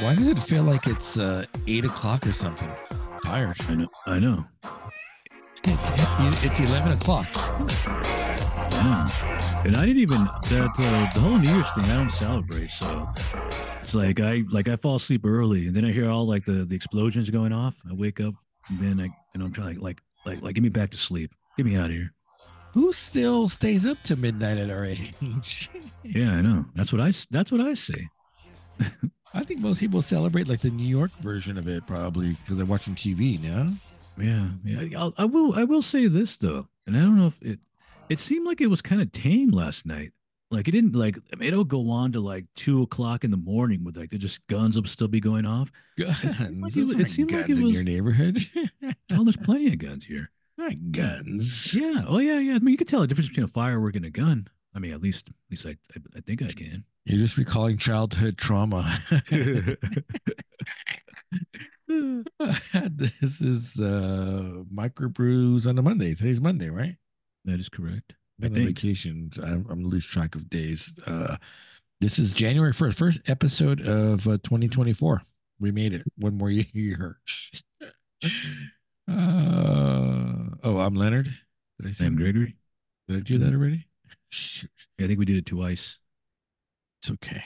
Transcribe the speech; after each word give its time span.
Why 0.00 0.14
does 0.14 0.28
it 0.28 0.42
feel 0.42 0.64
like 0.64 0.86
it's 0.86 1.18
uh, 1.18 1.46
eight 1.66 1.84
o'clock 1.84 2.26
or 2.26 2.32
something? 2.32 2.70
tired. 3.24 3.56
I 3.68 3.74
know. 3.74 3.88
I 4.06 4.18
know. 4.18 4.44
It's, 5.66 6.44
it's 6.44 6.60
eleven 6.60 6.92
o'clock. 6.92 7.26
Yeah. 8.70 9.10
And 9.64 9.76
I 9.76 9.86
didn't 9.86 10.02
even 10.02 10.24
that 10.24 10.72
uh, 10.78 11.12
the 11.14 11.20
whole 11.20 11.38
New 11.38 11.50
Year's 11.50 11.70
thing. 11.72 11.84
I 11.84 11.96
don't 11.96 12.10
celebrate, 12.10 12.70
so 12.70 13.08
it's 13.80 13.94
like 13.94 14.20
I 14.20 14.44
like 14.52 14.68
I 14.68 14.76
fall 14.76 14.96
asleep 14.96 15.24
early, 15.24 15.66
and 15.66 15.74
then 15.74 15.84
I 15.84 15.92
hear 15.92 16.10
all 16.10 16.26
like 16.26 16.44
the 16.44 16.64
the 16.64 16.76
explosions 16.76 17.30
going 17.30 17.52
off. 17.52 17.76
I 17.88 17.94
wake 17.94 18.20
up, 18.20 18.34
and 18.68 18.78
then 18.78 19.00
I 19.00 19.08
and 19.32 19.42
I'm 19.42 19.52
trying 19.52 19.80
like 19.80 20.02
like 20.26 20.42
like 20.42 20.54
get 20.54 20.62
me 20.62 20.68
back 20.68 20.90
to 20.90 20.98
sleep. 20.98 21.32
Get 21.56 21.64
me 21.64 21.76
out 21.76 21.86
of 21.86 21.92
here. 21.92 22.12
Who 22.74 22.92
still 22.92 23.48
stays 23.48 23.86
up 23.86 24.02
to 24.02 24.16
midnight 24.16 24.58
at 24.58 24.68
our 24.68 24.84
age? 24.84 25.14
yeah, 26.02 26.32
I 26.32 26.42
know. 26.42 26.64
That's 26.74 26.92
what 26.92 27.00
I 27.00 27.12
that's 27.30 27.52
what 27.52 27.60
I 27.60 27.74
see. 27.74 28.08
I 29.32 29.44
think 29.44 29.60
most 29.60 29.78
people 29.78 30.02
celebrate 30.02 30.48
like 30.48 30.60
the 30.60 30.70
New 30.70 30.86
York 30.86 31.12
version 31.20 31.56
of 31.56 31.68
it, 31.68 31.86
probably 31.86 32.30
because 32.30 32.56
they're 32.56 32.66
watching 32.66 32.96
TV 32.96 33.40
now. 33.40 33.72
Yeah, 34.18 34.48
yeah. 34.64 34.98
I'll, 34.98 35.14
I 35.16 35.24
will. 35.24 35.54
I 35.54 35.62
will 35.62 35.82
say 35.82 36.08
this 36.08 36.36
though, 36.36 36.66
and 36.86 36.96
I 36.96 37.00
don't 37.00 37.16
know 37.16 37.28
if 37.28 37.40
it. 37.42 37.60
It 38.08 38.18
seemed 38.18 38.44
like 38.44 38.60
it 38.60 38.66
was 38.66 38.82
kind 38.82 39.00
of 39.00 39.12
tame 39.12 39.50
last 39.50 39.86
night. 39.86 40.10
Like 40.50 40.66
it 40.66 40.72
didn't 40.72 40.96
like. 40.96 41.16
I 41.32 41.36
mean, 41.36 41.48
it'll 41.48 41.62
go 41.62 41.90
on 41.90 42.10
to 42.12 42.20
like 42.20 42.46
two 42.56 42.82
o'clock 42.82 43.22
in 43.22 43.30
the 43.30 43.36
morning 43.36 43.84
with 43.84 43.96
like 43.96 44.10
the 44.10 44.18
just 44.18 44.44
guns 44.48 44.76
will 44.76 44.86
still 44.88 45.08
be 45.08 45.20
going 45.20 45.46
off. 45.46 45.70
Guns. 45.96 46.76
It, 46.76 46.90
it, 46.90 47.00
it 47.00 47.08
seemed 47.08 47.30
like 47.30 47.48
it 47.48 47.50
was 47.50 47.58
in 47.58 47.70
your 47.70 47.84
neighborhood. 47.84 48.38
oh, 49.12 49.24
there's 49.24 49.36
plenty 49.36 49.72
of 49.72 49.78
guns 49.78 50.04
here. 50.04 50.30
Not 50.64 50.92
guns. 50.92 51.74
Yeah. 51.74 52.04
Oh 52.08 52.18
yeah, 52.18 52.38
yeah. 52.38 52.54
I 52.54 52.58
mean, 52.58 52.72
you 52.72 52.78
can 52.78 52.86
tell 52.86 53.00
the 53.00 53.06
difference 53.06 53.28
between 53.28 53.44
a 53.44 53.48
firework 53.48 53.96
and 53.96 54.04
a 54.06 54.10
gun. 54.10 54.48
I 54.74 54.78
mean, 54.78 54.92
at 54.92 55.02
least, 55.02 55.28
at 55.28 55.34
least 55.50 55.66
I, 55.66 55.76
I, 55.94 56.00
I 56.16 56.20
think 56.20 56.42
I 56.42 56.52
can. 56.52 56.84
You're 57.04 57.18
just 57.18 57.36
recalling 57.36 57.76
childhood 57.76 58.38
trauma. 58.38 58.98
this 61.86 63.42
is 63.42 63.78
uh 63.78 64.62
microbrews 64.74 65.66
on 65.66 65.78
a 65.78 65.82
Monday. 65.82 66.14
Today's 66.14 66.40
Monday, 66.40 66.70
right? 66.70 66.96
That 67.44 67.60
is 67.60 67.68
correct. 67.68 68.14
I 68.42 68.48
think. 68.48 68.66
vacation. 68.66 69.30
I'm, 69.42 69.66
I'm 69.68 69.84
lose 69.84 70.06
track 70.06 70.34
of 70.34 70.48
days. 70.48 70.98
Uh, 71.06 71.36
this 72.00 72.18
is 72.18 72.32
January 72.32 72.72
first, 72.72 72.96
first 72.98 73.20
episode 73.26 73.86
of 73.86 74.26
uh, 74.26 74.38
2024. 74.42 75.22
We 75.60 75.70
made 75.72 75.92
it 75.92 76.02
one 76.16 76.38
more 76.38 76.50
year. 76.50 77.18
Uh, 79.08 80.56
oh, 80.62 80.78
I'm 80.78 80.94
Leonard. 80.94 81.28
Did 81.80 81.88
I 81.88 81.92
say 81.92 82.06
I'm 82.06 82.16
Gregory? 82.16 82.56
Did 83.08 83.18
I 83.18 83.20
do 83.20 83.38
that 83.38 83.52
already? 83.52 83.86
Shoot. 84.30 84.70
Yeah, 84.98 85.04
I 85.04 85.08
think 85.08 85.18
we 85.18 85.24
did 85.24 85.36
it 85.36 85.46
twice. 85.46 85.98
It's 87.02 87.10
okay. 87.12 87.44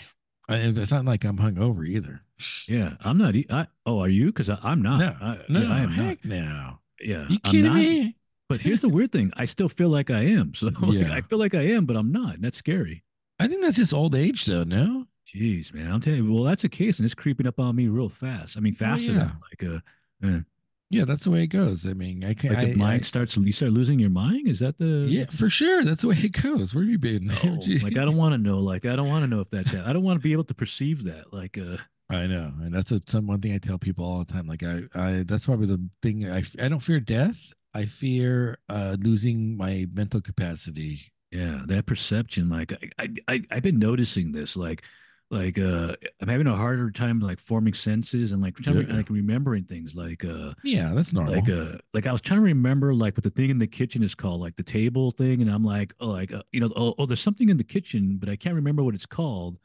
I, 0.48 0.56
it's 0.56 0.90
not 0.90 1.04
like 1.04 1.24
I'm 1.24 1.38
hungover 1.38 1.86
either. 1.86 2.22
Yeah, 2.66 2.94
I'm 3.00 3.18
not. 3.18 3.34
I, 3.50 3.66
oh, 3.84 4.00
are 4.00 4.08
you? 4.08 4.26
Because 4.26 4.48
I'm 4.48 4.82
not. 4.82 4.98
No, 4.98 5.16
I, 5.20 5.38
no, 5.48 5.60
yeah, 5.60 5.72
I 5.72 5.80
am 5.80 5.90
heck 5.90 6.24
not. 6.24 6.36
now. 6.36 6.80
Yeah, 7.00 7.26
you 7.28 7.38
kidding 7.40 7.64
not, 7.64 7.74
me? 7.74 8.16
But 8.48 8.60
here's 8.60 8.80
the 8.80 8.88
weird 8.88 9.12
thing: 9.12 9.32
I 9.36 9.44
still 9.44 9.68
feel 9.68 9.88
like 9.88 10.10
I 10.10 10.22
am. 10.22 10.54
So 10.54 10.70
yeah. 10.88 11.12
I 11.12 11.20
feel 11.22 11.38
like 11.38 11.54
I 11.54 11.62
am, 11.62 11.84
but 11.84 11.96
I'm 11.96 12.12
not. 12.12 12.36
And 12.36 12.44
That's 12.44 12.58
scary. 12.58 13.04
I 13.40 13.46
think 13.46 13.62
that's 13.62 13.76
just 13.76 13.94
old 13.94 14.16
age, 14.16 14.46
though. 14.46 14.64
No. 14.64 15.06
Jeez, 15.32 15.74
man, 15.74 15.92
I'm 15.92 16.00
telling 16.00 16.24
you. 16.24 16.32
Well, 16.32 16.44
that's 16.44 16.64
a 16.64 16.68
case, 16.68 16.98
and 16.98 17.04
it's 17.04 17.14
creeping 17.14 17.46
up 17.46 17.60
on 17.60 17.76
me 17.76 17.86
real 17.88 18.08
fast. 18.08 18.56
I 18.56 18.60
mean, 18.60 18.74
faster 18.74 19.12
oh, 19.12 19.14
yeah. 19.14 19.18
than 19.18 19.40
like 19.50 19.62
a. 19.62 19.82
Uh, 20.26 20.40
yeah, 20.90 21.04
that's 21.04 21.24
the 21.24 21.30
way 21.30 21.42
it 21.42 21.48
goes. 21.48 21.86
I 21.86 21.92
mean, 21.92 22.24
I 22.24 22.32
can't. 22.32 22.54
Like 22.54 22.68
the 22.68 22.72
I, 22.72 22.76
mind 22.76 23.00
I, 23.00 23.04
starts, 23.04 23.36
you 23.36 23.52
start 23.52 23.72
losing 23.72 23.98
your 23.98 24.08
mind. 24.08 24.48
Is 24.48 24.60
that 24.60 24.78
the? 24.78 25.06
Yeah, 25.08 25.26
for 25.30 25.50
sure. 25.50 25.84
That's 25.84 26.00
the 26.00 26.08
way 26.08 26.16
it 26.16 26.40
goes. 26.42 26.74
Where 26.74 26.82
are 26.82 26.86
you 26.86 26.98
been? 26.98 27.26
No, 27.44 27.58
like 27.82 27.98
I 27.98 28.04
don't 28.04 28.16
want 28.16 28.32
to 28.32 28.38
know. 28.38 28.58
Like 28.58 28.86
I 28.86 28.96
don't 28.96 29.08
want 29.08 29.22
to 29.22 29.26
know 29.26 29.40
if 29.40 29.50
that's. 29.50 29.74
I 29.74 29.92
don't 29.92 30.02
want 30.02 30.18
to 30.18 30.22
be 30.22 30.32
able 30.32 30.44
to 30.44 30.54
perceive 30.54 31.04
that. 31.04 31.32
Like 31.32 31.58
uh. 31.58 31.76
I 32.10 32.26
know, 32.26 32.50
and 32.62 32.72
that's 32.72 32.90
a, 32.90 33.02
some 33.06 33.26
one 33.26 33.40
thing 33.42 33.52
I 33.52 33.58
tell 33.58 33.78
people 33.78 34.04
all 34.04 34.24
the 34.24 34.32
time. 34.32 34.46
Like 34.46 34.62
I, 34.62 34.80
I 34.94 35.24
that's 35.26 35.44
probably 35.44 35.66
the 35.66 35.86
thing. 36.02 36.30
I, 36.30 36.42
I 36.58 36.68
don't 36.68 36.80
fear 36.80 37.00
death. 37.00 37.52
I 37.74 37.84
fear 37.84 38.58
uh 38.70 38.96
losing 38.98 39.58
my 39.58 39.86
mental 39.92 40.22
capacity. 40.22 41.12
Yeah, 41.30 41.62
that 41.66 41.84
perception. 41.84 42.48
Like 42.48 42.72
I, 42.98 43.08
I, 43.28 43.42
I've 43.50 43.62
been 43.62 43.78
noticing 43.78 44.32
this. 44.32 44.56
Like 44.56 44.84
like 45.30 45.58
uh 45.58 45.94
i'm 46.22 46.28
having 46.28 46.46
a 46.46 46.56
harder 46.56 46.90
time 46.90 47.20
like 47.20 47.38
forming 47.38 47.74
senses 47.74 48.32
and 48.32 48.42
like 48.42 48.56
trying 48.56 48.88
yeah. 48.88 48.94
like 48.94 49.10
remembering 49.10 49.64
things 49.64 49.94
like 49.94 50.24
uh 50.24 50.52
yeah 50.64 50.92
that's 50.94 51.12
normal 51.12 51.34
like 51.34 51.50
uh 51.50 51.76
like 51.92 52.06
i 52.06 52.12
was 52.12 52.20
trying 52.20 52.38
to 52.38 52.44
remember 52.44 52.94
like 52.94 53.14
what 53.16 53.24
the 53.24 53.30
thing 53.30 53.50
in 53.50 53.58
the 53.58 53.66
kitchen 53.66 54.02
is 54.02 54.14
called 54.14 54.40
like 54.40 54.56
the 54.56 54.62
table 54.62 55.10
thing 55.10 55.42
and 55.42 55.50
i'm 55.50 55.64
like 55.64 55.92
oh 56.00 56.08
like 56.08 56.32
uh, 56.32 56.42
you 56.52 56.60
know 56.60 56.70
oh, 56.76 56.94
oh 56.98 57.04
there's 57.04 57.20
something 57.20 57.50
in 57.50 57.58
the 57.58 57.64
kitchen 57.64 58.16
but 58.18 58.28
i 58.28 58.36
can't 58.36 58.54
remember 58.54 58.82
what 58.82 58.94
it's 58.94 59.06
called 59.06 59.58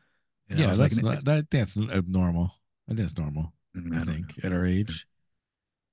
and 0.50 0.60
yeah 0.60 0.68
that's 0.68 0.80
like, 0.80 1.04
not, 1.04 1.24
that 1.24 1.50
that's 1.50 1.78
abnormal 1.78 2.52
i 2.88 2.92
think 2.94 3.00
that's 3.00 3.18
normal 3.18 3.54
i, 3.76 4.02
I 4.02 4.04
think 4.04 4.44
know. 4.44 4.48
at 4.48 4.54
our 4.54 4.66
age 4.66 5.08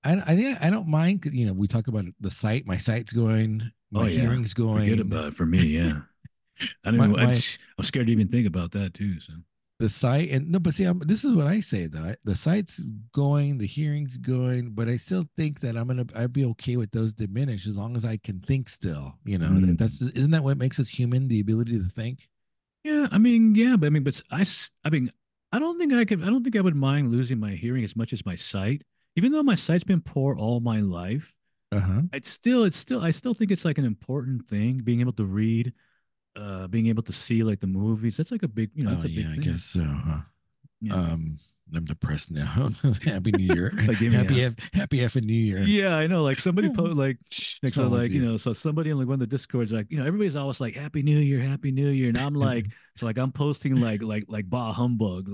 I, 0.02 0.12
I 0.14 0.34
think 0.34 0.62
I 0.62 0.70
don't 0.70 0.88
mind. 0.88 1.26
You 1.30 1.44
know, 1.44 1.52
we 1.52 1.68
talk 1.68 1.86
about 1.86 2.06
the 2.20 2.30
sight. 2.30 2.66
My 2.66 2.78
sight's 2.78 3.12
going. 3.12 3.70
My 3.90 4.00
oh, 4.00 4.04
yeah. 4.06 4.22
hearing's 4.22 4.54
going. 4.54 4.88
Forget 4.88 5.00
about 5.00 5.26
it 5.26 5.34
for 5.34 5.44
me. 5.44 5.58
Yeah, 5.58 6.00
I 6.84 6.90
don't. 6.90 6.96
My, 6.96 7.06
my, 7.06 7.34
I'm 7.34 7.84
scared 7.84 8.06
to 8.06 8.12
even 8.12 8.26
think 8.26 8.46
about 8.46 8.70
that 8.72 8.94
too. 8.94 9.20
So 9.20 9.34
the 9.80 9.88
site 9.88 10.28
and 10.28 10.50
no 10.50 10.58
but 10.58 10.74
see 10.74 10.84
I'm, 10.84 10.98
this 10.98 11.24
is 11.24 11.34
what 11.34 11.46
i 11.46 11.58
say 11.60 11.86
though 11.86 12.14
the 12.22 12.34
site's 12.34 12.84
going 13.14 13.56
the 13.56 13.66
hearing's 13.66 14.18
going 14.18 14.72
but 14.72 14.88
i 14.88 14.96
still 14.96 15.24
think 15.38 15.60
that 15.60 15.74
i'm 15.74 15.86
gonna 15.86 16.04
i'd 16.16 16.34
be 16.34 16.44
okay 16.44 16.76
with 16.76 16.90
those 16.92 17.14
diminish 17.14 17.66
as 17.66 17.76
long 17.76 17.96
as 17.96 18.04
i 18.04 18.18
can 18.18 18.40
think 18.40 18.68
still 18.68 19.14
you 19.24 19.38
know 19.38 19.48
mm. 19.48 19.78
that's 19.78 20.02
isn't 20.02 20.32
that 20.32 20.44
what 20.44 20.58
makes 20.58 20.78
us 20.78 20.90
human 20.90 21.28
the 21.28 21.40
ability 21.40 21.78
to 21.78 21.88
think 21.88 22.28
yeah 22.84 23.06
i 23.10 23.16
mean 23.16 23.54
yeah 23.54 23.74
but 23.74 23.86
i 23.86 23.88
mean 23.90 24.04
but 24.04 24.20
i 24.30 24.44
i 24.84 24.90
mean 24.90 25.10
i 25.50 25.58
don't 25.58 25.78
think 25.78 25.94
i 25.94 26.04
could 26.04 26.22
i 26.22 26.26
don't 26.26 26.44
think 26.44 26.56
i 26.56 26.60
would 26.60 26.76
mind 26.76 27.10
losing 27.10 27.40
my 27.40 27.52
hearing 27.52 27.82
as 27.82 27.96
much 27.96 28.12
as 28.12 28.26
my 28.26 28.34
sight 28.34 28.82
even 29.16 29.32
though 29.32 29.42
my 29.42 29.54
sight's 29.54 29.82
been 29.82 30.02
poor 30.02 30.36
all 30.36 30.60
my 30.60 30.80
life 30.80 31.34
uh-huh. 31.72 32.02
it's 32.12 32.28
still 32.28 32.64
it's 32.64 32.76
still 32.76 33.00
i 33.00 33.10
still 33.10 33.32
think 33.32 33.50
it's 33.50 33.64
like 33.64 33.78
an 33.78 33.86
important 33.86 34.46
thing 34.46 34.82
being 34.84 35.00
able 35.00 35.14
to 35.14 35.24
read 35.24 35.72
uh 36.36 36.66
being 36.68 36.86
able 36.86 37.02
to 37.02 37.12
see 37.12 37.42
like 37.42 37.60
the 37.60 37.66
movies 37.66 38.16
that's 38.16 38.30
like 38.30 38.42
a 38.42 38.48
big 38.48 38.70
you 38.74 38.84
know 38.84 38.90
that's 38.90 39.04
oh, 39.04 39.08
a 39.08 39.10
big 39.10 39.18
yeah 39.18 39.30
thing. 39.30 39.40
i 39.40 39.44
guess 39.44 39.64
so 39.64 39.82
huh 39.82 40.20
yeah. 40.80 40.94
um 40.94 41.38
I'm 41.74 41.84
depressed 41.84 42.30
now. 42.30 42.70
happy 43.04 43.32
New 43.32 43.54
Year. 43.54 43.72
like, 43.86 43.98
happy, 43.98 44.44
F, 44.44 44.54
happy 44.72 45.02
F 45.02 45.16
New 45.16 45.32
Year. 45.32 45.60
Yeah, 45.60 45.96
I 45.96 46.06
know. 46.06 46.22
Like 46.22 46.38
somebody 46.38 46.68
put 46.70 46.96
like, 46.96 47.18
like 47.62 47.74
so, 47.74 47.86
like 47.86 48.10
you 48.10 48.24
know, 48.24 48.36
so 48.36 48.52
somebody 48.52 48.90
in 48.90 48.98
like 48.98 49.06
one 49.06 49.14
of 49.14 49.20
the 49.20 49.26
discords, 49.26 49.72
like 49.72 49.90
you 49.90 49.98
know, 49.98 50.06
everybody's 50.06 50.36
always 50.36 50.60
like 50.60 50.74
Happy 50.74 51.02
New 51.02 51.18
Year, 51.18 51.40
Happy 51.40 51.70
New 51.70 51.88
Year, 51.88 52.08
and 52.08 52.18
I'm 52.18 52.34
like, 52.34 52.66
so 52.96 53.06
like 53.06 53.18
I'm 53.18 53.32
posting 53.32 53.80
like 53.80 54.02
like 54.02 54.24
like 54.28 54.48
bah 54.48 54.72
humbug. 54.72 55.30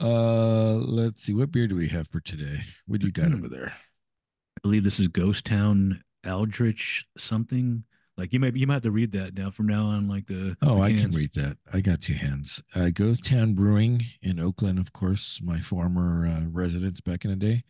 uh, 0.00 0.72
let's 0.72 1.22
see, 1.22 1.34
what 1.34 1.50
beer 1.50 1.66
do 1.66 1.76
we 1.76 1.88
have 1.88 2.08
for 2.08 2.20
today? 2.20 2.60
What 2.86 3.00
do 3.00 3.06
you 3.06 3.12
got 3.12 3.32
over 3.32 3.48
there? 3.50 3.72
I 3.72 4.60
believe 4.62 4.84
this 4.84 5.00
is 5.00 5.08
Ghost 5.08 5.46
Town 5.46 6.02
Eldritch 6.24 7.06
something. 7.16 7.84
Like 8.18 8.32
you 8.32 8.40
might 8.40 8.56
you 8.56 8.66
might 8.66 8.74
have 8.74 8.82
to 8.82 8.90
read 8.90 9.12
that 9.12 9.34
now 9.34 9.50
from 9.50 9.68
now 9.68 9.84
on. 9.84 10.08
Like 10.08 10.26
the 10.26 10.56
oh, 10.60 10.74
the 10.74 10.80
I 10.80 10.92
can 10.92 11.12
read 11.12 11.34
that. 11.34 11.56
I 11.72 11.80
got 11.80 12.00
two 12.00 12.14
hands. 12.14 12.60
Uh, 12.74 12.90
Ghost 12.90 13.24
Town 13.24 13.54
Brewing 13.54 14.02
in 14.20 14.40
Oakland, 14.40 14.80
of 14.80 14.92
course, 14.92 15.40
my 15.42 15.60
former 15.60 16.26
uh, 16.26 16.48
residence 16.50 17.00
back 17.00 17.24
in 17.24 17.30
the 17.30 17.36
day. 17.36 17.62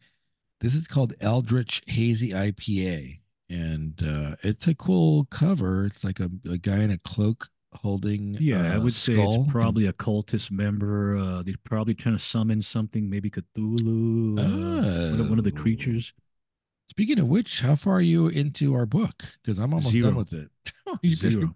This 0.61 0.75
is 0.75 0.89
called 0.89 1.13
Eldritch 1.21 1.83
Hazy 1.87 2.31
IPA, 2.31 3.19
and 3.51 4.03
uh, 4.03 4.37
it's 4.43 4.67
a 4.67 4.75
cool 4.75 5.27
cover. 5.31 5.85
It's 5.85 6.03
like 6.03 6.19
a, 6.19 6.31
a 6.49 6.57
guy 6.57 6.79
in 6.79 6.91
a 6.91 6.99
cloak 6.99 7.51
holding. 7.75 8.39
Yeah, 8.41 8.75
I 8.75 8.79
would 8.79 8.95
say 8.95 9.21
it's 9.21 9.53
probably 9.53 9.87
a 9.87 9.93
cultist 9.93 10.51
member. 10.51 11.15
Uh, 11.15 11.43
they're 11.43 11.55
probably 11.63 11.93
trying 11.95 12.17
to 12.17 12.23
summon 12.25 12.63
something, 12.63 13.11
maybe 13.11 13.31
Cthulhu, 13.31 14.39
uh, 14.39 15.11
one, 15.11 15.21
of, 15.21 15.29
one 15.29 15.39
of 15.39 15.45
the 15.45 15.53
oh. 15.55 15.61
creatures. 15.61 16.15
Speaking 16.89 17.19
of 17.19 17.29
which, 17.29 17.61
how 17.61 17.77
far 17.77 17.97
are 17.97 18.01
you 18.01 18.29
into 18.29 18.75
our 18.75 18.87
book? 18.87 19.23
Because 19.43 19.59
I'm 19.59 19.75
almost 19.75 19.93
Zero. 19.93 20.09
done 20.09 20.17
with 20.17 20.33
it. 20.33 20.49
Oh, 20.91 20.99
you 21.03 21.15
Zero. 21.15 21.55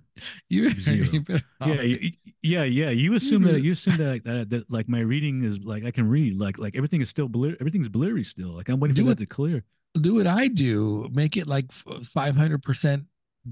you, 0.51 0.71
Zero. 0.79 1.07
You 1.11 1.25
yeah, 1.65 2.13
yeah, 2.43 2.65
yeah. 2.65 2.91
You 2.91 3.15
assume 3.15 3.45
that 3.45 3.63
you 3.63 3.73
assume 3.73 3.97
that, 3.97 4.25
that 4.25 4.51
that 4.51 4.71
like 4.71 4.91
my 4.91 5.01
reading 5.01 5.43
is 5.43 5.61
like 5.61 5.87
I 5.87 5.91
can 5.91 6.07
read 6.07 6.39
like 6.39 6.59
like 6.59 6.77
everything 6.77 7.01
is 7.01 7.09
still 7.09 7.29
blur 7.29 7.57
everything's 7.59 7.89
blurry 7.89 8.25
still. 8.25 8.51
Like 8.51 8.69
I'm 8.69 8.79
waiting 8.79 8.95
do 8.95 9.05
for 9.05 9.09
that 9.09 9.19
to 9.19 9.27
clear. 9.27 9.65
Do 9.99 10.17
what 10.17 10.27
I 10.27 10.49
do. 10.49 11.09
Make 11.13 11.39
it 11.39 11.47
like 11.47 11.73
500 11.73 12.63
percent 12.63 13.05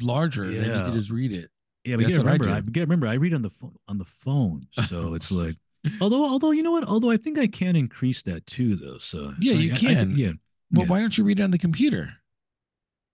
larger. 0.03 0.51
Yeah. 0.51 0.61
Then 0.61 0.79
you 0.79 0.85
can 0.85 0.95
just 0.95 1.11
read 1.11 1.33
it. 1.33 1.51
Yeah, 1.85 1.97
but 1.97 2.09
you 2.09 2.17
gotta 2.19 2.25
remember. 2.25 2.51
I, 2.51 2.57
I 2.59 2.61
gotta 2.61 2.81
remember. 2.81 3.07
I 3.07 3.15
read 3.15 3.33
on 3.33 3.41
the 3.41 3.51
phone 3.51 3.77
on 3.89 3.97
the 3.97 4.05
phone, 4.05 4.63
so 4.73 5.15
it's 5.15 5.33
like. 5.33 5.57
although, 6.03 6.29
although 6.29 6.51
you 6.51 6.63
know 6.63 6.73
what? 6.73 6.85
Although 6.85 7.11
I 7.11 7.17
think 7.17 7.39
I 7.39 7.47
can 7.47 7.75
increase 7.75 8.23
that 8.25 8.45
too, 8.45 8.77
though. 8.77 8.99
So 8.99 9.33
yeah, 9.41 9.53
so 9.53 9.59
you 9.59 9.73
I, 9.73 9.79
can. 9.79 10.13
I, 10.13 10.15
yeah. 10.15 10.33
Well, 10.73 10.85
yeah. 10.85 10.91
why 10.91 11.01
don't 11.01 11.17
you 11.17 11.25
read 11.25 11.41
it 11.41 11.43
on 11.43 11.51
the 11.51 11.59
computer? 11.59 12.15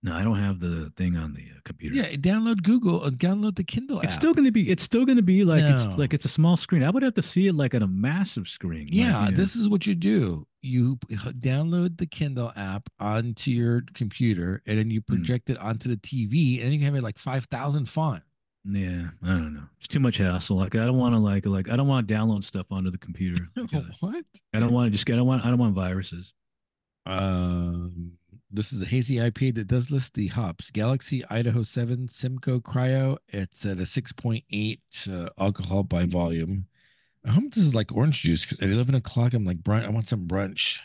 No, 0.03 0.15
I 0.15 0.23
don't 0.23 0.37
have 0.37 0.61
the 0.61 0.93
thing 0.97 1.17
on 1.17 1.33
the 1.33 1.41
uh, 1.41 1.61
computer. 1.65 1.97
Yeah, 1.97 2.13
download 2.17 2.63
Google 2.63 3.03
and 3.05 3.19
download 3.19 3.57
the 3.57 3.65
Kindle 3.65 4.01
It's 4.01 4.15
app. 4.15 4.21
still 4.21 4.35
going 4.35 4.45
to 4.45 4.53
be. 4.53 4.71
It's 4.71 4.83
still 4.83 5.05
going 5.05 5.17
to 5.17 5.23
be 5.23 5.45
like 5.45 5.65
no. 5.65 5.75
it's 5.75 5.99
like 5.99 6.15
it's 6.15 6.25
a 6.25 6.29
small 6.29 6.57
screen. 6.57 6.85
I 6.85 6.91
would 6.91 7.03
have 7.03 7.15
to 7.15 7.23
see 7.23 7.49
it 7.49 7.55
like 7.55 7.75
on 7.75 7.83
a 7.83 7.89
massive 7.89 8.47
screen. 8.47 8.89
Yeah, 8.89 9.19
like, 9.19 9.35
this 9.35 9.57
is 9.57 9.69
what 9.69 9.87
you 9.87 9.95
do. 9.95 10.47
You 10.63 10.97
download 11.41 11.99
the 11.99 12.07
Kindle 12.07 12.53
app 12.57 12.89
onto 13.01 13.51
your 13.51 13.83
computer, 13.95 14.63
and 14.67 14.79
then 14.79 14.91
you 14.91 15.01
hmm. 15.01 15.15
project 15.15 15.49
mm. 15.49 15.55
it 15.55 15.59
onto 15.59 15.89
the 15.89 15.97
TV, 15.97 16.59
and 16.63 16.67
then 16.67 16.79
you 16.79 16.85
have 16.85 16.95
it 16.95 17.03
like 17.03 17.19
five 17.19 17.47
thousand 17.47 17.89
font. 17.89 18.23
Yeah, 18.65 19.09
I 19.25 19.29
don't 19.29 19.55
know. 19.55 19.63
It's 19.79 19.89
too 19.89 20.01
much 20.01 20.19
hassle. 20.19 20.57
Like 20.57 20.75
I 20.75 20.85
don't 20.85 20.99
want 20.99 21.15
to 21.15 21.19
like 21.19 21.47
like 21.47 21.69
I 21.69 21.77
don't 21.77 21.89
want 21.89 22.07
to 22.07 22.15
download 22.15 22.45
stuff 22.45 22.67
onto 22.71 22.91
the 22.91 22.99
computer. 22.99 23.49
what? 24.01 24.25
I 24.55 24.61
don't 24.61 24.73
want 24.73 24.87
to 24.87 24.91
just. 24.91 25.09
I 25.11 25.17
don't 25.17 25.27
want. 25.27 25.45
I 25.45 25.49
don't 25.49 25.59
want 25.59 25.75
viruses. 25.75 26.35
Um, 27.07 28.13
this 28.51 28.73
is 28.73 28.83
a 28.83 28.87
hazy 28.87 29.17
IPA 29.17 29.55
that 29.55 29.69
does 29.69 29.91
list 29.91 30.15
the 30.15 30.29
hops: 30.29 30.71
Galaxy, 30.71 31.25
Idaho 31.31 31.63
Seven, 31.63 32.09
Simcoe 32.09 32.61
Cryo. 32.61 33.19
It's 33.29 33.65
at 33.65 33.79
a 33.79 33.87
six 33.87 34.13
point 34.13 34.45
eight 34.51 35.07
uh, 35.11 35.29
alcohol 35.39 35.85
by 35.85 36.07
volume. 36.07 36.67
I 37.25 37.31
hope 37.31 37.55
this 37.55 37.65
is 37.65 37.75
like 37.75 37.93
orange 37.93 38.23
juice. 38.23 38.45
Because 38.45 38.61
at 38.61 38.71
eleven 38.71 38.95
o'clock, 38.95 39.35
I'm 39.35 39.45
like 39.45 39.63
brunch. 39.63 39.85
I 39.85 39.91
want 39.91 40.09
some 40.09 40.27
brunch. 40.27 40.81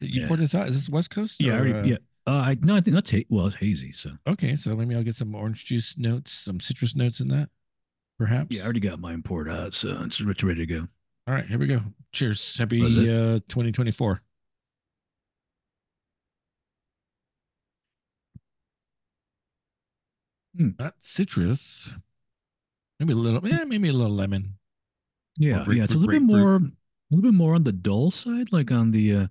You 0.00 0.22
yeah. 0.22 0.28
pour 0.28 0.36
this 0.36 0.54
out? 0.54 0.68
Is 0.68 0.76
this 0.76 0.90
West 0.90 1.10
Coast? 1.10 1.40
Yeah, 1.40 1.54
or, 1.54 1.58
already, 1.60 1.72
uh, 1.72 1.84
yeah. 1.84 1.96
Uh, 2.26 2.30
I 2.32 2.56
no, 2.60 2.76
I 2.76 2.80
think 2.80 2.94
that's 2.94 3.12
well, 3.28 3.46
it's 3.46 3.56
hazy. 3.56 3.92
So 3.92 4.10
okay, 4.26 4.56
so 4.56 4.74
maybe 4.74 4.94
I'll 4.94 5.04
get 5.04 5.14
some 5.14 5.34
orange 5.34 5.64
juice 5.64 5.96
notes, 5.96 6.32
some 6.32 6.60
citrus 6.60 6.96
notes 6.96 7.20
in 7.20 7.28
that, 7.28 7.50
perhaps. 8.18 8.48
Yeah, 8.50 8.62
I 8.62 8.64
already 8.64 8.80
got 8.80 8.98
mine 8.98 9.22
poured 9.22 9.48
out, 9.48 9.74
so 9.74 9.96
it's, 10.04 10.20
it's 10.20 10.42
ready 10.42 10.66
to 10.66 10.74
go. 10.74 10.86
All 11.28 11.34
right, 11.34 11.46
here 11.46 11.58
we 11.58 11.66
go. 11.66 11.80
Cheers. 12.12 12.56
Happy 12.58 12.80
uh, 12.82 13.40
2024. 13.48 14.22
Hmm. 20.56 20.70
Not 20.78 20.94
citrus. 21.02 21.90
Maybe 22.98 23.12
a 23.12 23.16
little. 23.16 23.46
Yeah, 23.46 23.64
maybe 23.64 23.88
a 23.88 23.92
little 23.92 24.14
lemon. 24.14 24.54
Yeah, 25.38 25.64
yeah. 25.68 25.84
It's 25.84 25.94
a 25.94 25.98
little 25.98 26.12
bit 26.12 26.22
more, 26.22 26.56
a 26.56 26.60
little 27.10 27.30
bit 27.30 27.34
more 27.34 27.54
on 27.54 27.64
the 27.64 27.72
dull 27.72 28.10
side, 28.10 28.52
like 28.52 28.70
on 28.70 28.90
the. 28.90 29.14
uh 29.14 29.26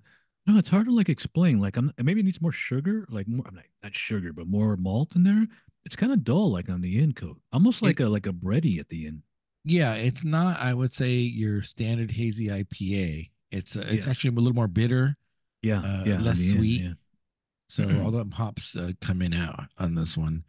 no, 0.46 0.58
it's 0.58 0.68
hard 0.68 0.86
to 0.86 0.92
like 0.92 1.08
explain. 1.08 1.60
Like 1.60 1.76
I'm 1.76 1.92
maybe 1.98 2.20
it 2.20 2.24
needs 2.24 2.40
more 2.40 2.52
sugar, 2.52 3.06
like 3.10 3.26
more 3.26 3.44
not, 3.52 3.64
not 3.82 3.96
sugar, 3.96 4.32
but 4.32 4.46
more 4.46 4.76
malt 4.76 5.16
in 5.16 5.24
there. 5.24 5.46
It's 5.84 5.96
kind 5.96 6.12
of 6.12 6.22
dull, 6.22 6.52
like 6.52 6.68
on 6.70 6.82
the 6.82 7.02
end 7.02 7.16
coat, 7.16 7.38
almost 7.52 7.82
like 7.82 8.00
it, 8.00 8.04
a 8.04 8.08
like 8.08 8.26
a 8.26 8.32
bready 8.32 8.78
at 8.78 8.88
the 8.88 9.06
end. 9.06 9.22
Yeah, 9.64 9.94
it's 9.94 10.24
not. 10.24 10.60
I 10.60 10.72
would 10.72 10.92
say 10.92 11.14
your 11.14 11.62
standard 11.62 12.12
hazy 12.12 12.46
IPA. 12.46 13.30
It's 13.50 13.76
uh, 13.76 13.84
it's 13.88 14.04
yeah. 14.04 14.10
actually 14.10 14.30
a 14.30 14.34
little 14.34 14.54
more 14.54 14.68
bitter. 14.68 15.16
Yeah, 15.62 15.80
uh, 15.80 16.04
yeah, 16.06 16.20
less 16.20 16.38
sweet. 16.38 16.82
End, 16.82 16.88
yeah. 16.90 16.94
So 17.68 17.84
mm-hmm. 17.84 18.04
all 18.04 18.12
the 18.12 18.24
hops 18.32 18.76
uh, 18.76 18.92
coming 19.00 19.34
out 19.34 19.64
on 19.78 19.96
this 19.96 20.16
one. 20.16 20.44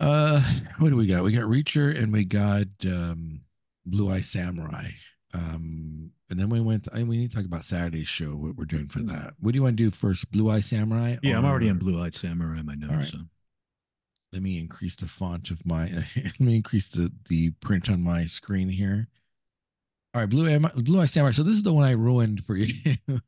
Uh, 0.00 0.42
what 0.78 0.90
do 0.90 0.96
we 0.96 1.06
got? 1.06 1.24
We 1.24 1.32
got 1.32 1.44
Reacher 1.44 1.96
and 2.00 2.12
we 2.12 2.24
got 2.24 2.66
um, 2.84 3.40
Blue 3.84 4.10
Eye 4.10 4.20
Samurai. 4.20 4.90
Um, 5.34 6.12
and 6.30 6.38
then 6.38 6.48
we 6.48 6.60
went. 6.60 6.88
I 6.92 6.98
mean, 6.98 7.08
we 7.08 7.16
need 7.16 7.30
to 7.30 7.36
talk 7.36 7.46
about 7.46 7.64
Saturday's 7.64 8.08
show. 8.08 8.30
What 8.30 8.56
we're 8.56 8.64
doing 8.64 8.88
for 8.88 9.00
hmm. 9.00 9.08
that. 9.08 9.34
What 9.40 9.52
do 9.52 9.56
you 9.56 9.62
want 9.62 9.76
to 9.76 9.84
do 9.84 9.90
first? 9.90 10.30
Blue 10.30 10.50
Eye 10.50 10.60
Samurai. 10.60 11.16
Yeah, 11.22 11.34
or... 11.34 11.38
I'm 11.38 11.44
already 11.44 11.70
on 11.70 11.78
Blue 11.78 12.02
Eye 12.02 12.10
Samurai. 12.10 12.62
My 12.62 12.74
notes. 12.74 12.92
Right. 12.92 13.04
So. 13.04 13.18
Let 14.32 14.42
me 14.42 14.58
increase 14.58 14.94
the 14.94 15.08
font 15.08 15.50
of 15.50 15.64
my. 15.64 15.90
let 16.16 16.40
me 16.40 16.56
increase 16.56 16.88
the 16.88 17.12
the 17.28 17.50
print 17.60 17.88
on 17.88 18.02
my 18.02 18.26
screen 18.26 18.68
here. 18.68 19.08
All 20.14 20.22
right, 20.22 20.30
Blue 20.30 20.48
Eye, 20.48 20.58
Blue 20.58 21.00
Eye 21.00 21.06
Samurai. 21.06 21.32
So 21.32 21.42
this 21.42 21.54
is 21.54 21.62
the 21.62 21.72
one 21.72 21.84
I 21.84 21.92
ruined 21.92 22.44
for 22.44 22.56
you. 22.56 22.74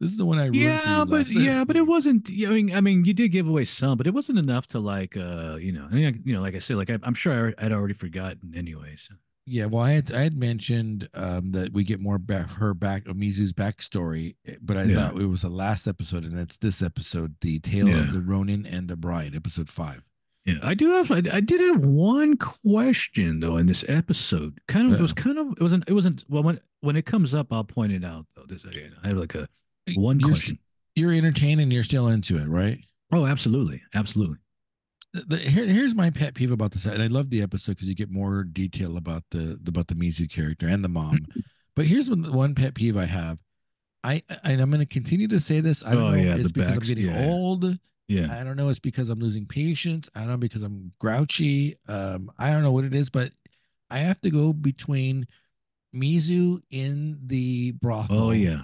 This 0.00 0.10
is 0.10 0.18
the 0.18 0.24
one 0.24 0.38
I 0.38 0.48
yeah, 0.48 1.04
but 1.06 1.28
yeah, 1.28 1.64
but 1.64 1.76
it 1.76 1.86
wasn't. 1.86 2.28
I 2.28 2.50
mean, 2.50 2.74
I 2.74 2.80
mean, 2.80 3.04
you 3.04 3.14
did 3.14 3.28
give 3.28 3.48
away 3.48 3.64
some, 3.64 3.96
but 3.96 4.06
it 4.06 4.14
wasn't 4.14 4.38
enough 4.38 4.66
to 4.68 4.80
like, 4.80 5.16
uh, 5.16 5.56
you 5.56 5.72
know, 5.72 5.86
I 5.90 5.94
mean, 5.94 6.22
you 6.24 6.34
know, 6.34 6.40
like 6.40 6.54
I 6.54 6.58
said, 6.58 6.76
like 6.76 6.90
I, 6.90 6.98
am 7.04 7.14
sure 7.14 7.54
I, 7.56 7.62
would 7.62 7.72
already 7.72 7.94
forgotten, 7.94 8.54
anyways. 8.56 9.08
Yeah, 9.46 9.66
well, 9.66 9.82
I 9.82 9.92
had 9.92 10.12
I 10.12 10.22
had 10.22 10.36
mentioned 10.36 11.08
um, 11.14 11.52
that 11.52 11.72
we 11.72 11.84
get 11.84 12.00
more 12.00 12.18
back 12.18 12.50
her 12.52 12.74
back 12.74 13.04
Mizu's 13.04 13.52
backstory, 13.52 14.36
eh, 14.46 14.56
but 14.60 14.76
I 14.76 14.84
yeah. 14.84 15.10
thought 15.10 15.20
it 15.20 15.26
was 15.26 15.42
the 15.42 15.48
last 15.48 15.86
episode, 15.86 16.24
and 16.24 16.38
it's 16.38 16.56
this 16.56 16.82
episode, 16.82 17.36
the 17.40 17.58
tale 17.60 17.88
yeah. 17.88 18.00
of 18.00 18.12
the 18.12 18.20
Ronin 18.20 18.66
and 18.66 18.88
the 18.88 18.96
Bride, 18.96 19.36
episode 19.36 19.68
five. 19.68 20.02
Yeah, 20.46 20.58
I 20.62 20.74
do 20.74 20.90
have. 20.92 21.10
I, 21.10 21.22
I, 21.32 21.40
did 21.40 21.60
have 21.60 21.84
one 21.84 22.36
question 22.36 23.40
though 23.40 23.56
in 23.56 23.66
this 23.66 23.84
episode. 23.88 24.60
Kind 24.66 24.88
of, 24.88 24.94
uh, 24.94 24.96
it 24.96 25.02
was 25.02 25.12
kind 25.12 25.38
of. 25.38 25.52
It 25.52 25.62
wasn't. 25.62 25.84
It 25.88 25.92
wasn't. 25.92 26.24
Well, 26.28 26.42
when 26.42 26.60
when 26.80 26.96
it 26.96 27.06
comes 27.06 27.34
up, 27.34 27.52
I'll 27.52 27.64
point 27.64 27.92
it 27.92 28.04
out 28.04 28.26
though. 28.34 28.44
This 28.46 28.66
I 29.02 29.08
have 29.08 29.16
like 29.16 29.34
a 29.34 29.48
one 29.94 30.20
you're, 30.20 30.30
question. 30.30 30.58
You're 30.94 31.12
entertained 31.12 31.60
and 31.60 31.72
you're 31.72 31.84
still 31.84 32.08
into 32.08 32.36
it, 32.36 32.48
right? 32.48 32.78
Oh, 33.12 33.26
absolutely, 33.26 33.82
absolutely. 33.94 34.38
The, 35.12 35.22
the, 35.22 35.36
here, 35.38 35.66
here's 35.66 35.94
my 35.94 36.10
pet 36.10 36.34
peeve 36.34 36.50
about 36.50 36.72
this, 36.72 36.84
and 36.84 37.02
I 37.02 37.06
love 37.06 37.30
the 37.30 37.42
episode 37.42 37.72
because 37.72 37.88
you 37.88 37.94
get 37.94 38.10
more 38.10 38.42
detail 38.42 38.96
about 38.96 39.24
the 39.30 39.58
about 39.66 39.88
the 39.88 39.94
Mizu 39.94 40.30
character 40.30 40.66
and 40.66 40.82
the 40.84 40.88
mom. 40.88 41.18
but 41.76 41.86
here's 41.86 42.10
one, 42.10 42.32
one 42.32 42.54
pet 42.54 42.74
peeve 42.74 42.96
I 42.96 43.06
have. 43.06 43.38
I 44.02 44.22
and 44.42 44.60
I'm 44.60 44.70
going 44.70 44.80
to 44.80 44.86
continue 44.86 45.28
to 45.28 45.40
say 45.40 45.60
this. 45.60 45.84
I 45.84 45.92
don't 45.92 46.02
oh, 46.02 46.10
know. 46.10 46.16
Yeah, 46.16 46.34
it's 46.36 46.50
because 46.50 46.74
backs, 46.74 46.90
I'm 46.90 46.96
getting 46.96 47.14
yeah. 47.14 47.26
old. 47.26 47.78
Yeah. 48.06 48.38
I 48.38 48.44
don't 48.44 48.56
know. 48.56 48.68
It's 48.68 48.80
because 48.80 49.08
I'm 49.08 49.20
losing 49.20 49.46
patience. 49.46 50.10
I 50.14 50.20
don't 50.20 50.28
know 50.28 50.36
because 50.36 50.62
I'm 50.62 50.92
grouchy. 50.98 51.78
Um, 51.88 52.30
I 52.38 52.50
don't 52.50 52.62
know 52.62 52.72
what 52.72 52.84
it 52.84 52.94
is, 52.94 53.08
but 53.08 53.32
I 53.88 54.00
have 54.00 54.20
to 54.22 54.30
go 54.30 54.52
between 54.52 55.26
Mizu 55.94 56.60
in 56.70 57.18
the 57.24 57.70
brothel. 57.72 58.18
Oh 58.18 58.30
yeah 58.32 58.62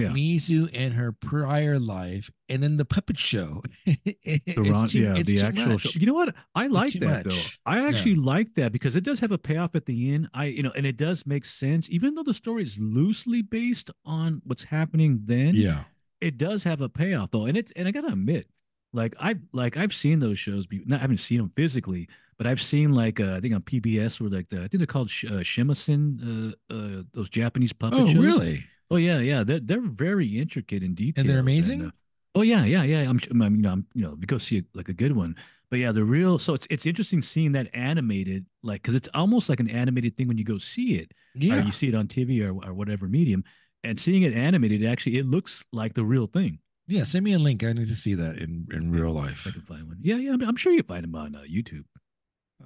yeah. 0.00 0.08
Mizu 0.08 0.70
and 0.72 0.94
her 0.94 1.12
prior 1.12 1.78
life, 1.78 2.30
and 2.48 2.62
then 2.62 2.76
the 2.76 2.84
puppet 2.84 3.18
show. 3.18 3.62
the 3.86 4.40
Ron, 4.56 4.88
too, 4.88 5.00
yeah, 5.00 5.22
the 5.22 5.40
actual 5.42 5.72
much. 5.72 5.82
show. 5.82 5.98
You 5.98 6.06
know 6.06 6.14
what? 6.14 6.34
I 6.54 6.66
like 6.66 6.94
that 6.94 7.26
much. 7.26 7.34
though. 7.34 7.70
I 7.70 7.86
actually 7.86 8.12
yeah. 8.12 8.24
like 8.24 8.54
that 8.54 8.72
because 8.72 8.96
it 8.96 9.04
does 9.04 9.20
have 9.20 9.32
a 9.32 9.38
payoff 9.38 9.74
at 9.74 9.86
the 9.86 10.12
end. 10.12 10.28
I, 10.34 10.46
you 10.46 10.62
know, 10.62 10.72
and 10.76 10.86
it 10.86 10.96
does 10.96 11.26
make 11.26 11.44
sense, 11.44 11.90
even 11.90 12.14
though 12.14 12.22
the 12.22 12.34
story 12.34 12.62
is 12.62 12.78
loosely 12.78 13.42
based 13.42 13.90
on 14.04 14.42
what's 14.44 14.64
happening 14.64 15.20
then. 15.24 15.54
Yeah, 15.54 15.84
it 16.20 16.38
does 16.38 16.62
have 16.64 16.80
a 16.80 16.88
payoff 16.88 17.30
though, 17.30 17.46
and 17.46 17.56
it's 17.56 17.72
and 17.72 17.88
I 17.88 17.90
gotta 17.90 18.08
admit, 18.08 18.46
like 18.92 19.14
I 19.20 19.36
like 19.52 19.76
I've 19.76 19.94
seen 19.94 20.18
those 20.18 20.38
shows. 20.38 20.66
Be, 20.66 20.82
not 20.86 20.98
I 20.98 21.02
haven't 21.02 21.18
seen 21.18 21.38
them 21.38 21.50
physically, 21.50 22.08
but 22.40 22.46
I've 22.46 22.62
seen 22.62 22.92
like 22.92 23.20
uh, 23.20 23.34
I 23.34 23.40
think 23.40 23.54
on 23.54 23.60
PBS 23.60 24.20
where 24.20 24.30
like 24.30 24.48
the, 24.48 24.56
I 24.56 24.60
think 24.60 24.78
they're 24.78 24.86
called 24.86 25.10
sh- 25.10 25.26
uh, 25.26 25.42
Shimasen, 25.44 26.54
uh, 26.70 26.74
uh, 26.74 27.02
those 27.12 27.28
Japanese 27.28 27.72
puppet 27.72 28.00
oh, 28.00 28.06
shows. 28.06 28.16
really? 28.16 28.64
Oh 28.90 28.96
yeah, 28.96 29.20
yeah. 29.20 29.44
They're 29.44 29.60
they're 29.60 29.80
very 29.80 30.38
intricate 30.38 30.82
in 30.82 30.94
detail. 30.94 31.22
And 31.22 31.30
they're 31.30 31.38
amazing. 31.38 31.80
And, 31.80 31.88
uh, 31.88 31.92
oh 32.34 32.42
yeah, 32.42 32.64
yeah, 32.64 32.82
yeah. 32.82 33.08
I'm, 33.08 33.20
I'm 33.30 33.56
you 33.56 33.62
know 33.62 33.72
I'm 33.72 33.86
you 33.94 34.02
know 34.02 34.16
we 34.18 34.26
go 34.26 34.38
see 34.38 34.58
a, 34.58 34.62
like 34.74 34.88
a 34.88 34.92
good 34.92 35.14
one. 35.14 35.36
But 35.70 35.78
yeah, 35.78 35.92
the 35.92 36.04
real 36.04 36.38
so 36.38 36.54
it's 36.54 36.66
it's 36.68 36.86
interesting 36.86 37.22
seeing 37.22 37.52
that 37.52 37.68
animated 37.72 38.46
like 38.62 38.82
because 38.82 38.96
it's 38.96 39.08
almost 39.14 39.48
like 39.48 39.60
an 39.60 39.70
animated 39.70 40.16
thing 40.16 40.26
when 40.26 40.38
you 40.38 40.44
go 40.44 40.58
see 40.58 40.94
it. 40.94 41.12
Yeah. 41.34 41.58
Or 41.58 41.60
you 41.60 41.70
see 41.72 41.88
it 41.88 41.94
on 41.94 42.08
TV 42.08 42.42
or 42.44 42.68
or 42.68 42.74
whatever 42.74 43.06
medium, 43.06 43.44
and 43.84 43.98
seeing 43.98 44.22
it 44.22 44.34
animated 44.34 44.84
actually 44.84 45.18
it 45.18 45.26
looks 45.26 45.64
like 45.72 45.94
the 45.94 46.04
real 46.04 46.26
thing. 46.26 46.58
Yeah, 46.88 47.04
send 47.04 47.24
me 47.24 47.34
a 47.34 47.38
link. 47.38 47.62
I 47.62 47.72
need 47.72 47.86
to 47.86 47.94
see 47.94 48.14
that 48.14 48.38
in 48.38 48.66
in 48.72 48.90
real 48.90 49.12
life. 49.12 49.44
I 49.46 49.52
can 49.52 49.62
find 49.62 49.86
one. 49.86 49.98
Yeah, 50.02 50.16
yeah. 50.16 50.32
I'm, 50.32 50.42
I'm 50.42 50.56
sure 50.56 50.72
you 50.72 50.82
find 50.82 51.04
them 51.04 51.14
on 51.14 51.36
uh, 51.36 51.42
YouTube. 51.48 51.84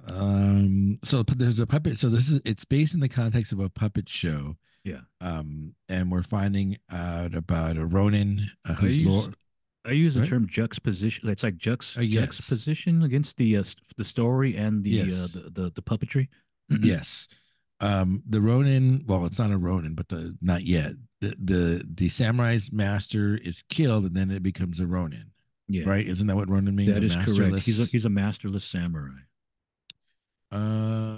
Um. 0.07 0.97
So 1.03 1.23
there's 1.23 1.59
a 1.59 1.67
puppet. 1.67 1.99
So 1.99 2.09
this 2.09 2.29
is 2.29 2.41
it's 2.43 2.65
based 2.65 2.95
in 2.95 3.01
the 3.01 3.09
context 3.09 3.51
of 3.51 3.59
a 3.59 3.69
puppet 3.69 4.09
show 4.09 4.57
yeah. 4.85 5.01
Um, 5.19 5.73
and 5.89 6.11
we're 6.11 6.23
finding 6.23 6.77
out 6.91 7.33
about 7.33 7.77
a 7.77 7.85
Ronin 7.85 8.51
uh, 8.69 8.73
who's 8.75 8.93
I 8.93 8.95
use. 8.95 9.29
I 9.83 9.91
use 9.91 10.15
the 10.15 10.21
right? 10.21 10.29
term 10.29 10.47
juxtaposition. 10.47 11.29
It's 11.29 11.43
like 11.43 11.57
jux, 11.57 11.97
uh, 11.97 12.01
yes. 12.01 12.23
juxtaposition 12.23 13.03
against 13.03 13.37
the 13.37 13.57
uh, 13.57 13.63
the 13.97 14.03
story 14.03 14.55
and 14.55 14.83
the, 14.83 15.01
uh, 15.01 15.05
yes. 15.05 15.13
uh, 15.13 15.27
the, 15.33 15.49
the 15.49 15.71
the 15.75 15.81
puppetry. 15.81 16.29
yes. 16.81 17.27
Um, 17.81 18.23
the 18.27 18.41
Ronin. 18.41 19.03
Well, 19.05 19.25
it's 19.25 19.39
not 19.39 19.51
a 19.51 19.57
Ronin, 19.57 19.95
but 19.95 20.09
the 20.09 20.37
not 20.41 20.63
yet. 20.63 20.93
The 21.21 21.35
the 21.39 21.85
the 21.87 22.09
samurai's 22.09 22.71
master 22.71 23.37
is 23.37 23.63
killed, 23.69 24.05
and 24.05 24.15
then 24.15 24.31
it 24.31 24.43
becomes 24.43 24.79
a 24.79 24.87
Ronin. 24.87 25.31
Yeah. 25.67 25.83
Right? 25.87 26.07
Isn't 26.07 26.27
that 26.27 26.35
what 26.35 26.49
Ronin 26.49 26.75
means? 26.75 26.91
That 26.91 27.03
is 27.03 27.15
correct. 27.15 27.59
He's 27.59 27.79
a 27.79 27.85
he's 27.85 28.05
a 28.05 28.09
masterless 28.09 28.63
samurai. 28.63 29.21
Uh, 30.51 31.17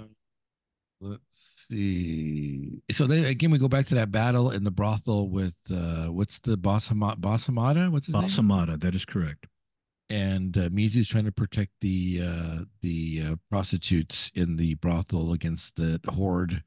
let's 1.00 1.57
see. 1.70 2.82
So 2.90 3.06
then 3.06 3.24
again, 3.24 3.50
we 3.50 3.58
go 3.58 3.68
back 3.68 3.86
to 3.86 3.94
that 3.96 4.10
battle 4.10 4.50
in 4.50 4.64
the 4.64 4.70
brothel 4.70 5.28
with 5.28 5.54
uh, 5.70 6.06
what's 6.06 6.38
the 6.40 6.56
boss 6.56 6.88
Hamada? 6.88 7.20
Boss 7.20 7.46
Hamada? 7.46 7.90
What's 7.90 8.06
his 8.06 8.14
boss 8.14 8.38
name? 8.38 8.78
That 8.78 8.94
is 8.94 9.04
correct. 9.04 9.46
And 10.10 10.56
uh, 10.56 10.68
Mizu's 10.70 11.08
trying 11.08 11.26
to 11.26 11.32
protect 11.32 11.72
the 11.80 12.22
uh, 12.24 12.64
the 12.80 13.22
uh, 13.26 13.36
prostitutes 13.50 14.30
in 14.34 14.56
the 14.56 14.74
brothel 14.74 15.32
against 15.32 15.76
the 15.76 16.00
horde 16.08 16.62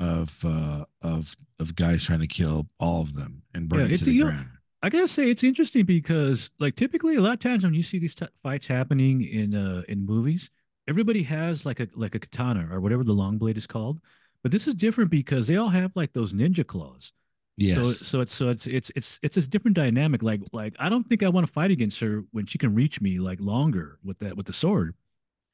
of 0.00 0.34
uh, 0.44 0.84
of 1.02 1.36
of 1.58 1.74
guys 1.74 2.04
trying 2.04 2.20
to 2.20 2.26
kill 2.26 2.68
all 2.78 3.02
of 3.02 3.14
them 3.14 3.42
and 3.54 3.68
burn 3.68 3.90
yeah, 3.90 3.96
to 3.96 4.04
the 4.04 4.18
ground. 4.20 4.48
I 4.82 4.90
gotta 4.90 5.08
say 5.08 5.28
it's 5.28 5.44
interesting 5.44 5.84
because 5.84 6.50
like 6.60 6.76
typically 6.76 7.16
a 7.16 7.20
lot 7.20 7.32
of 7.32 7.40
times 7.40 7.64
when 7.64 7.74
you 7.74 7.82
see 7.82 7.98
these 7.98 8.14
t- 8.14 8.26
fights 8.42 8.68
happening 8.68 9.24
in 9.24 9.54
uh 9.54 9.82
in 9.88 10.06
movies, 10.06 10.50
everybody 10.86 11.22
has 11.24 11.66
like 11.66 11.80
a 11.80 11.88
like 11.94 12.14
a 12.14 12.20
katana 12.20 12.68
or 12.70 12.80
whatever 12.80 13.02
the 13.02 13.12
long 13.12 13.38
blade 13.38 13.58
is 13.58 13.66
called, 13.66 14.00
but 14.42 14.52
this 14.52 14.66
is 14.66 14.74
different 14.74 15.10
because 15.10 15.46
they 15.46 15.56
all 15.56 15.68
have 15.68 15.92
like 15.94 16.12
those 16.12 16.32
ninja 16.32 16.66
claws. 16.66 17.12
Yes. 17.56 17.74
So 17.74 17.92
so 17.92 18.20
it's 18.20 18.34
so 18.34 18.48
it's 18.50 18.66
it's 18.66 18.92
it's 18.94 19.18
it's 19.22 19.36
a 19.36 19.46
different 19.46 19.76
dynamic. 19.76 20.22
Like 20.22 20.42
like 20.52 20.74
I 20.78 20.88
don't 20.88 21.08
think 21.08 21.22
I 21.22 21.28
want 21.28 21.46
to 21.46 21.52
fight 21.52 21.72
against 21.72 21.98
her 22.00 22.24
when 22.30 22.46
she 22.46 22.56
can 22.56 22.74
reach 22.74 23.00
me 23.00 23.18
like 23.18 23.40
longer 23.40 23.98
with 24.04 24.20
that 24.20 24.36
with 24.36 24.46
the 24.46 24.52
sword. 24.52 24.94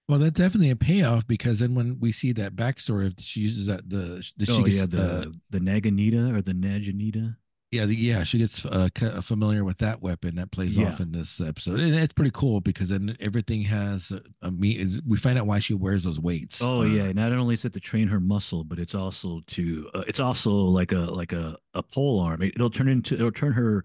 Well, 0.07 0.19
that's 0.19 0.39
definitely 0.39 0.69
a 0.69 0.77
payoff 0.77 1.27
because 1.27 1.61
then 1.61 1.75
when 1.75 1.99
we 1.99 2.13
see 2.13 2.33
that 2.33 2.55
backstory 2.55 3.07
of 3.07 3.15
she 3.21 3.41
uses 3.41 3.67
that 3.67 3.89
the, 3.89 4.23
the 4.37 4.53
oh 4.53 4.67
yeah 4.67 4.85
the 4.85 5.03
uh, 5.03 5.25
the 5.49 5.61
Naginata 5.61 6.37
or 6.37 6.43
the 6.43 6.53
Naginata. 6.53 7.37
Yeah, 7.75 7.87
the, 7.87 7.97
yeah, 7.97 8.23
she 8.23 8.39
gets 8.39 8.65
uh, 8.65 8.89
familiar 9.21 9.65
with 9.65 9.79
that 9.79 10.01
weapon 10.01 10.37
that 10.37 10.53
plays 10.53 10.77
yeah. 10.77 10.91
off 10.91 11.01
in 11.01 11.11
this 11.11 11.41
episode, 11.41 11.81
and 11.81 11.93
it's 11.93 12.13
pretty 12.13 12.31
cool 12.33 12.61
because 12.61 12.91
then 12.91 13.17
everything 13.19 13.63
has 13.63 14.13
a, 14.43 14.51
meat. 14.53 15.03
We 15.05 15.17
find 15.17 15.37
out 15.41 15.49
why 15.49 15.59
she 15.59 15.75
wears 15.75 16.05
those 16.05 16.21
weights. 16.21 16.63
Oh 16.63 16.83
uh, 16.83 16.85
yeah, 16.85 17.11
not 17.11 17.33
only 17.33 17.55
is 17.55 17.65
it 17.65 17.73
to 17.73 17.81
train 17.81 18.07
her 18.07 18.21
muscle, 18.21 18.63
but 18.63 18.79
it's 18.79 18.95
also 18.95 19.41
to 19.49 19.91
uh, 19.93 20.05
it's 20.07 20.21
also 20.21 20.53
like 20.53 20.93
a 20.93 20.99
like 20.99 21.33
a 21.33 21.57
a 21.75 21.83
pole 21.83 22.21
arm. 22.21 22.43
It, 22.43 22.61
will 22.61 22.71
turn 22.71 22.89
into 22.89 23.17
it'll 23.17 23.33
turn 23.33 23.55
her 23.55 23.85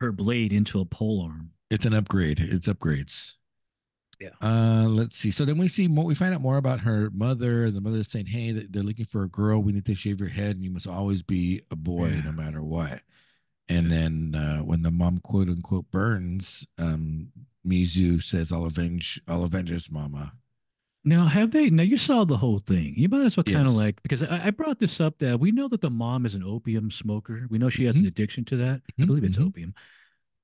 her 0.00 0.12
blade 0.12 0.52
into 0.52 0.78
a 0.78 0.84
pole 0.84 1.22
arm. 1.28 1.50
It's 1.70 1.86
an 1.86 1.92
upgrade. 1.92 2.38
It's 2.38 2.68
upgrades. 2.68 3.34
Yeah. 4.20 4.28
Uh, 4.40 4.86
let's 4.88 5.18
see. 5.18 5.32
So 5.32 5.44
then 5.44 5.58
we 5.58 5.66
see 5.66 5.88
more. 5.88 6.04
We 6.04 6.14
find 6.14 6.32
out 6.32 6.40
more 6.40 6.56
about 6.56 6.82
her 6.82 7.10
mother. 7.12 7.72
The 7.72 7.80
mother 7.80 8.04
saying, 8.04 8.26
"Hey, 8.26 8.52
they're 8.52 8.84
looking 8.84 9.06
for 9.06 9.24
a 9.24 9.28
girl. 9.28 9.60
We 9.60 9.72
need 9.72 9.86
to 9.86 9.94
shave 9.96 10.20
your 10.20 10.28
head, 10.28 10.54
and 10.54 10.64
you 10.64 10.70
must 10.70 10.86
always 10.86 11.22
be 11.22 11.62
a 11.72 11.76
boy, 11.76 12.10
yeah. 12.10 12.20
no 12.20 12.30
matter 12.30 12.62
what." 12.62 13.02
And 13.68 13.90
then 13.90 14.34
uh, 14.34 14.62
when 14.62 14.82
the 14.82 14.90
mom 14.90 15.18
quote 15.18 15.48
unquote 15.48 15.90
burns, 15.90 16.66
um, 16.78 17.28
Mizu 17.66 18.22
says, 18.22 18.52
"I'll 18.52 18.66
avenge, 18.66 19.22
I'll 19.26 19.44
avenge 19.44 19.70
his 19.70 19.90
mama." 19.90 20.34
Now, 21.06 21.26
have 21.26 21.50
they? 21.50 21.68
Now 21.68 21.82
you 21.82 21.96
saw 21.96 22.24
the 22.24 22.38
whole 22.38 22.58
thing. 22.58 22.94
You 22.96 23.08
might 23.08 23.24
as 23.26 23.36
well 23.36 23.44
kind 23.44 23.68
of 23.68 23.74
like 23.74 24.02
because 24.02 24.22
I, 24.22 24.46
I, 24.46 24.50
brought 24.50 24.78
this 24.78 25.00
up 25.00 25.18
that 25.18 25.38
we 25.38 25.52
know 25.52 25.68
that 25.68 25.82
the 25.82 25.90
mom 25.90 26.24
is 26.24 26.34
an 26.34 26.42
opium 26.42 26.90
smoker. 26.90 27.46
We 27.50 27.58
know 27.58 27.68
she 27.68 27.84
has 27.84 27.96
mm-hmm. 27.96 28.04
an 28.04 28.08
addiction 28.08 28.44
to 28.46 28.56
that. 28.56 28.76
Mm-hmm. 28.78 29.02
I 29.02 29.06
believe 29.06 29.24
it's 29.24 29.36
mm-hmm. 29.36 29.48
opium. 29.48 29.74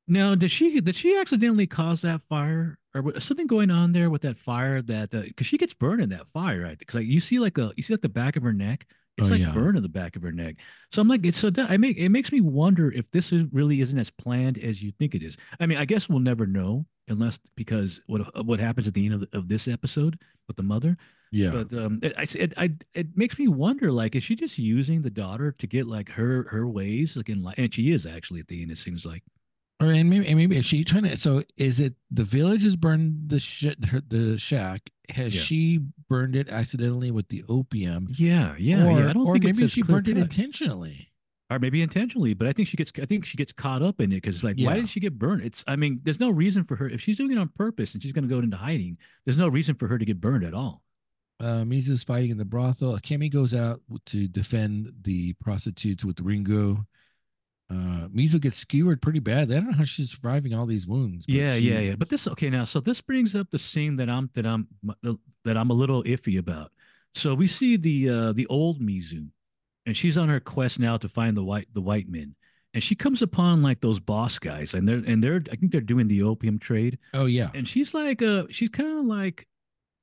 Now, 0.06 0.34
did 0.34 0.50
she 0.50 0.80
did 0.80 0.94
she 0.94 1.16
accidentally 1.16 1.66
cause 1.66 2.02
that 2.02 2.20
fire, 2.20 2.78
or 2.94 3.00
was 3.00 3.24
something 3.24 3.46
going 3.46 3.70
on 3.70 3.92
there 3.92 4.10
with 4.10 4.22
that 4.22 4.36
fire? 4.36 4.82
That 4.82 5.10
because 5.10 5.46
uh, 5.46 5.48
she 5.48 5.56
gets 5.56 5.72
burned 5.72 6.02
in 6.02 6.10
that 6.10 6.28
fire, 6.28 6.62
right? 6.62 6.78
Because 6.78 6.96
like 6.96 7.06
you 7.06 7.20
see 7.20 7.38
like 7.38 7.56
a 7.56 7.72
you 7.76 7.82
see 7.82 7.94
like 7.94 8.02
the 8.02 8.08
back 8.10 8.36
of 8.36 8.42
her 8.42 8.52
neck, 8.52 8.86
it's 9.16 9.28
oh, 9.28 9.34
like 9.34 9.42
yeah. 9.42 9.52
burn 9.52 9.76
in 9.76 9.82
the 9.82 9.88
back 9.88 10.16
of 10.16 10.22
her 10.22 10.32
neck. 10.32 10.56
So 10.92 11.02
I'm 11.02 11.08
like, 11.08 11.24
it's 11.26 11.38
so 11.38 11.50
I 11.58 11.76
make 11.76 11.98
it 11.98 12.08
makes 12.08 12.32
me 12.32 12.40
wonder 12.40 12.90
if 12.90 13.10
this 13.10 13.32
is 13.32 13.44
really 13.52 13.80
isn't 13.80 13.98
as 13.98 14.10
planned 14.10 14.58
as 14.58 14.82
you 14.82 14.90
think 14.92 15.14
it 15.14 15.22
is. 15.22 15.36
I 15.58 15.66
mean, 15.66 15.78
I 15.78 15.84
guess 15.84 16.08
we'll 16.08 16.20
never 16.20 16.46
know 16.46 16.86
unless 17.08 17.38
because 17.56 18.00
what 18.06 18.46
what 18.46 18.60
happens 18.60 18.88
at 18.88 18.94
the 18.94 19.04
end 19.04 19.14
of, 19.14 19.20
the, 19.20 19.38
of 19.38 19.48
this 19.48 19.68
episode 19.68 20.18
with 20.46 20.56
the 20.56 20.62
mother. 20.62 20.96
Yeah. 21.32 21.50
But 21.50 21.72
um, 21.78 22.00
it, 22.02 22.14
I 22.16 22.26
it, 22.38 22.54
I 22.56 22.72
it 22.94 23.16
makes 23.16 23.38
me 23.38 23.48
wonder 23.48 23.92
like, 23.92 24.16
is 24.16 24.22
she 24.22 24.34
just 24.34 24.58
using 24.58 25.02
the 25.02 25.10
daughter 25.10 25.52
to 25.58 25.66
get 25.66 25.86
like 25.86 26.08
her 26.10 26.46
her 26.50 26.66
ways 26.66 27.16
like 27.16 27.28
in 27.28 27.42
life? 27.42 27.56
And 27.58 27.72
she 27.72 27.92
is 27.92 28.06
actually 28.06 28.40
at 28.40 28.48
the 28.48 28.62
end. 28.62 28.70
It 28.70 28.78
seems 28.78 29.04
like. 29.04 29.22
Or 29.80 29.86
and 29.86 30.10
maybe 30.10 30.26
and 30.26 30.36
maybe 30.36 30.56
is 30.58 30.66
she 30.66 30.84
trying 30.84 31.04
to? 31.04 31.16
So 31.16 31.42
is 31.56 31.80
it 31.80 31.94
the 32.10 32.24
village 32.24 32.64
has 32.64 32.76
burned 32.76 33.30
the 33.30 33.38
shit 33.38 33.78
the 34.10 34.36
shack? 34.36 34.90
Has 35.08 35.34
yeah. 35.34 35.40
she 35.40 35.80
burned 36.08 36.36
it 36.36 36.50
accidentally 36.50 37.10
with 37.10 37.28
the 37.28 37.44
opium? 37.48 38.06
Yeah, 38.10 38.54
yeah, 38.58 38.86
or, 38.86 39.00
yeah. 39.00 39.10
I 39.10 39.12
don't 39.14 39.26
or 39.26 39.32
think 39.32 39.44
maybe 39.44 39.66
she 39.68 39.82
burned 39.82 40.06
cut. 40.06 40.16
it 40.16 40.20
intentionally. 40.20 41.08
Or 41.48 41.58
maybe 41.58 41.82
intentionally, 41.82 42.34
but 42.34 42.46
I 42.46 42.52
think 42.52 42.68
she 42.68 42.76
gets. 42.76 42.92
I 43.00 43.06
think 43.06 43.24
she 43.24 43.36
gets 43.36 43.52
caught 43.52 43.82
up 43.82 44.00
in 44.00 44.12
it 44.12 44.16
because, 44.16 44.44
like, 44.44 44.56
yeah. 44.58 44.68
why 44.68 44.74
did 44.76 44.88
she 44.88 45.00
get 45.00 45.18
burned? 45.18 45.42
It's. 45.42 45.64
I 45.66 45.76
mean, 45.76 46.00
there's 46.04 46.20
no 46.20 46.30
reason 46.30 46.62
for 46.62 46.76
her 46.76 46.88
if 46.88 47.00
she's 47.00 47.16
doing 47.16 47.32
it 47.32 47.38
on 47.38 47.48
purpose 47.48 47.94
and 47.94 48.02
she's 48.02 48.12
going 48.12 48.28
to 48.28 48.32
go 48.32 48.40
into 48.40 48.56
hiding. 48.56 48.98
There's 49.24 49.38
no 49.38 49.48
reason 49.48 49.74
for 49.74 49.88
her 49.88 49.98
to 49.98 50.04
get 50.04 50.20
burned 50.20 50.44
at 50.44 50.54
all. 50.54 50.82
Uh, 51.40 51.64
Mizu's 51.64 52.04
fighting 52.04 52.30
in 52.30 52.36
the 52.36 52.44
brothel. 52.44 52.98
Kemi 52.98 53.32
goes 53.32 53.54
out 53.54 53.80
to 54.06 54.28
defend 54.28 54.92
the 55.02 55.32
prostitutes 55.40 56.04
with 56.04 56.20
Ringo 56.20 56.84
uh 57.70 58.08
Mizu 58.08 58.40
gets 58.40 58.56
skewered 58.56 59.00
pretty 59.00 59.20
bad. 59.20 59.50
I 59.50 59.54
don't 59.54 59.70
know 59.70 59.76
how 59.76 59.84
she's 59.84 60.10
surviving 60.10 60.54
all 60.54 60.66
these 60.66 60.86
wounds. 60.86 61.24
Yeah, 61.28 61.54
she... 61.54 61.70
yeah, 61.70 61.78
yeah. 61.80 61.94
But 61.96 62.08
this 62.08 62.26
okay 62.28 62.50
now. 62.50 62.64
So 62.64 62.80
this 62.80 63.00
brings 63.00 63.36
up 63.36 63.50
the 63.50 63.58
scene 63.58 63.96
that 63.96 64.10
I'm 64.10 64.30
that 64.34 64.46
I'm 64.46 64.68
that 65.44 65.56
I'm 65.56 65.70
a 65.70 65.74
little 65.74 66.02
iffy 66.04 66.38
about. 66.38 66.72
So 67.14 67.34
we 67.34 67.46
see 67.46 67.76
the 67.76 68.08
uh 68.08 68.32
the 68.32 68.46
old 68.46 68.80
Mizu, 68.80 69.28
and 69.86 69.96
she's 69.96 70.18
on 70.18 70.28
her 70.28 70.40
quest 70.40 70.78
now 70.78 70.96
to 70.96 71.08
find 71.08 71.36
the 71.36 71.44
white 71.44 71.68
the 71.72 71.80
white 71.80 72.08
men. 72.08 72.34
And 72.72 72.82
she 72.82 72.94
comes 72.94 73.20
upon 73.20 73.62
like 73.62 73.80
those 73.80 73.98
boss 73.98 74.38
guys, 74.38 74.74
and 74.74 74.88
they're 74.88 75.02
and 75.04 75.22
they're 75.22 75.42
I 75.50 75.56
think 75.56 75.72
they're 75.72 75.80
doing 75.80 76.08
the 76.08 76.22
opium 76.22 76.58
trade. 76.58 76.98
Oh 77.14 77.26
yeah. 77.26 77.50
And 77.54 77.66
she's 77.66 77.94
like 77.94 78.22
uh 78.22 78.44
she's 78.50 78.68
kind 78.68 78.98
of 78.98 79.04
like 79.06 79.46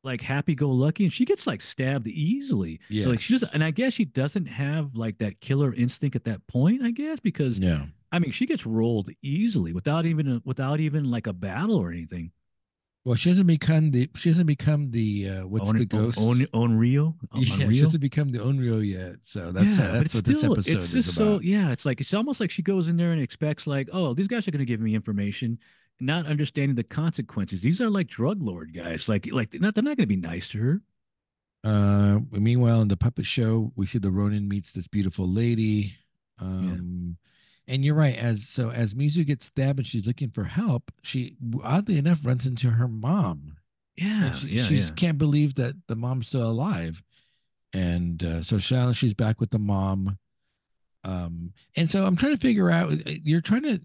like 0.08 0.22
happy 0.22 0.56
go 0.56 0.70
lucky 0.70 1.04
and 1.04 1.14
she 1.14 1.26
gets 1.26 1.46
like 1.46 1.62
stabbed 1.62 2.08
easily. 2.08 2.80
Yeah. 2.90 3.08
Like 3.08 3.20
she 3.20 3.34
doesn't 3.34 3.54
and 3.54 3.64
I 3.64 3.72
guess 3.72 3.94
she 3.94 4.06
doesn't 4.06 4.48
have 4.48 4.96
like 4.96 5.20
that 5.20 5.40
killer 5.42 5.74
instinct 5.74 6.16
at 6.16 6.24
that 6.24 6.48
point, 6.48 6.82
I 6.82 6.92
guess, 6.92 7.20
because 7.20 7.60
yeah. 7.60 7.86
I 8.12 8.20
mean 8.20 8.32
she 8.32 8.46
gets 8.46 8.66
rolled 8.66 9.10
easily 9.22 9.74
without 9.74 10.06
even 10.06 10.42
without 10.46 10.80
even 10.80 11.12
like 11.12 11.28
a 11.28 11.34
battle 11.34 11.76
or 11.76 11.92
anything. 11.92 12.32
Well, 13.04 13.16
she 13.16 13.30
hasn't 13.30 13.48
become 13.48 13.92
the 13.92 14.10
she 14.16 14.30
hasn't 14.30 14.48
become 14.48 14.92
the 14.92 15.30
uh 15.30 15.48
what's 15.48 15.70
on, 15.70 15.78
the 15.78 15.86
ghost 15.86 16.18
on 16.18 16.46
on, 16.54 16.78
Onryo? 16.78 17.16
Yeah, 17.36 17.70
she 17.70 17.80
hasn't 17.80 18.02
become 18.02 18.32
the 18.32 18.40
Onryo 18.40 18.86
yet. 18.86 19.18
So 19.22 19.52
that's 19.52 19.66
yeah, 19.66 19.90
uh, 19.90 19.92
that's 19.94 20.16
what 20.16 20.28
still, 20.28 20.56
this 20.56 20.68
episode 20.68 20.76
it's 20.76 20.92
just 20.92 21.16
so 21.16 21.40
yeah, 21.42 21.72
it's 21.72 21.86
like 21.86 22.02
it's 22.02 22.14
almost 22.14 22.42
like 22.42 22.52
she 22.52 22.64
goes 22.64 22.88
in 22.88 22.98
there 22.98 23.12
and 23.12 23.22
expects 23.22 23.68
like, 23.68 23.90
oh, 23.94 24.14
these 24.14 24.28
guys 24.28 24.48
are 24.48 24.52
gonna 24.52 24.66
give 24.66 24.82
me 24.82 24.96
information 24.96 25.60
not 26.00 26.25
understanding 26.25 26.75
the 26.75 26.84
consequences. 26.84 27.62
These 27.62 27.82
are 27.82 27.89
like 27.89 28.08
drug 28.08 28.42
lord 28.42 28.74
guys. 28.74 29.10
Like 29.10 29.32
like 29.32 29.51
they're 29.51 29.62
not 29.62 29.75
they're 29.75 29.84
not 29.84 29.98
going 29.98 30.08
to 30.10 30.16
be 30.16 30.16
nice 30.16 30.48
to 30.50 30.60
her. 30.60 30.82
Uh, 31.63 32.20
meanwhile, 32.32 32.82
in 32.82 32.88
the 32.88 32.98
puppet 32.98 33.25
show, 33.25 33.72
we 33.75 33.86
see 33.86 33.98
the 33.98 34.12
Ronin 34.12 34.48
meets 34.48 34.72
this 34.72 34.88
beautiful 34.88 35.27
lady. 35.27 35.96
Um, 36.39 37.18
yeah. 37.68 37.74
and 37.74 37.86
you're 37.86 37.96
right. 37.96 38.16
As 38.16 38.48
so 38.48 38.70
as 38.70 38.94
Mizu 38.94 39.25
gets 39.25 39.46
stabbed 39.46 39.80
and 39.80 39.88
she's 39.88 40.08
looking 40.08 40.30
for 40.30 40.46
help, 40.46 40.92
she 41.01 41.36
oddly 41.63 41.98
enough 41.98 42.20
runs 42.24 42.46
into 42.46 42.72
her 42.72 42.88
mom. 42.88 43.58
Yeah, 43.96 44.36
she, 44.36 44.48
yeah, 44.48 44.63
she 44.66 44.75
yeah. 44.75 44.89
can't 44.96 45.18
believe 45.18 45.56
that 45.56 45.75
the 45.88 45.96
mom's 45.96 46.27
still 46.27 46.48
alive. 46.50 47.04
And 47.74 48.24
uh, 48.24 48.44
so 48.44 48.58
Shalyn, 48.58 48.96
she's 48.96 49.13
back 49.13 49.42
with 49.42 49.50
the 49.50 49.60
mom. 49.60 50.20
Um, 51.04 51.54
and 51.75 51.89
so 51.89 52.06
I'm 52.06 52.16
trying 52.16 52.36
to 52.36 52.42
figure 52.42 52.70
out. 52.70 52.92
You're 53.08 53.42
trying 53.42 53.63
to 53.63 53.82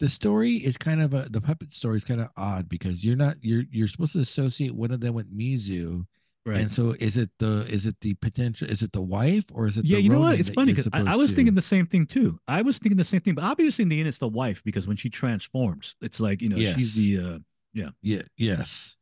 the 0.00 0.08
story 0.08 0.56
is 0.56 0.76
kind 0.76 1.02
of 1.02 1.14
a 1.14 1.26
the 1.30 1.40
puppet 1.40 1.72
story 1.72 1.96
is 1.96 2.04
kind 2.04 2.20
of 2.20 2.28
odd 2.36 2.68
because 2.68 3.04
you're 3.04 3.16
not 3.16 3.36
you're 3.40 3.64
you're 3.70 3.88
supposed 3.88 4.12
to 4.12 4.20
associate 4.20 4.74
one 4.74 4.90
of 4.90 5.00
them 5.00 5.14
with 5.14 5.36
Mizu. 5.36 6.06
Right. 6.46 6.58
And 6.58 6.70
so 6.70 6.94
is 6.98 7.18
it 7.18 7.30
the 7.38 7.66
is 7.68 7.84
it 7.84 7.96
the 8.00 8.14
potential 8.14 8.70
is 8.70 8.80
it 8.80 8.92
the 8.92 9.02
wife 9.02 9.44
or 9.52 9.66
is 9.66 9.76
it 9.76 9.84
yeah 9.84 9.98
you 9.98 10.08
know 10.08 10.20
what 10.20 10.40
it's 10.40 10.48
funny 10.48 10.72
because 10.72 10.88
I, 10.94 11.12
I, 11.12 11.16
was 11.16 11.30
to... 11.30 11.36
thinking 11.36 11.54
the 11.54 11.60
same 11.60 11.86
thing 11.86 12.06
too 12.06 12.38
I 12.48 12.62
was 12.62 12.78
thinking 12.78 12.96
the 12.96 13.04
same 13.04 13.20
thing 13.20 13.34
but 13.34 13.44
obviously 13.44 13.82
in 13.82 13.90
the 13.90 13.98
end 13.98 14.08
it's 14.08 14.16
the 14.16 14.28
wife 14.28 14.64
because 14.64 14.88
when 14.88 14.96
she 14.96 15.10
transforms 15.10 15.94
it's 16.00 16.20
like 16.20 16.40
you 16.40 16.48
know 16.48 16.56
yes. 16.56 16.74
she's 16.74 16.94
the 16.94 17.18
uh 17.18 17.38
yeah 17.74 17.90
yeah 18.00 18.22
yes 18.38 18.96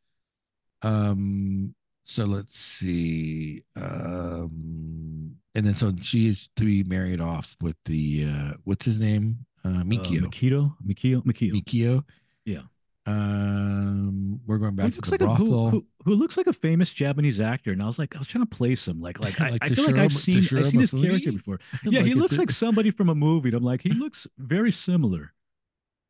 um 0.82 1.76
so 2.02 2.24
let's 2.24 2.58
see 2.58 3.62
um 3.76 5.36
and 5.54 5.66
then 5.66 5.74
so 5.74 5.92
she's 6.00 6.50
to 6.56 6.64
be 6.64 6.82
married 6.82 7.20
off 7.20 7.56
with 7.60 7.76
the 7.84 8.26
uh 8.28 8.54
what's 8.64 8.86
his 8.86 8.98
name 8.98 9.46
uh, 9.66 9.82
Mikio. 9.82 10.22
Uh, 10.22 10.28
Mikito, 10.28 10.76
Mikio, 10.86 11.22
Mikio. 11.24 11.52
Mikio. 11.52 12.04
Yeah. 12.44 12.62
Um, 13.06 14.40
we're 14.46 14.58
going 14.58 14.74
back 14.74 14.92
to 14.92 15.00
the 15.00 15.10
like 15.10 15.20
brothel. 15.20 15.68
A, 15.68 15.70
who, 15.70 15.70
who, 15.70 15.86
who, 16.04 16.14
looks 16.14 16.36
like 16.36 16.48
a 16.48 16.52
famous 16.52 16.92
Japanese 16.92 17.40
actor, 17.40 17.70
and 17.70 17.82
I 17.82 17.86
was 17.86 17.98
like, 17.98 18.16
I 18.16 18.18
was 18.18 18.26
trying 18.26 18.44
to 18.44 18.56
place 18.56 18.86
him. 18.86 19.00
Like, 19.00 19.20
like, 19.20 19.38
like 19.38 19.62
I, 19.62 19.66
I 19.66 19.68
feel 19.68 19.86
like 19.86 19.96
I've 19.96 20.12
seen, 20.12 20.38
I've 20.56 20.66
seen 20.66 20.80
his 20.80 20.90
character 20.90 21.32
before. 21.32 21.60
Yeah, 21.84 22.00
like 22.00 22.06
he 22.06 22.14
looks 22.14 22.36
like 22.36 22.50
somebody 22.50 22.90
from 22.90 23.08
a 23.08 23.14
movie. 23.14 23.50
And 23.50 23.58
I'm 23.58 23.64
like, 23.64 23.82
he 23.82 23.90
looks 23.90 24.26
very 24.38 24.72
similar. 24.72 25.32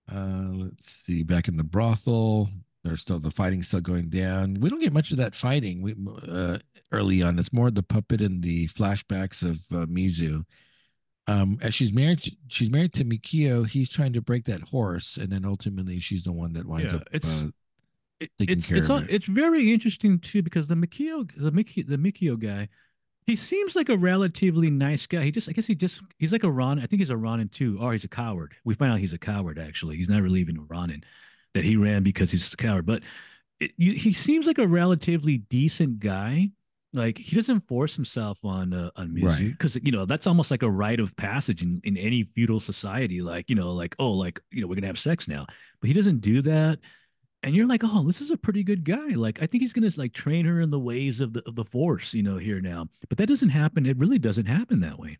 Uh, 0.09 0.51
let's 0.53 1.03
see. 1.05 1.25
Back 1.25 1.49
in 1.49 1.57
the 1.57 1.65
brothel, 1.65 2.49
there's 2.85 3.01
still 3.01 3.19
the 3.19 3.33
fighting 3.33 3.65
still 3.65 3.81
going 3.81 4.09
down. 4.09 4.55
We 4.61 4.71
don't 4.71 4.79
get 4.79 4.93
much 4.93 5.11
of 5.11 5.17
that 5.17 5.35
fighting. 5.35 5.83
We 5.83 5.97
uh, 6.29 6.59
early 6.93 7.25
on, 7.25 7.41
it's 7.41 7.53
more 7.53 7.73
the 7.73 7.83
puppet 7.83 8.21
and 8.21 8.41
the 8.41 8.69
flashbacks 8.69 9.43
of 9.43 9.57
uh, 9.73 9.87
Mizu 9.87 10.45
um 11.27 11.59
as 11.63 11.75
she's 11.75 11.93
married 11.93 12.23
to, 12.23 12.33
she's 12.49 12.71
married 12.71 12.93
to 12.93 13.05
Mikio 13.05 13.67
he's 13.67 13.91
trying 13.91 14.13
to 14.13 14.21
break 14.21 14.45
that 14.45 14.63
horse 14.63 15.17
and 15.17 15.31
then 15.31 15.45
ultimately 15.45 16.01
she's 16.01 16.25
the 16.25 16.33
one 16.33 16.53
that 16.53 16.67
winds 16.67 16.93
yeah, 16.93 16.99
up 16.99 17.09
it's 17.13 17.43
uh, 17.43 17.49
it, 18.19 18.31
it's 18.39 18.71
it's, 18.71 18.91
all, 18.91 19.03
it's 19.09 19.27
very 19.27 19.73
interesting 19.73 20.19
too 20.19 20.43
because 20.43 20.67
the 20.67 20.75
Mikio 20.75 21.31
the 21.37 21.53
Mikio 21.53 21.87
the 21.87 21.99
Mikio 21.99 22.39
guy 22.39 22.69
he 23.27 23.35
seems 23.35 23.75
like 23.75 23.89
a 23.89 23.97
relatively 23.97 24.71
nice 24.71 25.07
guy. 25.07 25.23
He 25.23 25.33
just 25.33 25.49
I 25.49 25.53
guess 25.53 25.67
he 25.67 25.75
just 25.75 26.01
he's 26.19 26.33
like 26.33 26.45
a 26.45 26.51
Ron 26.51 26.79
I 26.79 26.87
think 26.87 27.01
he's 27.01 27.11
a 27.11 27.17
Ronin 27.17 27.49
too 27.49 27.77
or 27.81 27.93
he's 27.93 28.05
a 28.05 28.09
coward. 28.09 28.55
We 28.65 28.75
find 28.75 28.93
out 28.93 29.01
he's 29.01 29.13
a 29.13 29.19
coward 29.19 29.59
actually. 29.59 29.97
He's 29.97 30.09
not 30.09 30.23
really 30.23 30.41
even 30.41 30.59
a 30.59 30.63
Ronin 30.63 31.03
that 31.55 31.65
he 31.65 31.77
ran 31.77 32.03
because 32.03 32.31
he's 32.31 32.53
a 32.53 32.57
coward 32.57 32.87
but 32.87 33.03
it, 33.61 33.73
you, 33.77 33.93
he 33.93 34.13
seems 34.13 34.47
like 34.47 34.59
a 34.59 34.67
relatively 34.67 35.39
decent 35.39 35.99
guy 36.01 36.51
like 36.97 37.19
he 37.19 37.37
doesn't 37.37 37.61
force 37.61 37.95
himself 37.95 38.45
on 38.45 38.73
uh, 38.73 38.91
on 38.97 39.11
Mizu 39.11 39.53
because 39.53 39.77
right. 39.77 39.85
you 39.85 39.93
know 39.93 40.05
that's 40.05 40.27
almost 40.27 40.51
like 40.51 40.63
a 40.63 40.71
rite 40.71 41.01
of 41.01 41.17
passage 41.17 41.63
in, 41.63 41.81
in 41.85 41.97
any 41.97 42.25
feudal 42.25 42.61
society 42.61 43.23
like 43.23 43.49
you 43.49 43.57
know 43.57 43.73
like 43.73 43.95
oh 43.99 44.11
like 44.11 44.41
you 44.51 44.61
know 44.61 44.67
we're 44.67 44.75
gonna 44.75 44.87
have 44.87 44.99
sex 44.99 45.29
now. 45.29 45.47
But 45.81 45.89
he 45.89 45.95
doesn't 45.95 46.21
do 46.21 46.43
that 46.43 46.79
and 47.43 47.55
you're 47.55 47.69
like 47.69 47.83
oh 47.85 48.03
this 48.05 48.21
is 48.21 48.31
a 48.31 48.37
pretty 48.37 48.65
good 48.65 48.85
guy. 48.85 49.09
Like 49.15 49.43
i 49.43 49.47
think 49.47 49.63
he's 49.63 49.73
gonna 49.73 49.91
like 49.97 50.13
train 50.13 50.47
her 50.47 50.61
in 50.61 50.71
the 50.71 50.81
ways 50.81 51.21
of 51.21 51.33
the 51.33 51.43
of 51.47 51.55
the 51.55 51.65
force 51.65 52.15
you 52.15 52.23
know 52.23 52.39
here 52.39 52.61
now. 52.61 52.89
But 53.09 53.19
that 53.19 53.27
doesn't 53.27 53.51
happen 53.51 53.87
it 53.87 53.99
really 53.99 54.19
doesn't 54.19 54.47
happen 54.47 54.81
that 54.81 54.99
way 54.99 55.19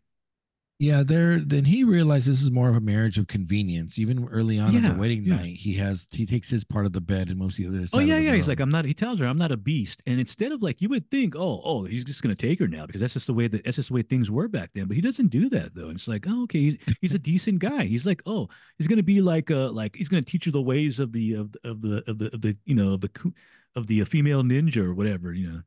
Yeah, 0.79 1.01
there. 1.03 1.39
Then 1.39 1.65
he 1.65 1.83
realized 1.83 2.27
this 2.27 2.41
is 2.41 2.51
more 2.51 2.69
of 2.69 2.75
a 2.75 2.79
marriage 2.79 3.17
of 3.17 3.25
convenience. 3.25 3.97
Even 3.97 4.27
early 4.29 4.59
on 4.59 4.73
yeah, 4.73 4.91
the 4.91 4.93
wedding 4.93 5.23
yeah. 5.23 5.37
night, 5.37 5.55
he 5.55 5.73
has 5.75 6.07
he 6.11 6.27
takes 6.27 6.51
his 6.51 6.63
part 6.63 6.85
of 6.85 6.93
the 6.93 7.01
bed 7.01 7.29
and 7.29 7.39
most 7.39 7.57
of 7.57 7.71
the 7.71 7.77
other. 7.79 7.87
oh 7.93 7.99
yeah, 7.99 8.17
yeah. 8.17 8.27
Room. 8.27 8.35
He's 8.35 8.47
like, 8.47 8.59
I'm 8.59 8.69
not. 8.69 8.85
He 8.85 8.93
tells 8.93 9.19
her, 9.19 9.25
I'm 9.25 9.39
not 9.39 9.51
a 9.51 9.57
beast. 9.57 10.03
And 10.05 10.19
instead 10.19 10.51
of 10.51 10.61
like, 10.61 10.79
you 10.79 10.89
would 10.89 11.09
think, 11.09 11.35
oh, 11.35 11.61
oh, 11.63 11.85
he's 11.85 12.03
just 12.03 12.21
gonna 12.21 12.35
take 12.35 12.59
her 12.59 12.67
now 12.67 12.85
because 12.85 13.01
that's 13.01 13.13
just 13.13 13.25
the 13.25 13.33
way 13.33 13.47
that 13.47 13.63
that's 13.63 13.77
just 13.77 13.89
the 13.89 13.95
way 13.95 14.03
things 14.03 14.29
were 14.29 14.47
back 14.47 14.69
then. 14.75 14.85
But 14.85 14.95
he 14.95 15.01
doesn't 15.01 15.29
do 15.29 15.49
that 15.49 15.73
though. 15.73 15.87
And 15.87 15.95
it's 15.95 16.07
like, 16.07 16.25
oh, 16.29 16.43
okay, 16.43 16.59
he's, 16.59 16.77
he's 17.01 17.15
a 17.15 17.19
decent 17.19 17.57
guy. 17.57 17.85
He's 17.85 18.05
like, 18.05 18.21
oh, 18.27 18.47
he's 18.77 18.87
gonna 18.87 19.01
be 19.01 19.19
like, 19.19 19.49
uh, 19.49 19.71
like 19.71 19.95
he's 19.95 20.09
gonna 20.09 20.21
teach 20.21 20.45
her 20.45 20.51
the 20.51 20.61
ways 20.61 20.99
of 20.99 21.11
the 21.11 21.33
of, 21.33 21.55
of 21.63 21.81
the 21.81 22.03
of 22.07 22.19
the 22.19 22.33
of 22.35 22.41
the 22.41 22.55
you 22.65 22.75
know 22.75 22.93
of 22.93 23.01
the 23.01 23.33
of 23.75 23.87
the 23.87 24.03
female 24.03 24.43
ninja 24.43 24.85
or 24.85 24.93
whatever, 24.93 25.33
you 25.33 25.51
know. 25.51 25.61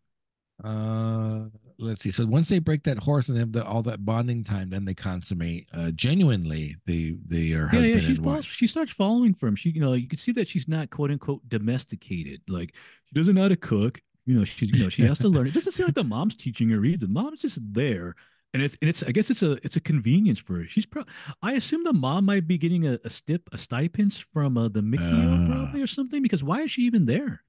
Uh, 0.62 1.48
let's 1.80 2.02
see. 2.02 2.10
So 2.10 2.26
once 2.26 2.48
they 2.48 2.58
break 2.58 2.84
that 2.84 2.98
horse 2.98 3.28
and 3.28 3.38
have 3.38 3.52
the, 3.52 3.64
all 3.64 3.82
that 3.82 4.04
bonding 4.04 4.44
time, 4.44 4.70
then 4.70 4.84
they 4.84 4.94
consummate. 4.94 5.68
Uh, 5.72 5.90
genuinely, 5.90 6.76
they 6.86 7.16
they 7.26 7.52
are 7.52 7.68
yeah, 7.72 7.80
yeah. 7.80 7.98
She 7.98 8.14
falls, 8.14 8.44
she 8.44 8.66
starts 8.66 8.92
following 8.92 9.34
for 9.34 9.46
him. 9.46 9.56
She, 9.56 9.70
you 9.70 9.80
know, 9.80 9.94
you 9.94 10.08
can 10.08 10.18
see 10.18 10.32
that 10.32 10.48
she's 10.48 10.68
not 10.68 10.90
quote 10.90 11.10
unquote 11.10 11.48
domesticated. 11.48 12.42
Like 12.48 12.74
she 13.04 13.14
doesn't 13.14 13.34
know 13.34 13.42
how 13.42 13.48
to 13.48 13.56
cook. 13.56 14.00
You 14.26 14.38
know, 14.38 14.44
she's 14.44 14.70
you 14.72 14.82
know 14.82 14.88
she 14.88 15.02
has 15.02 15.18
to 15.20 15.28
learn. 15.28 15.46
It 15.46 15.54
doesn't 15.54 15.72
seem 15.72 15.86
like 15.86 15.94
the 15.94 16.04
mom's 16.04 16.36
teaching 16.36 16.68
her 16.70 16.84
either. 16.84 17.06
The 17.06 17.12
mom's 17.12 17.42
just 17.42 17.58
there. 17.72 18.14
And 18.52 18.62
it's 18.62 18.76
and 18.82 18.88
it's 18.88 19.02
I 19.02 19.12
guess 19.12 19.30
it's 19.30 19.42
a 19.42 19.52
it's 19.64 19.76
a 19.76 19.80
convenience 19.80 20.38
for 20.38 20.56
her. 20.56 20.66
She's 20.66 20.86
pro- 20.86 21.04
I 21.42 21.52
assume 21.52 21.84
the 21.84 21.92
mom 21.92 22.24
might 22.24 22.46
be 22.48 22.58
getting 22.58 22.86
a, 22.86 22.98
a 23.04 23.10
stip 23.10 23.48
a 23.52 23.58
stipends 23.58 24.18
from 24.18 24.56
uh, 24.56 24.68
the 24.68 24.82
Mickey 24.82 25.04
uh, 25.04 25.46
probably 25.46 25.82
or 25.82 25.86
something 25.86 26.20
because 26.20 26.42
why 26.42 26.62
is 26.62 26.70
she 26.70 26.82
even 26.82 27.06
there? 27.06 27.42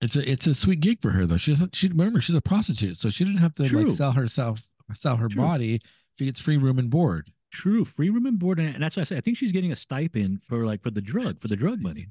It's 0.00 0.14
a 0.14 0.30
it's 0.30 0.46
a 0.46 0.54
sweet 0.54 0.80
gig 0.80 1.02
for 1.02 1.10
her 1.10 1.26
though. 1.26 1.36
She's 1.36 1.62
she 1.72 1.88
remember 1.88 2.20
she's 2.20 2.36
a 2.36 2.40
prostitute, 2.40 2.98
so 2.98 3.10
she 3.10 3.24
didn't 3.24 3.40
have 3.40 3.54
to 3.54 3.64
True. 3.64 3.88
like 3.88 3.96
sell 3.96 4.12
herself 4.12 4.62
sell 4.94 5.16
her 5.16 5.28
True. 5.28 5.42
body. 5.42 5.80
She 6.18 6.26
gets 6.26 6.40
free 6.40 6.56
room 6.56 6.78
and 6.78 6.90
board. 6.90 7.32
True, 7.50 7.84
free 7.84 8.10
room 8.10 8.26
and 8.26 8.38
board, 8.38 8.60
and 8.60 8.82
that's 8.82 8.96
why 8.96 9.00
I 9.00 9.04
say 9.04 9.16
I 9.16 9.20
think 9.20 9.36
she's 9.36 9.52
getting 9.52 9.72
a 9.72 9.76
stipend 9.76 10.42
for 10.42 10.64
like 10.66 10.82
for 10.82 10.90
the 10.90 11.00
drug 11.00 11.40
for 11.40 11.48
the 11.48 11.56
drug 11.56 11.80
money. 11.80 12.08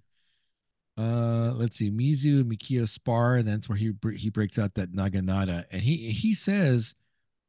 Uh, 0.97 1.53
let's 1.53 1.77
see, 1.77 1.91
Mizu 1.91 2.41
and 2.41 2.51
Mikio 2.51 2.89
spar, 2.89 3.35
and 3.35 3.47
that's 3.47 3.69
where 3.69 3.77
he 3.77 3.93
he 4.15 4.29
breaks 4.29 4.57
out 4.57 4.73
that 4.73 4.91
Naginata, 4.93 5.65
and 5.71 5.83
he 5.83 6.11
he 6.11 6.33
says 6.33 6.95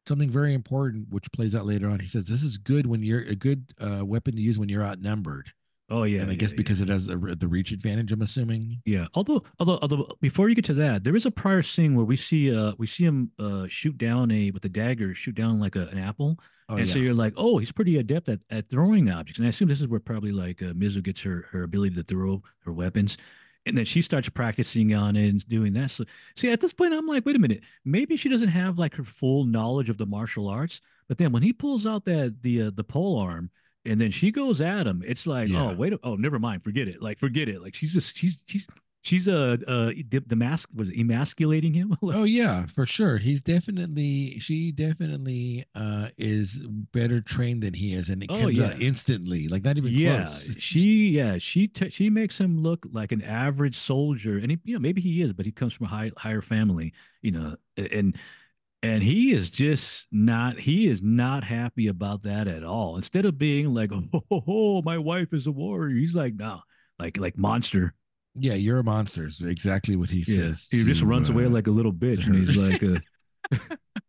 something 0.06 0.30
very 0.30 0.54
important, 0.54 1.08
which 1.10 1.32
plays 1.32 1.54
out 1.54 1.66
later 1.66 1.88
on. 1.88 2.00
He 2.00 2.06
says 2.06 2.24
this 2.26 2.42
is 2.42 2.58
good 2.58 2.86
when 2.86 3.02
you're 3.02 3.22
a 3.22 3.34
good 3.34 3.72
uh, 3.80 4.04
weapon 4.04 4.36
to 4.36 4.42
use 4.42 4.58
when 4.58 4.68
you're 4.68 4.84
outnumbered. 4.84 5.52
Oh 5.90 6.02
yeah, 6.02 6.20
and 6.20 6.28
I 6.28 6.32
yeah, 6.32 6.38
guess 6.38 6.52
because 6.52 6.80
yeah. 6.80 6.84
it 6.84 6.88
has 6.90 7.06
the, 7.06 7.16
the 7.16 7.48
reach 7.48 7.72
advantage. 7.72 8.12
I'm 8.12 8.20
assuming. 8.20 8.82
Yeah. 8.84 9.06
Although, 9.14 9.42
although, 9.58 9.78
although, 9.80 10.08
before 10.20 10.48
you 10.50 10.54
get 10.54 10.66
to 10.66 10.74
that, 10.74 11.02
there 11.02 11.16
is 11.16 11.24
a 11.24 11.30
prior 11.30 11.62
scene 11.62 11.94
where 11.94 12.04
we 12.04 12.16
see 12.16 12.54
uh 12.54 12.74
we 12.78 12.86
see 12.86 13.04
him 13.04 13.30
uh 13.38 13.66
shoot 13.68 13.96
down 13.96 14.30
a 14.30 14.50
with 14.50 14.64
a 14.66 14.68
dagger, 14.68 15.14
shoot 15.14 15.34
down 15.34 15.58
like 15.58 15.76
a, 15.76 15.86
an 15.86 15.98
apple, 15.98 16.38
oh, 16.68 16.76
and 16.76 16.86
yeah. 16.86 16.92
so 16.92 16.98
you're 16.98 17.14
like, 17.14 17.32
oh, 17.38 17.56
he's 17.56 17.72
pretty 17.72 17.96
adept 17.96 18.28
at, 18.28 18.40
at 18.50 18.68
throwing 18.68 19.10
objects. 19.10 19.38
And 19.38 19.46
I 19.46 19.48
assume 19.48 19.68
this 19.68 19.80
is 19.80 19.88
where 19.88 20.00
probably 20.00 20.32
like 20.32 20.62
uh, 20.62 20.72
Mizu 20.74 21.02
gets 21.02 21.22
her 21.22 21.46
her 21.52 21.62
ability 21.62 21.94
to 21.94 22.02
throw 22.02 22.42
her 22.64 22.72
weapons. 22.72 23.16
And 23.64 23.76
then 23.76 23.84
she 23.84 24.00
starts 24.00 24.28
practicing 24.30 24.94
on 24.94 25.14
it 25.16 25.28
and 25.28 25.48
doing 25.48 25.74
that. 25.74 25.90
So, 25.90 26.04
see, 26.36 26.50
at 26.50 26.60
this 26.60 26.72
point, 26.72 26.94
I'm 26.94 27.06
like, 27.06 27.26
wait 27.26 27.36
a 27.36 27.38
minute, 27.38 27.64
maybe 27.84 28.16
she 28.16 28.30
doesn't 28.30 28.48
have 28.48 28.78
like 28.78 28.94
her 28.94 29.04
full 29.04 29.44
knowledge 29.44 29.90
of 29.90 29.98
the 29.98 30.06
martial 30.06 30.48
arts. 30.48 30.80
But 31.06 31.18
then 31.18 31.32
when 31.32 31.42
he 31.42 31.52
pulls 31.52 31.86
out 31.86 32.04
that 32.04 32.42
the 32.42 32.62
uh, 32.62 32.70
the 32.74 32.84
pole 32.84 33.18
arm, 33.18 33.50
and 33.84 34.00
then 34.00 34.10
she 34.10 34.30
goes 34.30 34.60
at 34.60 34.86
him. 34.86 35.02
It's 35.06 35.26
like, 35.26 35.48
yeah. 35.48 35.70
oh 35.70 35.74
wait, 35.74 35.94
oh 36.02 36.16
never 36.16 36.38
mind, 36.38 36.62
forget 36.62 36.88
it. 36.88 37.02
Like 37.02 37.18
forget 37.18 37.48
it. 37.48 37.62
Like 37.62 37.74
she's 37.74 37.94
just 37.94 38.16
she's 38.16 38.42
she's 38.46 38.66
she's 39.02 39.28
a 39.28 39.52
uh, 39.52 39.56
uh, 39.66 39.92
the, 40.08 40.22
the 40.26 40.36
mask 40.36 40.68
was 40.74 40.90
emasculating 40.90 41.72
him. 41.72 41.96
oh 42.02 42.24
yeah, 42.24 42.66
for 42.66 42.86
sure. 42.86 43.18
He's 43.18 43.42
definitely 43.42 44.38
she 44.38 44.72
definitely 44.72 45.64
uh 45.74 46.08
is 46.16 46.60
better 46.92 47.20
trained 47.20 47.62
than 47.62 47.74
he 47.74 47.94
is, 47.94 48.08
and 48.08 48.22
it 48.22 48.30
oh, 48.30 48.40
comes 48.40 48.56
yeah. 48.56 48.66
out 48.66 48.80
instantly, 48.80 49.48
like 49.48 49.64
not 49.64 49.78
even 49.78 49.92
yeah, 49.92 50.24
close. 50.24 50.54
She 50.58 51.10
yeah 51.10 51.38
she 51.38 51.66
t- 51.66 51.90
she 51.90 52.10
makes 52.10 52.38
him 52.38 52.62
look 52.62 52.86
like 52.92 53.12
an 53.12 53.22
average 53.22 53.76
soldier, 53.76 54.38
and 54.38 54.50
he 54.50 54.58
you 54.64 54.74
know 54.74 54.80
maybe 54.80 55.00
he 55.00 55.22
is, 55.22 55.32
but 55.32 55.46
he 55.46 55.52
comes 55.52 55.72
from 55.72 55.86
a 55.86 55.90
high, 55.90 56.10
higher 56.16 56.42
family, 56.42 56.92
you 57.22 57.30
know, 57.30 57.56
and 57.76 58.16
and 58.82 59.02
he 59.02 59.32
is 59.32 59.50
just 59.50 60.06
not 60.12 60.58
he 60.58 60.88
is 60.88 61.02
not 61.02 61.44
happy 61.44 61.88
about 61.88 62.22
that 62.22 62.46
at 62.46 62.64
all. 62.64 62.96
Instead 62.96 63.24
of 63.24 63.38
being 63.38 63.74
like 63.74 63.90
oh, 63.92 64.04
oh, 64.30 64.42
oh 64.46 64.82
my 64.82 64.98
wife 64.98 65.32
is 65.32 65.46
a 65.46 65.52
warrior 65.52 65.96
he's 65.96 66.14
like 66.14 66.34
no 66.34 66.60
like 66.98 67.16
like 67.18 67.36
monster. 67.36 67.94
Yeah 68.34 68.54
you're 68.54 68.78
a 68.78 68.84
monster 68.84 69.26
is 69.26 69.40
exactly 69.40 69.96
what 69.96 70.10
he 70.10 70.24
yeah. 70.26 70.52
says 70.52 70.68
he 70.70 70.78
to, 70.78 70.84
just 70.84 71.02
runs 71.02 71.28
uh, 71.28 71.32
away 71.32 71.46
like 71.46 71.66
a 71.66 71.72
little 71.72 71.92
bitch 71.92 72.26
and 72.26 72.36
he's 72.36 72.56
like 72.56 72.82
uh, 72.82 72.98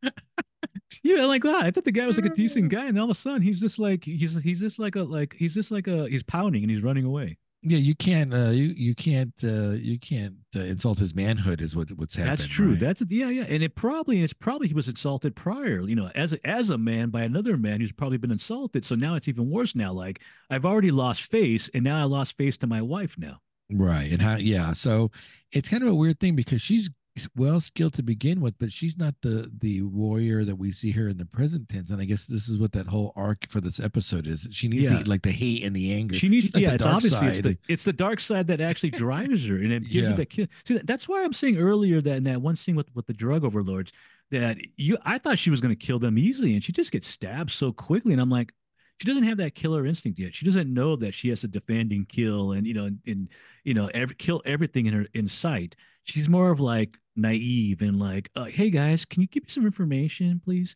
yeah 1.03 1.25
like 1.25 1.41
that 1.41 1.63
i 1.63 1.71
thought 1.71 1.83
the 1.83 1.91
guy 1.91 2.05
was 2.05 2.17
like 2.17 2.29
a 2.29 2.35
decent 2.35 2.69
guy 2.69 2.85
and 2.85 2.99
all 2.99 3.05
of 3.05 3.09
a 3.09 3.15
sudden 3.15 3.41
he's 3.41 3.59
just 3.59 3.79
like 3.79 4.03
he's 4.03 4.43
he's 4.43 4.59
just 4.59 4.77
like 4.77 4.95
a 4.95 5.01
like 5.01 5.35
he's 5.39 5.55
just 5.55 5.71
like 5.71 5.87
a 5.87 6.07
he's 6.09 6.21
pounding 6.21 6.61
and 6.61 6.69
he's 6.69 6.83
running 6.83 7.05
away 7.05 7.37
yeah 7.61 7.77
you 7.77 7.93
can't 7.93 8.33
uh 8.33 8.49
you 8.49 8.73
you 8.75 8.95
can't 8.95 9.33
uh 9.43 9.71
you 9.71 9.99
can't 9.99 10.35
uh, 10.55 10.61
insult 10.61 10.97
his 10.97 11.13
manhood 11.13 11.61
is 11.61 11.75
what 11.75 11.89
what's 11.91 12.15
happening 12.15 12.31
that's 12.31 12.47
true. 12.47 12.71
right? 12.71 12.79
that's 12.79 13.03
yeah 13.09 13.29
yeah. 13.29 13.45
And 13.49 13.61
it 13.61 13.75
probably 13.75 14.21
it's 14.21 14.33
probably 14.33 14.67
he 14.67 14.73
was 14.73 14.87
insulted 14.87 15.35
prior 15.35 15.81
you 15.81 15.95
know 15.95 16.09
as 16.15 16.33
a, 16.33 16.47
as 16.47 16.69
a 16.69 16.77
man 16.77 17.09
by 17.09 17.23
another 17.23 17.57
man 17.57 17.81
who's 17.81 17.91
probably 17.91 18.17
been 18.17 18.31
insulted. 18.31 18.85
So 18.85 18.95
now 18.95 19.15
it's 19.15 19.27
even 19.27 19.49
worse 19.49 19.75
now 19.75 19.91
like 19.91 20.21
i've 20.49 20.65
already 20.65 20.91
lost 20.91 21.23
face 21.23 21.69
and 21.73 21.83
now 21.83 21.99
i 21.99 22.03
lost 22.03 22.37
face 22.37 22.57
to 22.57 22.67
my 22.67 22.81
wife 22.81 23.17
now. 23.17 23.39
Right 23.71 24.11
and 24.11 24.21
how 24.21 24.37
yeah 24.37 24.73
so 24.73 25.11
it's 25.51 25.69
kind 25.69 25.83
of 25.83 25.89
a 25.89 25.95
weird 25.95 26.19
thing 26.19 26.35
because 26.35 26.61
she's 26.61 26.89
well 27.35 27.59
skilled 27.59 27.93
to 27.95 28.03
begin 28.03 28.41
with, 28.41 28.57
but 28.59 28.71
she's 28.71 28.97
not 28.97 29.15
the 29.21 29.51
the 29.59 29.81
warrior 29.81 30.45
that 30.45 30.55
we 30.55 30.71
see 30.71 30.91
her 30.91 31.09
in 31.09 31.17
the 31.17 31.25
present 31.25 31.69
tense. 31.69 31.89
And 31.89 32.01
I 32.01 32.05
guess 32.05 32.25
this 32.25 32.47
is 32.47 32.57
what 32.57 32.71
that 32.73 32.87
whole 32.87 33.13
arc 33.15 33.49
for 33.49 33.59
this 33.59 33.79
episode 33.79 34.27
is. 34.27 34.47
She 34.51 34.67
needs 34.67 34.83
yeah. 34.83 35.03
the, 35.03 35.09
like 35.09 35.23
the 35.23 35.31
hate 35.31 35.63
and 35.63 35.75
the 35.75 35.93
anger. 35.93 36.15
She 36.15 36.29
needs, 36.29 36.51
yeah, 36.55 36.73
it's 36.73 36.85
obviously 36.85 37.27
it's 37.27 37.41
the, 37.41 37.57
it's 37.67 37.83
the 37.83 37.93
dark 37.93 38.19
side 38.19 38.47
that 38.47 38.61
actually 38.61 38.91
drives 38.91 39.47
her, 39.47 39.55
and 39.55 39.71
it 39.71 39.83
gives 39.83 40.07
yeah. 40.07 40.11
her 40.11 40.15
that. 40.17 40.29
Kill. 40.29 40.47
See, 40.65 40.79
that's 40.83 41.07
why 41.07 41.23
I'm 41.23 41.33
saying 41.33 41.57
earlier 41.57 42.01
that 42.01 42.17
in 42.17 42.23
that 42.25 42.41
one 42.41 42.55
scene 42.55 42.75
with 42.75 42.93
with 42.95 43.07
the 43.07 43.13
drug 43.13 43.43
overlords 43.43 43.91
that 44.31 44.57
you 44.77 44.97
I 45.05 45.17
thought 45.17 45.39
she 45.39 45.49
was 45.49 45.61
going 45.61 45.75
to 45.75 45.85
kill 45.85 45.99
them 45.99 46.17
easily, 46.17 46.53
and 46.53 46.63
she 46.63 46.71
just 46.71 46.91
gets 46.91 47.07
stabbed 47.07 47.51
so 47.51 47.71
quickly, 47.71 48.13
and 48.13 48.21
I'm 48.21 48.29
like, 48.29 48.53
she 48.99 49.07
doesn't 49.07 49.23
have 49.23 49.37
that 49.37 49.55
killer 49.55 49.85
instinct 49.85 50.19
yet. 50.19 50.35
She 50.35 50.45
doesn't 50.45 50.73
know 50.73 50.95
that 50.97 51.13
she 51.13 51.29
has 51.29 51.41
to 51.41 51.47
defend 51.47 51.91
and 51.91 52.07
kill 52.07 52.51
and 52.51 52.67
you 52.67 52.73
know 52.73 52.85
and, 52.85 52.99
and 53.07 53.29
you 53.63 53.73
know 53.73 53.89
every, 53.93 54.15
kill 54.15 54.41
everything 54.45 54.85
in 54.87 54.93
her 54.93 55.05
in 55.13 55.27
sight. 55.27 55.75
She's 56.03 56.27
more 56.27 56.51
of 56.51 56.59
like 56.59 56.97
naive 57.15 57.81
and 57.81 57.99
like, 57.99 58.29
uh, 58.35 58.45
hey 58.45 58.69
guys, 58.69 59.05
can 59.05 59.21
you 59.21 59.27
give 59.27 59.43
me 59.43 59.49
some 59.49 59.65
information, 59.65 60.41
please? 60.43 60.75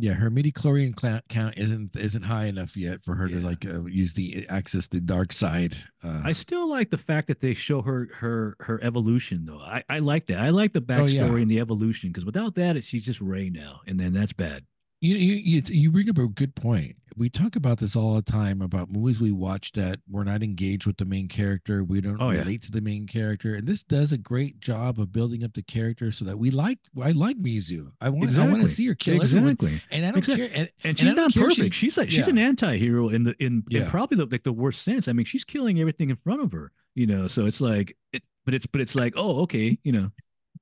Yeah, 0.00 0.12
her 0.12 0.30
midi 0.30 0.52
chlorian 0.52 0.94
count 1.28 1.58
isn't 1.58 1.96
isn't 1.96 2.22
high 2.22 2.44
enough 2.44 2.76
yet 2.76 3.02
for 3.02 3.16
her 3.16 3.26
yeah. 3.26 3.40
to 3.40 3.44
like 3.46 3.66
uh, 3.66 3.84
use 3.84 4.14
the 4.14 4.46
access 4.48 4.86
the 4.86 5.00
dark 5.00 5.32
side. 5.32 5.74
Uh, 6.02 6.22
I 6.24 6.32
still 6.32 6.70
like 6.70 6.90
the 6.90 6.98
fact 6.98 7.26
that 7.26 7.40
they 7.40 7.52
show 7.52 7.82
her 7.82 8.08
her 8.14 8.56
her 8.60 8.82
evolution 8.82 9.44
though. 9.44 9.58
I 9.58 9.82
I 9.88 9.98
like 9.98 10.26
that. 10.28 10.38
I 10.38 10.50
like 10.50 10.72
the 10.72 10.80
backstory 10.80 11.30
oh, 11.30 11.34
yeah. 11.34 11.42
and 11.42 11.50
the 11.50 11.58
evolution 11.60 12.10
because 12.10 12.24
without 12.24 12.54
that, 12.54 12.82
she's 12.84 13.04
just 13.04 13.20
Rey 13.20 13.50
now, 13.50 13.80
and 13.86 13.98
then 13.98 14.12
that's 14.12 14.32
bad. 14.32 14.64
You, 15.00 15.16
you 15.16 15.62
you 15.66 15.90
bring 15.90 16.10
up 16.10 16.18
a 16.18 16.26
good 16.26 16.54
point. 16.56 16.96
We 17.18 17.28
talk 17.28 17.56
about 17.56 17.80
this 17.80 17.96
all 17.96 18.14
the 18.14 18.22
time 18.22 18.62
about 18.62 18.90
movies 18.90 19.20
we 19.20 19.32
watch 19.32 19.72
that 19.72 19.98
we're 20.08 20.24
not 20.24 20.42
engaged 20.42 20.86
with 20.86 20.98
the 20.98 21.04
main 21.04 21.26
character. 21.26 21.82
We 21.82 22.00
don't 22.00 22.22
oh, 22.22 22.30
relate 22.30 22.62
yeah. 22.62 22.66
to 22.66 22.70
the 22.70 22.80
main 22.80 23.08
character, 23.08 23.54
and 23.54 23.66
this 23.66 23.82
does 23.82 24.12
a 24.12 24.18
great 24.18 24.60
job 24.60 25.00
of 25.00 25.12
building 25.12 25.42
up 25.42 25.54
the 25.54 25.62
character 25.62 26.12
so 26.12 26.24
that 26.26 26.38
we 26.38 26.52
like. 26.52 26.78
I 27.02 27.10
like 27.10 27.36
Mizu. 27.36 27.90
I 28.00 28.08
want. 28.08 28.24
Exactly. 28.24 28.48
I 28.48 28.52
want 28.52 28.68
to 28.68 28.74
see 28.74 28.86
her 28.86 28.94
kill 28.94 29.16
exactly. 29.16 29.50
Everyone. 29.50 29.82
And 29.90 30.06
I 30.06 30.10
don't 30.10 30.18
exactly. 30.18 30.48
care. 30.48 30.56
And, 30.56 30.70
and 30.84 30.98
she's 30.98 31.08
and 31.08 31.16
not 31.16 31.34
perfect. 31.34 31.56
She's, 31.56 31.74
she's, 31.74 31.98
like 31.98 32.10
she's 32.10 32.28
an 32.28 32.38
anti-hero 32.38 33.08
in 33.08 33.24
the 33.24 33.34
in, 33.42 33.64
yeah. 33.68 33.82
in 33.82 33.88
probably 33.88 34.16
the, 34.16 34.26
like 34.26 34.44
the 34.44 34.52
worst 34.52 34.82
sense. 34.82 35.08
I 35.08 35.12
mean, 35.12 35.26
she's 35.26 35.44
killing 35.44 35.80
everything 35.80 36.10
in 36.10 36.16
front 36.16 36.42
of 36.42 36.52
her. 36.52 36.70
You 36.94 37.06
know, 37.06 37.26
so 37.26 37.46
it's 37.46 37.60
like 37.60 37.96
it, 38.12 38.22
but 38.44 38.54
it's 38.54 38.66
but 38.66 38.80
it's 38.80 38.94
like 38.94 39.14
oh 39.16 39.40
okay, 39.42 39.78
you 39.82 39.92
know 39.92 40.12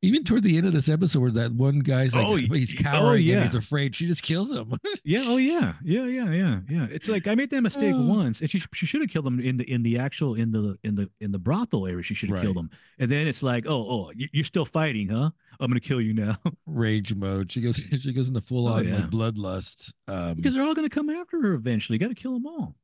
even 0.03 0.25
toward 0.25 0.43
the 0.43 0.57
end 0.57 0.67
of 0.67 0.73
this 0.73 0.89
episode 0.89 1.21
where 1.21 1.31
that 1.31 1.53
one 1.53 1.81
guy's 1.81 2.15
like 2.15 2.27
oh, 2.27 2.37
he's 2.37 2.75
oh, 2.79 2.83
cowering 2.83 3.11
oh, 3.11 3.15
yeah. 3.15 3.35
and 3.37 3.45
he's 3.45 3.55
afraid 3.55 3.95
she 3.95 4.07
just 4.07 4.23
kills 4.23 4.51
him. 4.51 4.73
Yeah 5.05 5.21
oh 5.23 5.37
yeah. 5.37 5.75
Yeah 5.85 6.07
yeah 6.07 6.31
yeah 6.33 6.61
yeah. 6.69 6.87
It's 6.91 7.09
like 7.09 7.27
i 7.27 7.35
made 7.35 7.51
that 7.51 7.61
mistake 7.61 7.95
uh, 7.95 7.99
once 7.99 8.41
and 8.41 8.51
she, 8.51 8.61
she 8.73 8.87
should 8.87 9.01
have 9.01 9.11
killed 9.11 9.27
him 9.27 9.39
in 9.41 9.57
the 9.57 9.71
in 9.71 9.83
the 9.83 9.99
actual 9.99 10.35
in 10.35 10.51
the 10.51 10.79
in 10.83 10.95
the 10.95 11.11
in 11.21 11.31
the 11.31 11.39
brothel 11.39 11.87
area 11.87 12.03
she 12.03 12.15
should 12.15 12.29
have 12.29 12.39
right. 12.39 12.43
killed 12.43 12.57
him. 12.57 12.71
And 12.99 13.11
then 13.11 13.27
it's 13.27 13.43
like 13.43 13.67
oh 13.67 13.87
oh 13.89 14.13
you're 14.15 14.45
still 14.45 14.65
fighting 14.65 15.09
huh? 15.09 15.31
I'm 15.61 15.71
gonna 15.71 15.81
kill 15.81 16.01
you 16.01 16.13
now. 16.13 16.37
Rage 16.67 17.15
mode. 17.15 17.53
She 17.53 17.61
goes 17.61 17.77
she 18.01 18.13
goes 18.13 18.29
into 18.29 18.41
full 18.41 18.67
on 18.69 18.87
oh, 18.87 18.89
yeah. 18.89 18.97
like 18.97 19.11
bloodlust 19.11 19.93
um, 20.09 20.35
because 20.35 20.55
they're 20.55 20.65
all 20.65 20.75
gonna 20.75 20.89
come 20.89 21.11
after 21.11 21.41
her 21.43 21.55
eventually. 21.55 21.97
You 21.97 22.01
gotta 22.01 22.15
kill 22.15 22.33
them 22.35 22.47
all 22.47 22.75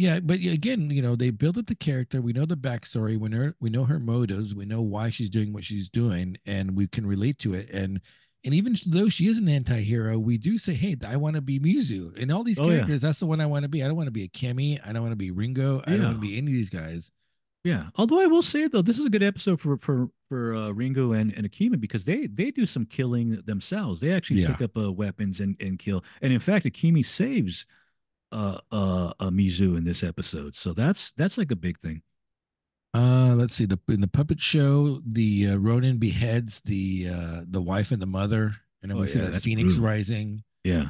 yeah, 0.00 0.18
but 0.20 0.36
again, 0.36 0.88
you 0.88 1.02
know, 1.02 1.14
they 1.14 1.28
build 1.28 1.58
up 1.58 1.66
the 1.66 1.74
character. 1.74 2.22
We 2.22 2.32
know 2.32 2.46
the 2.46 2.56
backstory. 2.56 3.18
We 3.18 3.28
know 3.28 3.52
we 3.60 3.68
know 3.68 3.84
her 3.84 3.98
motives. 3.98 4.54
We 4.54 4.64
know 4.64 4.80
why 4.80 5.10
she's 5.10 5.28
doing 5.28 5.52
what 5.52 5.62
she's 5.62 5.90
doing, 5.90 6.38
and 6.46 6.74
we 6.74 6.88
can 6.88 7.04
relate 7.06 7.38
to 7.40 7.52
it. 7.52 7.68
And 7.68 8.00
and 8.42 8.54
even 8.54 8.76
though 8.86 9.10
she 9.10 9.26
is 9.26 9.36
an 9.36 9.46
anti-hero, 9.46 10.18
we 10.18 10.38
do 10.38 10.56
say, 10.56 10.72
"Hey, 10.72 10.96
I 11.06 11.16
want 11.16 11.36
to 11.36 11.42
be 11.42 11.60
Mizu." 11.60 12.18
And 12.18 12.32
all 12.32 12.42
these 12.42 12.58
oh, 12.58 12.64
characters, 12.64 13.02
yeah. 13.02 13.08
that's 13.08 13.18
the 13.18 13.26
one 13.26 13.42
I 13.42 13.46
want 13.46 13.64
to 13.64 13.68
be. 13.68 13.82
I 13.82 13.88
don't 13.88 13.96
want 13.96 14.06
to 14.06 14.10
be 14.10 14.26
Akemi. 14.26 14.80
I 14.82 14.94
don't 14.94 15.02
want 15.02 15.12
to 15.12 15.16
be 15.16 15.30
Ringo. 15.30 15.76
Yeah. 15.76 15.82
I 15.86 15.96
don't 15.96 16.04
want 16.04 16.16
to 16.16 16.26
be 16.26 16.38
any 16.38 16.46
of 16.50 16.54
these 16.54 16.70
guys. 16.70 17.12
Yeah. 17.62 17.88
Although 17.96 18.22
I 18.22 18.26
will 18.26 18.40
say 18.40 18.68
though, 18.68 18.80
this 18.80 18.98
is 18.98 19.04
a 19.04 19.10
good 19.10 19.22
episode 19.22 19.60
for 19.60 19.76
for 19.76 20.08
for 20.30 20.54
uh, 20.54 20.70
Ringo 20.70 21.12
and 21.12 21.30
and 21.34 21.50
Akemi 21.50 21.78
because 21.78 22.06
they 22.06 22.26
they 22.26 22.50
do 22.50 22.64
some 22.64 22.86
killing 22.86 23.42
themselves. 23.44 24.00
They 24.00 24.12
actually 24.12 24.40
yeah. 24.40 24.52
pick 24.52 24.62
up 24.62 24.78
uh, 24.78 24.90
weapons 24.90 25.40
and 25.40 25.56
and 25.60 25.78
kill. 25.78 26.02
And 26.22 26.32
in 26.32 26.40
fact, 26.40 26.64
Akemi 26.64 27.04
saves 27.04 27.66
uh 28.32 28.58
uh, 28.70 29.12
uh 29.18 29.30
Mizu 29.30 29.76
in 29.76 29.84
this 29.84 30.02
episode. 30.02 30.54
So 30.54 30.72
that's 30.72 31.12
that's 31.12 31.38
like 31.38 31.50
a 31.50 31.56
big 31.56 31.78
thing. 31.78 32.02
Uh, 32.92 33.34
let's 33.36 33.54
see. 33.54 33.66
The 33.66 33.78
in 33.88 34.00
the 34.00 34.08
puppet 34.08 34.40
show, 34.40 35.00
the 35.06 35.50
uh, 35.50 35.56
Ronin 35.56 35.98
beheads 35.98 36.60
the 36.64 37.08
uh 37.12 37.40
the 37.48 37.60
wife 37.60 37.90
and 37.92 38.02
the 38.02 38.06
mother, 38.06 38.56
and 38.82 38.90
then 38.90 38.98
oh, 38.98 39.02
we 39.02 39.06
yeah, 39.08 39.12
see 39.12 39.20
that 39.20 39.42
Phoenix 39.42 39.74
brutal. 39.74 39.84
rising. 39.84 40.42
Yeah. 40.64 40.88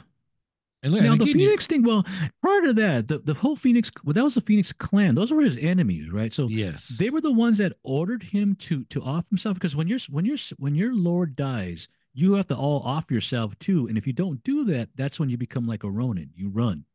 And 0.82 0.94
look, 0.94 1.02
now 1.02 1.14
the 1.14 1.26
Phoenix 1.26 1.66
thing. 1.66 1.82
Well, 1.82 2.04
prior 2.40 2.62
to 2.62 2.72
that, 2.74 3.08
the, 3.08 3.18
the 3.18 3.34
whole 3.34 3.54
Phoenix. 3.54 3.90
Well, 4.02 4.14
that 4.14 4.24
was 4.24 4.34
the 4.34 4.40
Phoenix 4.40 4.72
clan. 4.72 5.14
Those 5.14 5.30
were 5.30 5.42
his 5.42 5.58
enemies, 5.58 6.10
right? 6.10 6.32
So 6.32 6.48
yes, 6.48 6.88
they 6.98 7.10
were 7.10 7.20
the 7.20 7.32
ones 7.32 7.58
that 7.58 7.74
ordered 7.82 8.22
him 8.22 8.54
to 8.60 8.84
to 8.84 9.02
off 9.02 9.28
himself. 9.28 9.54
Because 9.54 9.76
when 9.76 9.88
your 9.88 9.98
when 10.08 10.24
your 10.24 10.38
when 10.56 10.74
your 10.74 10.94
lord 10.94 11.36
dies, 11.36 11.86
you 12.14 12.32
have 12.34 12.46
to 12.46 12.56
all 12.56 12.80
off 12.80 13.10
yourself 13.10 13.58
too. 13.58 13.88
And 13.88 13.98
if 13.98 14.06
you 14.06 14.14
don't 14.14 14.42
do 14.42 14.64
that, 14.64 14.88
that's 14.94 15.20
when 15.20 15.28
you 15.28 15.36
become 15.36 15.66
like 15.66 15.84
a 15.84 15.90
Ronin. 15.90 16.30
You 16.34 16.48
run. 16.48 16.86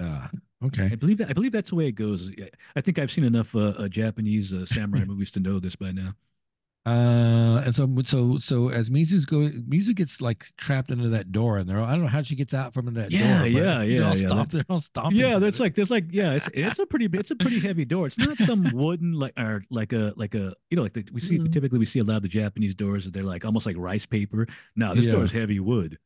Ah, 0.00 0.30
uh, 0.62 0.66
okay. 0.66 0.90
I 0.92 0.94
believe 0.94 1.18
that. 1.18 1.30
I 1.30 1.32
believe 1.32 1.52
that's 1.52 1.70
the 1.70 1.76
way 1.76 1.86
it 1.86 1.92
goes. 1.92 2.30
I 2.76 2.80
think 2.80 2.98
I've 2.98 3.10
seen 3.10 3.24
enough 3.24 3.54
uh, 3.54 3.74
uh, 3.78 3.88
Japanese 3.88 4.52
uh, 4.52 4.64
samurai 4.66 5.04
movies 5.06 5.30
to 5.32 5.40
know 5.40 5.58
this 5.58 5.76
by 5.76 5.92
now. 5.92 6.14
Uh, 6.86 7.60
and 7.66 7.74
so 7.74 7.86
so 8.06 8.38
so 8.38 8.70
as 8.70 8.88
Mizu's 8.88 9.26
going, 9.26 9.62
Mizu 9.68 9.94
gets 9.94 10.22
like 10.22 10.46
trapped 10.56 10.90
into 10.90 11.10
that 11.10 11.32
door, 11.32 11.58
and 11.58 11.68
they're 11.68 11.78
all, 11.78 11.84
I 11.84 11.90
don't 11.90 12.02
know 12.02 12.08
how 12.08 12.22
she 12.22 12.34
gets 12.34 12.54
out 12.54 12.72
from 12.72 12.94
that 12.94 13.12
yeah, 13.12 13.38
door. 13.38 13.46
Yeah, 13.46 13.82
yeah, 13.82 14.14
yeah. 14.14 14.26
Stop, 14.26 14.48
they're 14.48 14.64
all 14.70 14.80
stomping. 14.80 15.18
Yeah, 15.18 15.38
that's 15.38 15.60
like 15.60 15.74
there's 15.74 15.90
like 15.90 16.06
yeah, 16.10 16.32
it's 16.32 16.48
it's 16.54 16.78
a 16.78 16.86
pretty 16.86 17.06
it's 17.12 17.30
a 17.30 17.36
pretty 17.36 17.60
heavy 17.60 17.84
door. 17.84 18.06
It's 18.06 18.16
not 18.16 18.38
some 18.38 18.70
wooden 18.72 19.12
like 19.12 19.38
or 19.38 19.64
like 19.68 19.92
a 19.92 20.14
like 20.16 20.34
a 20.34 20.54
you 20.70 20.76
know 20.76 20.82
like 20.82 20.94
the, 20.94 21.06
we 21.12 21.20
see 21.20 21.38
mm. 21.38 21.52
typically 21.52 21.78
we 21.78 21.84
see 21.84 21.98
a 21.98 22.04
lot 22.04 22.16
of 22.16 22.22
the 22.22 22.28
Japanese 22.28 22.74
doors 22.74 23.04
that 23.04 23.12
they're 23.12 23.22
like 23.22 23.44
almost 23.44 23.66
like 23.66 23.76
rice 23.76 24.06
paper. 24.06 24.46
No, 24.74 24.94
this 24.94 25.06
yeah. 25.06 25.12
door 25.12 25.24
is 25.24 25.32
heavy 25.32 25.60
wood. 25.60 25.98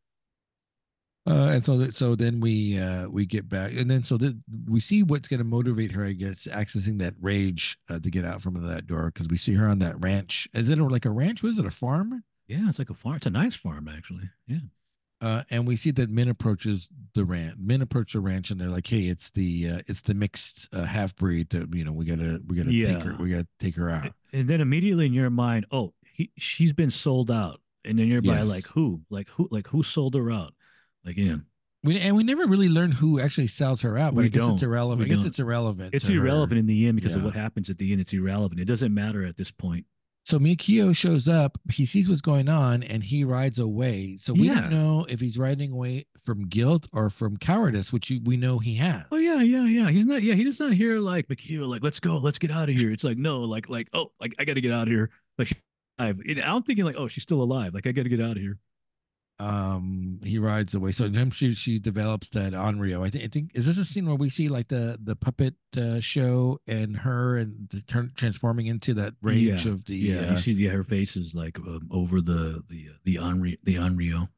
Uh, 1.24 1.50
and 1.52 1.64
so 1.64 1.78
that, 1.78 1.94
so 1.94 2.16
then 2.16 2.40
we 2.40 2.76
uh, 2.76 3.08
we 3.08 3.24
get 3.24 3.48
back, 3.48 3.72
and 3.72 3.88
then 3.88 4.02
so 4.02 4.16
that 4.16 4.36
we 4.68 4.80
see 4.80 5.04
what's 5.04 5.28
going 5.28 5.38
to 5.38 5.44
motivate 5.44 5.92
her, 5.92 6.04
I 6.04 6.12
guess, 6.12 6.48
accessing 6.50 6.98
that 6.98 7.14
rage 7.20 7.78
uh, 7.88 8.00
to 8.00 8.10
get 8.10 8.24
out 8.24 8.42
from 8.42 8.54
that 8.66 8.88
door 8.88 9.12
because 9.12 9.28
we 9.28 9.36
see 9.36 9.54
her 9.54 9.68
on 9.68 9.78
that 9.78 10.00
ranch. 10.00 10.48
Is 10.52 10.68
it 10.68 10.78
like 10.78 11.04
a 11.04 11.10
ranch? 11.10 11.42
Was 11.42 11.58
it 11.58 11.64
a 11.64 11.70
farm? 11.70 12.24
Yeah, 12.48 12.68
it's 12.68 12.80
like 12.80 12.90
a 12.90 12.94
farm. 12.94 13.16
It's 13.16 13.26
a 13.26 13.30
nice 13.30 13.54
farm, 13.54 13.88
actually. 13.88 14.30
Yeah. 14.48 14.58
Uh, 15.20 15.44
and 15.50 15.68
we 15.68 15.76
see 15.76 15.92
that 15.92 16.10
Min 16.10 16.28
approaches 16.28 16.88
the 17.14 17.24
ranch. 17.24 17.54
Min 17.56 17.80
approach 17.80 18.14
the 18.14 18.20
ranch, 18.20 18.50
and 18.50 18.60
they're 18.60 18.68
like, 18.68 18.88
"Hey, 18.88 19.04
it's 19.04 19.30
the 19.30 19.68
uh, 19.68 19.82
it's 19.86 20.02
the 20.02 20.14
mixed 20.14 20.68
uh, 20.72 20.82
half 20.82 21.14
breed. 21.14 21.50
That, 21.50 21.72
you 21.72 21.84
know, 21.84 21.92
we 21.92 22.04
gotta 22.04 22.40
we 22.44 22.56
gotta 22.56 22.72
yeah. 22.72 22.94
take 22.94 23.04
her. 23.04 23.16
We 23.20 23.30
gotta 23.30 23.46
take 23.60 23.76
her 23.76 23.88
out." 23.88 24.12
And 24.32 24.48
then 24.48 24.60
immediately 24.60 25.06
in 25.06 25.12
your 25.12 25.30
mind, 25.30 25.66
oh, 25.70 25.94
he, 26.12 26.32
she's 26.36 26.72
been 26.72 26.90
sold 26.90 27.30
out, 27.30 27.60
and 27.84 27.96
then 27.96 28.08
you're 28.08 28.20
yes. 28.20 28.48
like, 28.48 28.66
who, 28.66 29.02
like 29.10 29.28
who, 29.28 29.46
like 29.52 29.68
who 29.68 29.84
sold 29.84 30.16
her 30.16 30.32
out? 30.32 30.54
Like, 31.04 31.16
you 31.16 31.32
know. 31.32 31.40
We, 31.84 31.98
and 31.98 32.16
we 32.16 32.22
never 32.22 32.46
really 32.46 32.68
learn 32.68 32.92
who 32.92 33.18
actually 33.20 33.48
sells 33.48 33.80
her 33.80 33.98
out, 33.98 34.14
but 34.14 34.20
we 34.20 34.26
I 34.26 34.28
guess 34.28 34.42
don't. 34.42 34.52
it's 34.54 34.62
irrelevant. 34.62 35.00
We 35.00 35.06
I 35.06 35.08
guess 35.08 35.24
don't. 35.24 35.26
it's 35.28 35.38
irrelevant. 35.40 35.94
It's 35.94 36.08
irrelevant 36.08 36.52
her. 36.52 36.58
in 36.58 36.66
the 36.66 36.86
end 36.86 36.94
because 36.94 37.12
yeah. 37.14 37.18
of 37.18 37.24
what 37.24 37.34
happens 37.34 37.70
at 37.70 37.78
the 37.78 37.90
end. 37.90 38.00
It's 38.00 38.12
irrelevant. 38.12 38.60
It 38.60 38.66
doesn't 38.66 38.94
matter 38.94 39.26
at 39.26 39.36
this 39.36 39.50
point. 39.50 39.86
So 40.24 40.38
Mikio 40.38 40.94
shows 40.94 41.26
up, 41.26 41.58
he 41.72 41.84
sees 41.84 42.08
what's 42.08 42.20
going 42.20 42.48
on, 42.48 42.84
and 42.84 43.02
he 43.02 43.24
rides 43.24 43.58
away. 43.58 44.16
So 44.20 44.32
we 44.32 44.42
yeah. 44.42 44.60
don't 44.60 44.70
know 44.70 45.04
if 45.08 45.18
he's 45.18 45.36
riding 45.36 45.72
away 45.72 46.06
from 46.24 46.46
guilt 46.46 46.86
or 46.92 47.10
from 47.10 47.36
cowardice, 47.36 47.92
which 47.92 48.08
you, 48.08 48.20
we 48.22 48.36
know 48.36 48.60
he 48.60 48.76
has. 48.76 49.02
Oh 49.10 49.16
yeah, 49.16 49.40
yeah, 49.40 49.64
yeah. 49.64 49.90
He's 49.90 50.06
not. 50.06 50.22
Yeah, 50.22 50.34
he 50.34 50.44
does 50.44 50.60
not 50.60 50.74
hear 50.74 51.00
like 51.00 51.26
Mikio, 51.26 51.66
like 51.66 51.82
let's 51.82 51.98
go, 51.98 52.18
let's 52.18 52.38
get 52.38 52.52
out 52.52 52.68
of 52.68 52.76
here. 52.76 52.92
It's 52.92 53.02
like 53.02 53.18
no, 53.18 53.40
like 53.40 53.68
like 53.68 53.88
oh, 53.92 54.12
like 54.20 54.36
I 54.38 54.44
got 54.44 54.54
to 54.54 54.60
get 54.60 54.70
out 54.70 54.82
of 54.82 54.88
here. 54.88 55.10
Like 55.38 55.50
I'm 55.98 56.62
thinking 56.62 56.84
like 56.84 56.96
oh, 56.96 57.08
she's 57.08 57.24
still 57.24 57.42
alive. 57.42 57.74
Like 57.74 57.88
I 57.88 57.92
got 57.92 58.04
to 58.04 58.08
get 58.08 58.20
out 58.20 58.36
of 58.36 58.42
here 58.42 58.58
um 59.42 60.20
he 60.22 60.38
rides 60.38 60.72
away 60.72 60.92
so 60.92 61.08
then 61.08 61.30
she 61.30 61.52
she 61.52 61.78
develops 61.80 62.28
that 62.30 62.52
Onryo. 62.52 63.04
I 63.04 63.10
think 63.10 63.24
I 63.24 63.28
think 63.28 63.50
is 63.54 63.66
this 63.66 63.78
a 63.78 63.84
scene 63.84 64.06
where 64.06 64.14
we 64.14 64.30
see 64.30 64.48
like 64.48 64.68
the 64.68 64.98
the 65.02 65.16
puppet 65.16 65.54
uh, 65.76 65.98
show 65.98 66.60
and 66.66 66.98
her 66.98 67.36
and 67.36 67.68
the 67.70 67.80
turn 67.82 68.12
transforming 68.14 68.66
into 68.66 68.94
that 68.94 69.14
rage 69.20 69.66
yeah. 69.66 69.72
of 69.72 69.86
the 69.86 69.96
yeah 69.96 70.20
uh, 70.20 70.30
you 70.30 70.36
see 70.36 70.52
yeah 70.52 70.70
her 70.70 70.84
face 70.84 71.16
is 71.16 71.34
like 71.34 71.58
um, 71.58 71.88
over 71.90 72.20
the 72.20 72.62
the 72.68 72.90
the 73.04 73.16
Onryo 73.16 73.56
the 73.64 73.74
Onryo 73.74 74.28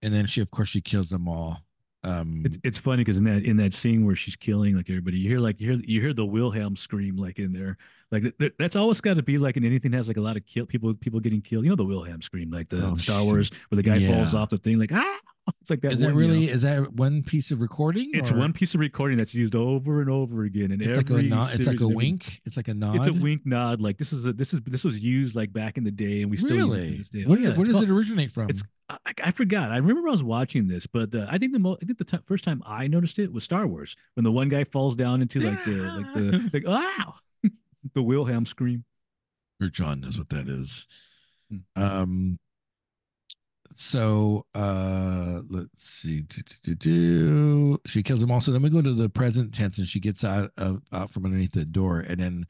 and 0.00 0.14
then 0.14 0.26
she 0.26 0.40
of 0.40 0.50
course 0.52 0.68
she 0.68 0.80
kills 0.80 1.08
them 1.08 1.26
all 1.28 1.62
um, 2.04 2.42
it's, 2.44 2.58
it's 2.62 2.78
funny 2.78 2.98
because 2.98 3.18
in 3.18 3.24
that 3.24 3.44
in 3.44 3.56
that 3.56 3.72
scene 3.72 4.04
where 4.04 4.14
she's 4.14 4.36
killing 4.36 4.76
like 4.76 4.88
everybody, 4.90 5.18
you 5.18 5.28
hear 5.28 5.40
like 5.40 5.60
you 5.60 5.72
hear 5.72 5.82
you 5.86 6.00
hear 6.00 6.12
the 6.12 6.26
Wilhelm 6.26 6.76
scream 6.76 7.16
like 7.16 7.38
in 7.38 7.52
there. 7.52 7.78
Like 8.10 8.36
th- 8.38 8.52
that's 8.58 8.76
always 8.76 9.00
got 9.00 9.16
to 9.16 9.22
be 9.22 9.38
like 9.38 9.56
in 9.56 9.64
anything 9.64 9.90
that 9.92 9.96
has 9.96 10.08
like 10.08 10.18
a 10.18 10.20
lot 10.20 10.36
of 10.36 10.44
kill 10.46 10.66
people 10.66 10.92
people 10.94 11.18
getting 11.20 11.40
killed. 11.40 11.64
You 11.64 11.70
know 11.70 11.76
the 11.76 11.84
Wilhelm 11.84 12.20
scream 12.20 12.50
like 12.50 12.68
the 12.68 12.86
oh, 12.86 12.94
Star 12.94 13.24
Wars 13.24 13.50
where 13.68 13.76
the 13.76 13.82
guy 13.82 13.96
yeah. 13.96 14.08
falls 14.08 14.34
off 14.34 14.50
the 14.50 14.58
thing 14.58 14.78
like 14.78 14.92
ah. 14.92 15.18
It's 15.60 15.70
like 15.70 15.80
that. 15.82 15.92
Is 15.92 16.02
one, 16.02 16.12
that 16.12 16.16
really? 16.16 16.40
You 16.40 16.46
know? 16.48 16.52
Is 16.52 16.62
that 16.62 16.92
one 16.92 17.22
piece 17.22 17.50
of 17.50 17.60
recording? 17.60 18.10
It's 18.14 18.30
or? 18.30 18.36
one 18.36 18.52
piece 18.52 18.74
of 18.74 18.80
recording 18.80 19.18
that's 19.18 19.34
used 19.34 19.54
over 19.54 20.00
and 20.00 20.10
over 20.10 20.44
again. 20.44 20.72
And 20.72 20.80
it's 20.80 20.98
every 20.98 21.16
like 21.16 21.24
a 21.24 21.28
nod, 21.28 21.54
it's 21.54 21.66
like 21.66 21.80
a 21.80 21.88
wink. 21.88 22.40
It's 22.44 22.56
like 22.56 22.68
a 22.68 22.74
nod. 22.74 22.96
It's 22.96 23.06
a 23.06 23.12
wink 23.12 23.42
nod. 23.44 23.80
Like 23.80 23.98
this 23.98 24.12
is 24.12 24.26
a 24.26 24.32
this 24.32 24.52
is 24.52 24.60
this 24.66 24.84
was 24.84 25.04
used 25.04 25.36
like 25.36 25.52
back 25.52 25.76
in 25.76 25.84
the 25.84 25.90
day, 25.90 26.22
and 26.22 26.30
we 26.30 26.36
still 26.36 26.56
really? 26.56 26.80
use 26.80 26.88
it 26.88 26.90
to 26.92 26.98
this 26.98 27.08
day. 27.08 27.24
Where, 27.24 27.38
oh, 27.38 27.40
yeah, 27.42 27.56
where 27.56 27.64
does 27.64 27.74
called, 27.74 27.84
it 27.84 27.90
originate 27.90 28.30
from? 28.30 28.48
It's 28.50 28.62
I, 28.88 28.98
I, 29.22 29.30
forgot. 29.30 29.70
I 29.70 29.76
remember 29.78 30.08
I 30.08 30.12
was 30.12 30.22
watching 30.22 30.68
this, 30.68 30.86
but 30.86 31.14
uh, 31.14 31.26
I 31.30 31.38
think 31.38 31.52
the 31.52 31.58
mo- 31.58 31.78
I 31.80 31.84
think 31.84 31.98
the 31.98 32.04
t- 32.04 32.18
first 32.24 32.44
time 32.44 32.62
I 32.66 32.86
noticed 32.86 33.18
it 33.18 33.32
was 33.32 33.44
Star 33.44 33.66
Wars 33.66 33.96
when 34.14 34.24
the 34.24 34.32
one 34.32 34.48
guy 34.48 34.64
falls 34.64 34.94
down 34.94 35.22
into 35.22 35.40
like 35.40 35.64
the 35.64 35.70
like 35.70 36.14
the 36.14 36.50
like 36.52 36.66
wow, 36.66 37.14
the 37.94 38.02
Wilhelm 38.02 38.46
scream. 38.46 38.84
Or 39.60 39.68
John 39.68 40.00
knows 40.00 40.18
what 40.18 40.28
that 40.30 40.48
is. 40.48 40.86
Hmm. 41.50 41.82
Um. 41.82 42.38
So 43.76 44.46
uh, 44.54 45.40
let's 45.48 45.68
see. 45.78 46.22
Do, 46.22 46.42
do, 46.62 46.74
do, 46.74 47.78
she 47.86 48.02
kills 48.02 48.22
him 48.22 48.30
also. 48.30 48.52
Then 48.52 48.62
we 48.62 48.70
go 48.70 48.82
to 48.82 48.94
the 48.94 49.08
present 49.08 49.52
tense, 49.52 49.78
and 49.78 49.88
she 49.88 50.00
gets 50.00 50.22
out 50.22 50.52
of 50.56 50.82
out 50.92 51.10
from 51.10 51.24
underneath 51.24 51.52
the 51.52 51.64
door, 51.64 51.98
and 51.98 52.20
then 52.20 52.46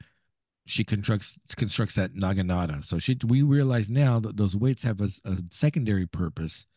she 0.67 0.83
constructs 0.83 1.39
constructs 1.55 1.95
that 1.95 2.13
naginata. 2.13 2.85
So 2.85 2.99
she 2.99 3.17
we 3.25 3.41
realize 3.41 3.89
now 3.89 4.19
that 4.19 4.37
those 4.37 4.55
weights 4.55 4.83
have 4.83 5.01
a, 5.01 5.09
a 5.25 5.37
secondary 5.51 6.05
purpose. 6.05 6.67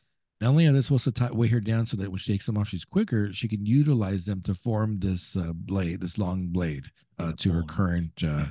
Not 0.41 0.51
only 0.51 0.67
are 0.67 0.73
they 0.73 0.83
supposed 0.83 1.05
to 1.05 1.13
tie, 1.13 1.33
weigh 1.33 1.49
her 1.49 1.61
down 1.61 1.85
so 1.85 1.97
that 1.97 2.11
when 2.11 2.19
she 2.19 2.33
takes 2.33 2.47
them 2.47 2.57
off, 2.57 2.69
she's 2.69 2.85
quicker. 2.85 3.33
She 3.33 3.49
can 3.49 3.67
utilize 3.67 4.25
them 4.25 4.41
to 4.43 4.55
form 4.55 5.01
this 5.01 5.37
uh, 5.37 5.53
blade, 5.53 6.01
this 6.01 6.17
long 6.17 6.47
blade, 6.47 6.93
uh, 7.19 7.33
to 7.39 7.51
her 7.51 7.63
current 7.65 8.13
uh, 8.23 8.27
yeah. 8.27 8.47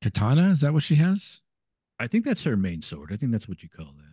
katana. 0.00 0.50
Is 0.50 0.60
that 0.60 0.72
what 0.72 0.84
she 0.84 0.94
has? 0.94 1.40
I 1.98 2.06
think 2.06 2.24
that's 2.24 2.44
her 2.44 2.56
main 2.56 2.82
sword. 2.82 3.10
I 3.12 3.16
think 3.16 3.32
that's 3.32 3.48
what 3.48 3.62
you 3.64 3.68
call 3.68 3.94
that. 3.96 4.11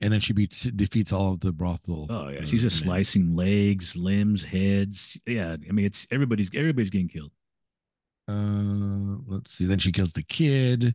And 0.00 0.12
then 0.12 0.20
she 0.20 0.32
beats 0.32 0.62
defeats 0.62 1.12
all 1.12 1.32
of 1.32 1.40
the 1.40 1.52
brothel. 1.52 2.06
Oh 2.08 2.28
yeah, 2.28 2.44
she's 2.44 2.62
just 2.62 2.80
slicing 2.80 3.34
legs, 3.34 3.96
limbs, 3.96 4.44
heads. 4.44 5.18
Yeah, 5.26 5.56
I 5.68 5.72
mean 5.72 5.86
it's 5.86 6.06
everybody's 6.12 6.50
everybody's 6.54 6.90
getting 6.90 7.08
killed. 7.08 7.32
Uh, 8.28 9.16
let's 9.26 9.54
see. 9.54 9.66
Then 9.66 9.78
she 9.78 9.90
kills 9.90 10.12
the 10.12 10.22
kid, 10.22 10.94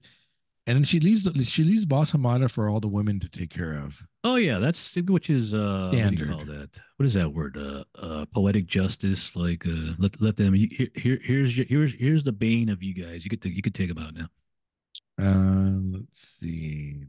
and 0.65 0.77
then 0.77 0.83
she 0.85 0.99
leaves. 1.01 1.27
She 1.49 1.63
leaves 1.63 1.85
Boss 1.85 2.11
Hamada 2.11 2.49
for 2.49 2.69
all 2.69 2.79
the 2.79 2.87
women 2.87 3.19
to 3.19 3.27
take 3.27 3.49
care 3.49 3.73
of. 3.73 4.01
Oh 4.23 4.35
yeah, 4.35 4.59
that's 4.59 4.95
which 4.95 5.29
is 5.29 5.53
uh, 5.53 5.89
Standard. 5.91 6.29
what 6.29 6.39
do 6.39 6.45
you 6.45 6.45
call 6.45 6.59
that? 6.59 6.79
What 6.95 7.05
is 7.05 7.13
that 7.15 7.33
word? 7.33 7.57
Uh, 7.57 7.83
uh 7.99 8.25
poetic 8.33 8.67
justice. 8.67 9.35
Like 9.35 9.65
uh, 9.65 9.93
let 9.97 10.21
let 10.21 10.37
them. 10.37 10.53
Here, 10.53 10.87
here 10.95 11.19
here's 11.21 11.57
your, 11.57 11.65
here's 11.67 11.93
here's 11.93 12.23
the 12.23 12.31
bane 12.31 12.69
of 12.69 12.81
you 12.81 12.93
guys. 12.93 13.25
You 13.25 13.29
get 13.29 13.41
to 13.41 13.49
you 13.49 13.61
could 13.61 13.75
take 13.75 13.89
them 13.93 13.97
out 13.97 14.13
now. 14.13 14.27
Uh, 15.21 15.78
let's 15.91 16.38
see. 16.39 17.04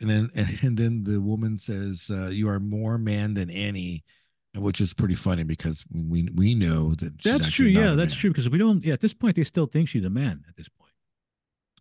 And 0.00 0.10
then 0.10 0.30
and 0.62 0.76
then 0.76 1.04
the 1.04 1.20
woman 1.20 1.58
says, 1.58 2.10
uh, 2.10 2.28
"You 2.28 2.48
are 2.48 2.60
more 2.60 2.98
man 2.98 3.34
than 3.34 3.50
any." 3.50 4.04
which 4.56 4.80
is 4.80 4.94
pretty 4.94 5.16
funny 5.16 5.42
because 5.42 5.84
we 5.92 6.28
we 6.34 6.54
know 6.54 6.94
that 6.94 7.20
that's 7.22 7.50
true. 7.50 7.66
Yeah, 7.66 7.94
that's 7.94 8.14
man. 8.14 8.20
true 8.20 8.30
because 8.30 8.48
we 8.48 8.58
don't. 8.58 8.84
Yeah, 8.84 8.92
at 8.92 9.00
this 9.00 9.14
point 9.14 9.36
they 9.36 9.44
still 9.44 9.66
think 9.66 9.88
she's 9.88 10.04
a 10.04 10.10
man. 10.10 10.44
At 10.48 10.56
this 10.56 10.68
point. 10.68 10.84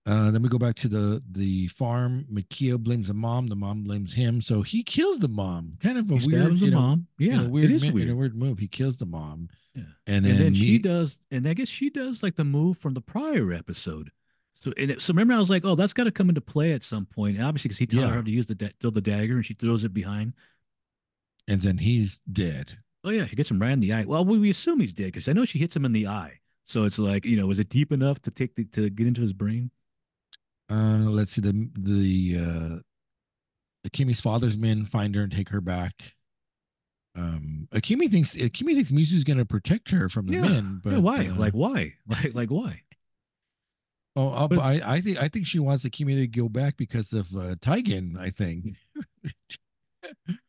Uh, 0.06 0.32
then 0.32 0.42
we 0.42 0.50
go 0.50 0.58
back 0.58 0.76
to 0.76 0.88
the 0.88 1.24
the 1.32 1.68
farm. 1.70 2.26
Mikio 2.32 2.78
blames 2.78 3.08
the 3.08 3.13
mom. 3.13 3.48
The 3.48 3.56
mom 3.56 3.84
blames 3.84 4.13
him. 4.13 4.42
So 4.42 4.62
he 4.62 4.84
kills 4.84 5.20
the 5.20 5.28
mom. 5.28 5.78
Kind 5.82 5.98
of 5.98 6.10
a 6.12 6.18
he 6.18 6.28
weird, 6.28 6.60
the 6.60 6.72
mom. 6.72 7.08
Yeah, 7.18 7.48
weird, 7.48 7.72
it 7.72 7.76
is 7.76 7.92
weird. 7.92 8.10
A 8.10 8.16
weird 8.16 8.36
move, 8.36 8.60
he 8.60 8.68
kills 8.68 8.98
the 8.98 9.06
mom. 9.06 9.50
Yeah, 9.76 9.84
and 10.08 10.26
then, 10.26 10.32
and 10.32 10.42
then 10.42 10.54
she 10.54 10.78
does, 10.78 11.20
and 11.32 11.48
I 11.48 11.54
guess 11.54 11.70
she 11.70 11.89
does 11.89 12.22
like 12.22 12.36
the 12.36 12.44
move 12.44 12.78
from 12.78 12.96
the 12.96 13.02
prior 13.02 13.54
episode. 13.54 14.12
So 14.63 14.73
and 14.78 14.91
it, 14.91 15.02
so 15.02 15.13
remember, 15.13 15.34
I 15.34 15.39
was 15.39 15.49
like, 15.49 15.65
oh, 15.65 15.76
that's 15.76 15.93
got 15.93 16.06
to 16.06 16.12
come 16.12 16.30
into 16.30 16.41
play 16.41 16.71
at 16.71 16.84
some 16.84 17.06
point. 17.06 17.38
And 17.38 17.45
obviously, 17.45 17.67
because 17.67 17.80
he 17.80 17.88
tells 17.88 18.04
yeah. 18.04 18.15
her 18.15 18.23
to 18.23 18.32
use 18.32 18.47
the 18.47 18.56
da- 18.56 18.71
throw 18.80 18.91
the 18.91 19.02
dagger, 19.02 19.36
and 19.36 19.45
she 19.45 19.54
throws 19.54 19.84
it 19.84 19.93
behind 19.93 20.34
and 21.47 21.62
then 21.62 21.78
he's 21.78 22.19
dead. 22.32 22.78
Oh 23.04 23.10
yeah, 23.10 23.26
she 23.26 23.36
gets 23.36 23.52
him 23.52 23.60
right 23.60 23.71
in 23.71 23.80
the 23.80 23.93
eye. 23.93 24.06
Well, 24.06 24.23
we 24.23 24.38
we 24.39 24.49
assume 24.49 24.80
he's 24.80 24.93
dead 24.93 25.08
because 25.08 25.28
I 25.28 25.34
know 25.34 25.45
she 25.45 25.60
hits 25.60 25.76
him 25.76 25.86
in 25.86 25.91
the 25.91 26.08
eye. 26.08 26.39
So 26.63 26.84
it's 26.84 26.99
like 26.99 27.26
you 27.26 27.36
know, 27.36 27.47
was 27.47 27.60
it 27.60 27.69
deep 27.69 27.91
enough 27.91 28.21
to 28.21 28.32
take 28.32 28.56
the, 28.56 28.65
to 28.65 28.89
get 28.89 29.08
into 29.08 29.21
his 29.21 29.34
brain? 29.34 29.71
Uh, 30.69 30.99
let's 31.10 31.34
see 31.34 31.41
the 31.41 31.69
the 31.78 32.38
uh, 32.39 33.89
Akemi's 33.89 34.21
father's 34.21 34.58
men 34.58 34.86
find 34.86 35.15
her 35.15 35.23
and 35.23 35.32
take 35.32 35.49
her 35.49 35.62
back. 35.62 36.15
Um, 37.15 37.67
Akemi 37.73 38.10
thinks 38.10 38.36
Akemi 38.36 38.73
thinks 38.73 38.91
Mizu's 38.91 39.26
going 39.26 39.38
to 39.38 39.45
protect 39.45 39.91
her 39.91 40.08
from 40.08 40.28
the 40.28 40.34
yeah. 40.34 40.41
men, 40.41 40.82
but 40.84 40.93
yeah, 40.93 40.99
why? 40.99 41.28
Uh, 41.28 41.36
like 41.36 41.54
why? 41.54 41.93
Like 42.08 42.34
like 42.34 42.49
why? 42.49 42.82
Oh, 44.15 44.47
but, 44.47 44.60
I, 44.60 44.82
I 44.86 45.02
think 45.02 45.17
I 45.21 45.28
think 45.28 45.47
she 45.47 45.60
wants 45.60 45.84
the 45.84 45.89
community 45.89 46.28
to 46.28 46.39
go 46.41 46.49
back 46.49 46.78
because 46.78 47.13
of 47.13 47.36
uh. 47.36 47.56
I 48.19 48.30
think. 48.30 48.76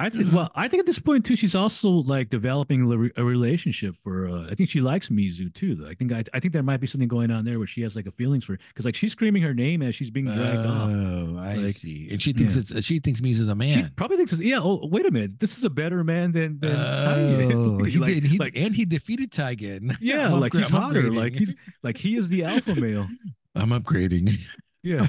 I 0.00 0.08
think. 0.08 0.32
Well, 0.32 0.50
I 0.54 0.66
think 0.66 0.80
at 0.80 0.86
this 0.86 0.98
point 0.98 1.26
too, 1.26 1.36
she's 1.36 1.54
also 1.54 1.90
like 1.90 2.30
developing 2.30 3.12
a 3.16 3.22
relationship 3.22 3.94
for. 3.94 4.26
Uh, 4.26 4.46
I 4.50 4.54
think 4.54 4.70
she 4.70 4.80
likes 4.80 5.10
Mizu 5.10 5.52
too. 5.52 5.74
Though 5.74 5.88
I 5.88 5.94
think 5.94 6.10
I, 6.10 6.24
I 6.32 6.40
think 6.40 6.54
there 6.54 6.62
might 6.62 6.78
be 6.78 6.86
something 6.86 7.06
going 7.06 7.30
on 7.30 7.44
there 7.44 7.58
where 7.58 7.66
she 7.66 7.82
has 7.82 7.94
like 7.94 8.06
a 8.06 8.10
feelings 8.10 8.44
for 8.44 8.56
because 8.56 8.86
like 8.86 8.94
she's 8.94 9.12
screaming 9.12 9.42
her 9.42 9.52
name 9.52 9.82
as 9.82 9.94
she's 9.94 10.10
being 10.10 10.24
dragged 10.24 10.66
oh, 10.66 10.70
off. 10.70 10.90
Oh, 10.90 11.36
I 11.38 11.56
like, 11.56 11.76
see. 11.76 12.08
And 12.10 12.20
she 12.20 12.32
thinks 12.32 12.56
yeah. 12.56 12.78
it's 12.78 12.86
she 12.86 12.98
thinks 12.98 13.20
Mizu's 13.20 13.50
a 13.50 13.54
man. 13.54 13.72
She 13.72 13.84
probably 13.94 14.16
thinks, 14.16 14.40
yeah. 14.40 14.60
Oh, 14.60 14.88
wait 14.90 15.04
a 15.04 15.10
minute. 15.10 15.38
This 15.38 15.58
is 15.58 15.64
a 15.64 15.70
better 15.70 16.02
man 16.02 16.32
than 16.32 16.58
than 16.60 16.76
oh, 16.76 17.84
he 17.84 17.98
like, 17.98 18.14
did, 18.14 18.24
he, 18.24 18.38
like, 18.38 18.56
and 18.56 18.74
he 18.74 18.86
defeted 18.86 19.30
Taigen. 19.30 19.96
Yeah, 20.00 20.30
like 20.30 20.54
he's 20.54 20.72
I'm 20.72 20.80
hotter. 20.80 21.02
Upgrading. 21.02 21.16
Like 21.16 21.34
he's 21.34 21.54
like 21.82 21.96
he 21.98 22.16
is 22.16 22.30
the 22.30 22.44
alpha 22.44 22.74
male. 22.74 23.06
I'm 23.54 23.68
upgrading. 23.68 24.38
Yeah. 24.82 25.08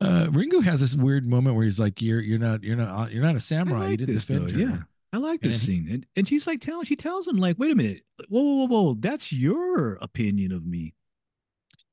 Uh, 0.00 0.28
Ringo 0.30 0.60
has 0.60 0.80
this 0.80 0.94
weird 0.94 1.26
moment 1.26 1.56
where 1.56 1.64
he's 1.64 1.78
like, 1.78 2.00
"You're 2.00 2.20
you're 2.20 2.38
not 2.38 2.62
you're 2.62 2.76
not 2.76 3.12
you're 3.12 3.22
not 3.22 3.36
a 3.36 3.40
samurai. 3.40 3.80
Like 3.80 3.90
you 3.90 3.96
didn't 3.98 4.14
defend 4.14 4.48
though, 4.48 4.52
her." 4.52 4.58
Yeah, 4.58 4.78
I 5.12 5.18
like 5.18 5.42
this 5.42 5.56
and 5.56 5.62
scene, 5.62 5.88
and, 5.92 6.06
and 6.16 6.28
she's 6.28 6.46
like 6.46 6.60
telling 6.60 6.84
she 6.84 6.96
tells 6.96 7.28
him 7.28 7.36
like, 7.36 7.58
"Wait 7.58 7.70
a 7.70 7.74
minute, 7.74 8.02
whoa 8.28 8.42
whoa 8.42 8.66
whoa 8.66 8.82
whoa, 8.82 8.96
that's 8.98 9.32
your 9.32 9.94
opinion 10.00 10.52
of 10.52 10.66
me." 10.66 10.94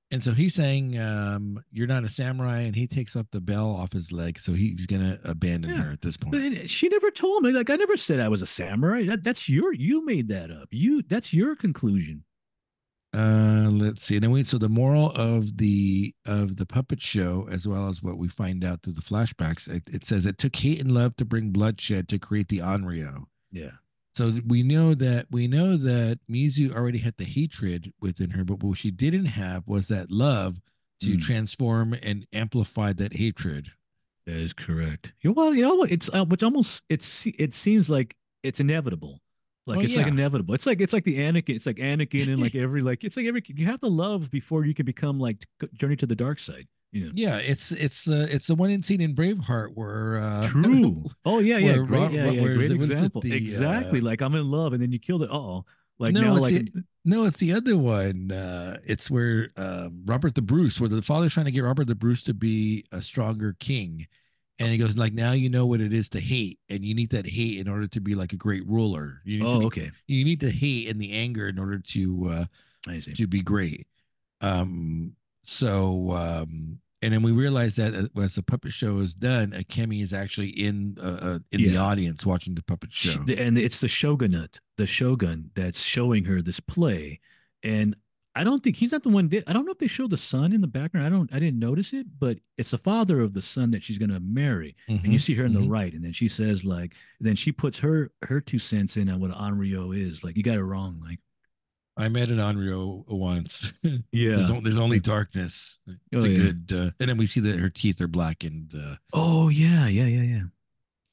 And 0.10 0.24
so 0.24 0.32
he's 0.32 0.56
saying, 0.56 0.98
um, 0.98 1.62
"You're 1.70 1.88
not 1.88 2.06
a 2.06 2.10
samurai," 2.10 2.62
and 2.62 2.78
he 2.78 2.88
takes 2.88 3.14
up 3.18 3.28
the 3.32 3.42
bell 3.42 3.72
off 3.72 3.92
his 3.92 4.14
leg, 4.14 4.40
so 4.40 4.54
he's 4.54 4.86
gonna 4.86 5.20
abandon 5.26 5.72
yeah. 5.72 5.84
her 5.84 5.92
at 5.92 6.02
this 6.02 6.16
point. 6.16 6.32
But 6.32 6.70
she 6.70 6.88
never 6.88 7.12
told 7.12 7.44
me. 7.44 7.52
Like 7.52 7.70
I 7.70 7.76
never 7.76 7.98
said 7.98 8.22
I 8.22 8.30
was 8.30 8.42
a 8.42 8.46
samurai. 8.46 9.06
That, 9.06 9.24
that's 9.24 9.50
your 9.50 9.74
you 9.74 10.06
made 10.06 10.30
that 10.30 10.50
up. 10.50 10.70
You 10.72 11.02
that's 11.02 11.34
your 11.34 11.58
conclusion. 11.58 12.24
Uh, 13.18 13.70
let's 13.72 14.04
see. 14.04 14.16
And 14.16 14.24
then 14.24 14.32
we 14.32 14.44
so 14.44 14.60
the 14.60 14.70
moral 14.70 15.12
of 15.12 15.58
the 15.58 16.14
of 16.24 16.58
the 16.58 16.68
puppet 16.68 17.02
show, 17.02 17.48
as 17.52 17.68
well 17.68 17.88
as 17.88 18.04
what 18.04 18.20
we 18.20 18.28
find 18.28 18.64
out 18.64 18.84
through 18.84 18.94
the 18.94 19.02
flashbacks, 19.02 19.68
it, 19.68 19.84
it 19.88 20.06
says 20.06 20.28
it 20.28 20.38
took 20.38 20.56
hate 20.56 20.80
and 20.80 20.92
love 20.92 21.16
to 21.18 21.26
bring 21.26 21.50
bloodshed 21.50 22.08
to 22.10 22.20
create 22.20 22.50
the 22.50 22.60
Onryo. 22.60 23.24
Yeah. 23.52 23.72
So 24.16 24.40
we 24.46 24.62
know 24.62 24.94
that 24.94 25.28
we 25.32 25.48
know 25.48 25.78
that 25.78 26.20
Mizu 26.30 26.72
already 26.76 27.00
had 27.00 27.18
the 27.18 27.26
hatred 27.26 27.92
within 28.00 28.32
her, 28.32 28.44
but 28.44 28.62
what 28.62 28.78
she 28.78 28.92
didn't 28.92 29.26
have 29.26 29.64
was 29.68 29.88
that 29.88 30.12
love 30.12 30.62
to 31.02 31.18
mm. 31.18 31.22
transform 31.22 31.94
and 31.94 32.28
amplify 32.32 32.94
that 32.94 33.14
hatred. 33.14 33.72
That 34.28 34.36
is 34.36 34.54
correct. 34.54 35.14
Well, 35.24 35.56
you 35.56 35.64
know, 35.64 35.84
it's 35.84 36.08
uh, 36.14 36.26
which 36.26 36.44
almost 36.44 36.84
it's 36.88 37.26
it 37.26 37.54
seems 37.54 37.90
like 37.90 38.16
it's 38.44 38.60
inevitable 38.60 39.22
like 39.68 39.80
oh, 39.80 39.82
it's 39.82 39.96
yeah. 39.96 40.04
like 40.04 40.12
inevitable. 40.12 40.54
It's 40.54 40.66
like 40.66 40.82
it's 40.82 40.94
like 40.94 41.04
the 41.04 41.18
Anakin. 41.18 41.56
It's 41.56 41.66
like 41.66 41.76
Anakin 41.76 42.28
and 42.30 42.42
like 42.42 42.56
every 42.56 42.82
like 42.82 43.04
it's 43.04 43.18
like 43.18 43.26
every 43.26 43.44
you 43.48 43.66
have 43.66 43.82
to 43.82 43.88
love 43.88 44.32
before 44.32 44.66
you 44.66 44.74
can 44.74 44.86
become 44.86 45.20
like 45.20 45.46
Journey 45.74 45.98
to 45.98 46.06
the 46.06 46.16
dark 46.16 46.40
side. 46.40 46.68
You 46.92 47.06
know. 47.06 47.12
Yeah, 47.14 47.38
it's 47.38 47.72
it's 47.74 48.08
uh, 48.08 48.28
it's 48.30 48.48
the 48.48 48.56
one 48.56 48.70
in 48.70 48.82
scene 48.82 49.02
in 49.02 49.14
Braveheart 49.14 49.72
where 49.76 50.18
uh, 50.18 50.42
True. 50.44 51.06
Oh 51.26 51.40
yeah, 51.40 51.58
yeah, 51.58 51.78
great, 51.78 52.12
yeah, 52.12 52.30
yeah, 52.30 52.54
great 52.54 52.72
example. 52.72 53.22
The, 53.22 53.36
exactly. 53.36 54.00
Uh, 54.00 54.06
like 54.06 54.22
I'm 54.22 54.36
in 54.36 54.50
love, 54.50 54.72
and 54.72 54.82
then 54.82 54.94
you 54.94 55.00
killed 55.00 55.24
it. 55.24 55.30
Oh, 55.30 55.66
like 56.00 56.14
no, 56.14 56.22
now, 56.22 56.36
it's 56.36 56.42
like 56.42 56.74
the, 56.74 56.84
no, 57.04 57.26
it's 57.26 57.38
the 57.38 57.54
other 57.54 57.78
one. 57.78 58.32
Uh, 58.32 58.78
it's 58.86 59.12
where 59.12 59.50
uh, 59.58 59.90
Robert 60.06 60.36
the 60.36 60.42
Bruce, 60.42 60.80
where 60.80 60.90
the 60.90 61.02
father's 61.02 61.34
trying 61.34 61.46
to 61.48 61.52
get 61.52 61.64
Robert 61.64 61.88
the 61.88 61.96
Bruce 61.96 62.24
to 62.24 62.34
be 62.34 62.86
a 62.92 63.02
stronger 63.02 63.56
king, 63.60 64.08
and 64.60 64.70
he 64.70 64.78
goes 64.78 64.98
like, 64.98 65.14
now 65.14 65.34
you 65.34 65.50
know 65.50 65.66
what 65.66 65.82
it 65.82 65.94
is 65.94 66.10
to 66.10 66.20
hate, 66.20 66.60
and 66.70 66.84
you 66.84 66.96
need 66.96 67.12
that 67.12 67.28
hate 67.28 67.60
in 67.60 67.68
order 67.68 67.88
to 67.88 68.00
be 68.00 68.16
like 68.16 68.34
a 68.34 68.38
great 68.38 68.66
ruler. 68.68 69.22
You 69.24 69.46
oh, 69.46 69.60
be, 69.60 69.66
okay. 69.68 69.92
You 70.08 70.26
need 70.26 70.40
the 70.40 70.52
hate 70.52 70.88
and 70.88 71.00
the 71.00 71.14
anger 71.14 71.48
in 71.48 71.60
order 71.60 71.80
to 71.80 72.30
uh 72.30 72.46
to 73.16 73.28
be 73.28 73.42
great. 73.42 73.88
Um. 74.42 75.16
So 75.44 76.12
um. 76.12 76.80
And 77.04 77.14
then 77.14 77.22
we 77.22 77.32
realize 77.32 77.76
that 77.76 77.94
uh, 77.94 78.22
as 78.22 78.34
the 78.36 78.42
puppet 78.42 78.74
show 78.74 78.98
is 79.00 79.14
done, 79.14 79.52
Akemi 79.52 80.02
is 80.02 80.14
actually 80.14 80.50
in 80.50 80.98
uh, 81.00 81.20
uh 81.22 81.40
in 81.52 81.60
yeah. 81.60 81.70
the 81.70 81.78
audience 81.78 82.26
watching 82.26 82.56
the 82.56 82.64
puppet 82.64 82.92
show, 82.92 83.24
and 83.38 83.58
it's 83.58 83.80
the 83.80 83.88
shogunate, 83.88 84.60
the 84.78 84.88
shogun, 84.88 85.52
that's 85.54 85.84
showing 85.84 86.26
her 86.26 86.42
this 86.42 86.60
play. 86.60 87.20
And 87.62 87.96
I 88.38 88.44
don't 88.44 88.62
think 88.64 88.76
he's 88.76 88.92
not 88.92 89.02
the 89.02 89.10
one. 89.10 89.32
I 89.48 89.54
don't 89.54 89.66
know 89.66 89.72
if 89.72 89.80
they 89.80 89.88
show 89.88 90.08
the 90.08 90.16
son 90.16 90.54
in 90.54 90.62
the 90.62 90.68
background. 90.68 91.08
I 91.08 91.10
don't. 91.10 91.34
I 91.34 91.40
didn't 91.40 91.58
notice 91.58 91.92
it, 91.92 92.06
but 92.20 92.38
it's 92.58 92.70
the 92.70 92.78
father 92.78 93.20
of 93.20 93.34
the 93.34 93.42
son 93.42 93.72
that 93.72 93.82
she's 93.82 93.98
gonna 93.98 94.20
marry, 94.20 94.76
mm-hmm, 94.88 95.04
and 95.04 95.12
you 95.12 95.18
see 95.18 95.34
her 95.34 95.46
in 95.46 95.54
mm-hmm. 95.54 95.64
the 95.64 95.70
right, 95.70 95.92
and 95.92 96.06
then 96.06 96.14
she 96.14 96.28
says 96.28 96.64
like, 96.64 96.94
then 97.20 97.36
she 97.36 97.52
puts 97.52 97.80
her 97.80 98.12
her 98.24 98.40
two 98.40 98.60
cents 98.60 98.96
in 98.96 99.10
on 99.10 99.20
what 99.20 99.32
Onryo 99.32 99.98
is. 99.98 100.24
Like 100.24 100.38
you 100.38 100.44
got 100.44 100.58
it 100.58 100.64
wrong. 100.64 101.02
Like 101.04 101.20
I 101.98 102.10
met 102.10 102.30
an 102.30 102.38
Onryo 102.38 103.06
once. 103.08 103.74
yeah, 104.12 104.36
there's, 104.36 104.64
there's, 104.64 104.78
only 104.78 105.00
darkness. 105.00 105.80
It's 106.12 106.24
oh, 106.24 106.28
a 106.28 106.30
yeah. 106.30 106.38
good, 106.38 106.72
uh, 106.72 106.92
and 107.00 107.10
then 107.10 107.18
we 107.18 107.26
see 107.26 107.40
that 107.40 107.60
her 107.60 107.70
teeth 107.70 108.00
are 108.02 108.08
blackened. 108.08 108.76
Uh, 108.78 108.98
oh 109.14 109.50
yeah, 109.50 109.88
yeah, 109.88 110.06
yeah, 110.06 110.22
yeah 110.22 110.44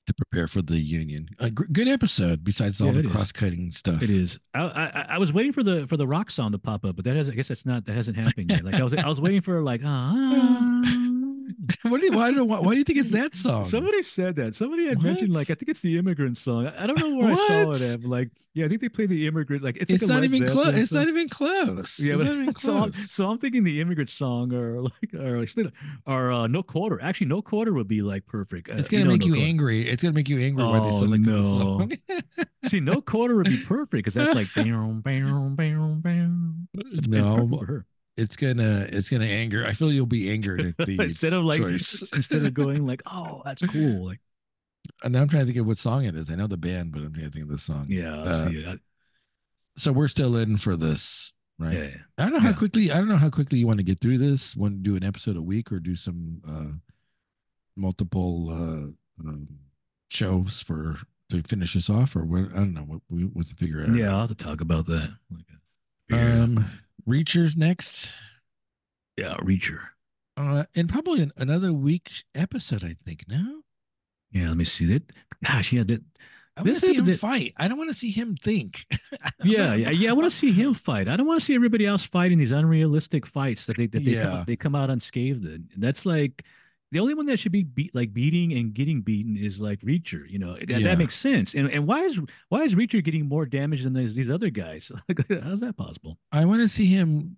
to 0.06 0.14
prepare 0.14 0.46
for 0.46 0.62
the 0.62 0.78
union. 0.78 1.28
A 1.38 1.50
g- 1.50 1.64
good 1.72 1.88
episode. 1.88 2.44
Besides 2.44 2.80
all 2.80 2.88
yeah, 2.88 3.02
the 3.02 3.08
cross-cutting 3.08 3.70
stuff, 3.70 4.02
it 4.02 4.10
is. 4.10 4.38
I, 4.54 4.62
I, 4.62 5.06
I 5.10 5.18
was 5.18 5.32
waiting 5.32 5.52
for 5.52 5.62
the 5.62 5.86
for 5.86 5.96
the 5.96 6.06
rock 6.06 6.30
song 6.30 6.52
to 6.52 6.58
pop 6.58 6.84
up, 6.84 6.96
but 6.96 7.04
that 7.04 7.16
has 7.16 7.30
I 7.30 7.34
guess 7.34 7.48
that's 7.48 7.66
not 7.66 7.84
that 7.86 7.94
hasn't 7.94 8.16
happened 8.16 8.50
yet. 8.50 8.64
Like 8.64 8.74
I 8.74 8.82
was 8.82 8.94
I 8.94 9.08
was 9.08 9.20
waiting 9.20 9.40
for 9.40 9.62
like 9.62 9.80
ah. 9.84 11.03
what 11.82 12.00
do 12.00 12.06
you, 12.06 12.12
why, 12.12 12.30
do, 12.30 12.44
why, 12.44 12.58
why 12.58 12.72
do 12.72 12.78
you 12.78 12.84
think 12.84 12.98
it's 12.98 13.10
that 13.10 13.34
song? 13.34 13.64
Somebody 13.64 14.02
said 14.02 14.36
that. 14.36 14.54
Somebody 14.54 14.86
had 14.86 14.98
what? 14.98 15.06
mentioned 15.06 15.32
like 15.32 15.50
I 15.50 15.54
think 15.54 15.68
it's 15.68 15.80
the 15.80 15.98
immigrant 15.98 16.38
song. 16.38 16.66
I, 16.66 16.86
don't 16.86 16.98
know 16.98 17.16
where 17.16 17.32
I 17.32 17.34
saw 17.34 17.70
it 17.70 17.82
at. 17.82 18.04
Like 18.04 18.30
yeah, 18.54 18.66
I 18.66 18.68
think 18.68 18.80
they 18.80 18.88
play 18.88 19.06
the 19.06 19.26
immigrant. 19.26 19.62
Like 19.62 19.76
it's, 19.78 19.92
it's 19.92 20.02
like 20.02 20.08
not 20.08 20.24
even 20.24 20.46
close. 20.46 20.74
It's 20.74 20.92
not 20.92 21.08
even 21.08 21.28
close. 21.28 21.98
Yeah, 21.98 22.16
but 22.16 22.26
close. 22.26 22.54
so 22.62 22.76
I'm, 22.76 22.92
so 22.92 23.28
I'm 23.28 23.38
thinking 23.38 23.64
the 23.64 23.80
immigrant 23.80 24.10
song 24.10 24.52
or 24.52 24.80
like 24.82 25.14
or 25.14 25.40
like 25.40 25.72
or 26.06 26.30
uh, 26.30 26.46
no 26.46 26.62
quarter. 26.62 27.00
Actually, 27.02 27.28
no 27.28 27.42
quarter 27.42 27.72
would 27.72 27.88
be 27.88 28.02
like 28.02 28.26
perfect. 28.26 28.68
Uh, 28.68 28.74
it's 28.74 28.88
gonna 28.88 29.02
you 29.02 29.04
know, 29.06 29.12
make 29.12 29.20
no 29.22 29.26
you 29.26 29.42
angry. 29.42 29.88
It's 29.88 30.02
gonna 30.02 30.14
make 30.14 30.28
you 30.28 30.40
angry. 30.40 30.62
Oh 30.62 31.04
no. 31.04 31.88
See, 32.64 32.80
no 32.80 33.00
quarter 33.00 33.36
would 33.36 33.48
be 33.48 33.58
perfect 33.58 34.04
because 34.04 34.14
that's 34.14 34.34
like 34.34 34.48
bam 34.54 35.00
bam 35.00 35.56
bam 35.56 36.00
bam. 36.00 36.68
No 37.08 37.46
it's 38.16 38.36
gonna 38.36 38.86
it's 38.90 39.08
gonna 39.08 39.26
anger. 39.26 39.64
I 39.66 39.72
feel 39.72 39.92
you'll 39.92 40.06
be 40.06 40.30
angered 40.30 40.60
at 40.60 40.76
the 40.86 41.00
instead 41.00 41.32
of 41.32 41.44
like 41.44 41.60
instead 41.62 42.44
of 42.44 42.54
going 42.54 42.86
like, 42.86 43.02
oh, 43.10 43.42
that's 43.44 43.62
cool. 43.62 44.06
Like, 44.06 44.20
and 45.02 45.12
now 45.12 45.22
I'm 45.22 45.28
trying 45.28 45.42
to 45.42 45.46
think 45.46 45.58
of 45.58 45.66
what 45.66 45.78
song 45.78 46.04
it 46.04 46.14
is. 46.14 46.30
I 46.30 46.34
know 46.34 46.46
the 46.46 46.56
band, 46.56 46.92
but 46.92 47.02
I'm 47.02 47.12
trying 47.12 47.26
to 47.26 47.32
think 47.32 47.44
of 47.44 47.50
the 47.50 47.58
song. 47.58 47.86
Yeah, 47.88 48.20
uh, 48.20 48.44
see 48.44 48.58
it. 48.58 48.80
So 49.76 49.92
we're 49.92 50.08
still 50.08 50.36
in 50.36 50.56
for 50.56 50.76
this, 50.76 51.32
right? 51.58 51.74
Yeah. 51.74 51.88
I 52.18 52.22
don't 52.24 52.32
know 52.32 52.38
yeah. 52.38 52.52
how 52.52 52.58
quickly. 52.58 52.92
I 52.92 52.96
don't 52.96 53.08
know 53.08 53.16
how 53.16 53.30
quickly 53.30 53.58
you 53.58 53.66
want 53.66 53.78
to 53.78 53.84
get 53.84 54.00
through 54.00 54.18
this. 54.18 54.54
Want 54.54 54.74
to 54.74 54.90
do 54.90 54.96
an 54.96 55.04
episode 55.04 55.36
a 55.36 55.42
week 55.42 55.72
or 55.72 55.80
do 55.80 55.96
some 55.96 56.40
uh 56.48 56.78
multiple 57.76 58.50
uh 58.50 59.26
um, 59.26 59.48
shows 60.08 60.62
for 60.64 60.98
to 61.30 61.42
finish 61.42 61.74
this 61.74 61.90
off, 61.90 62.14
or 62.14 62.24
what? 62.24 62.52
I 62.52 62.58
don't 62.58 62.74
know 62.74 62.82
what 62.82 63.00
we 63.08 63.22
what's 63.24 63.50
the 63.50 63.56
figure 63.56 63.82
out. 63.82 63.94
Yeah, 63.96 64.12
I'll 64.12 64.20
have 64.20 64.28
to 64.28 64.34
talk 64.36 64.60
about 64.60 64.86
that. 64.86 65.10
Um. 66.12 66.70
Reacher's 67.06 67.56
next. 67.56 68.10
Yeah, 69.16 69.34
Reacher. 69.34 69.80
Uh, 70.36 70.64
and 70.74 70.88
probably 70.88 71.22
an, 71.22 71.32
another 71.36 71.72
week 71.72 72.10
episode, 72.34 72.84
I 72.84 72.96
think. 73.04 73.24
No. 73.28 73.62
Yeah, 74.32 74.48
let 74.48 74.56
me 74.56 74.64
see 74.64 74.86
that. 74.86 75.12
Gosh, 75.44 75.72
yeah, 75.72 75.84
that. 75.84 76.02
I 76.56 76.62
want 76.62 76.74
to 76.74 76.80
see 76.80 76.94
him 76.94 77.04
that, 77.04 77.18
fight. 77.18 77.54
I 77.56 77.66
don't 77.66 77.78
want 77.78 77.90
to 77.90 77.96
see 77.96 78.12
him 78.12 78.36
think. 78.36 78.86
yeah, 79.44 79.74
yeah, 79.74 79.90
yeah. 79.90 80.10
I 80.10 80.12
want 80.12 80.26
to 80.26 80.36
see 80.36 80.52
him 80.52 80.72
fight. 80.72 81.08
I 81.08 81.16
don't 81.16 81.26
want 81.26 81.40
to 81.40 81.44
see 81.44 81.54
everybody 81.54 81.84
else 81.84 82.04
fighting 82.04 82.38
these 82.38 82.52
unrealistic 82.52 83.26
fights 83.26 83.66
that 83.66 83.76
they 83.76 83.86
that 83.88 84.04
they 84.04 84.12
yeah. 84.12 84.22
come, 84.22 84.44
they 84.46 84.56
come 84.56 84.74
out 84.76 84.88
unscathed. 84.88 85.44
In. 85.44 85.68
That's 85.76 86.06
like 86.06 86.44
the 86.94 87.00
only 87.00 87.14
one 87.14 87.26
that 87.26 87.38
should 87.38 87.50
be 87.50 87.64
beat 87.64 87.92
like 87.92 88.14
beating 88.14 88.52
and 88.52 88.72
getting 88.72 89.00
beaten 89.02 89.36
is 89.36 89.60
like 89.60 89.80
Reacher. 89.80 90.30
You 90.30 90.38
know 90.38 90.54
that, 90.54 90.68
yeah. 90.68 90.78
that 90.78 90.96
makes 90.96 91.16
sense. 91.16 91.52
And 91.54 91.68
and 91.68 91.88
why 91.88 92.02
is 92.04 92.20
why 92.50 92.62
is 92.62 92.76
Reacher 92.76 93.02
getting 93.02 93.26
more 93.26 93.46
damage 93.46 93.82
than 93.82 93.94
these 93.94 94.14
these 94.14 94.30
other 94.30 94.48
guys? 94.48 94.92
How's 95.42 95.60
that 95.60 95.76
possible? 95.76 96.18
I 96.30 96.44
want 96.44 96.60
to 96.60 96.68
see 96.68 96.86
him 96.86 97.36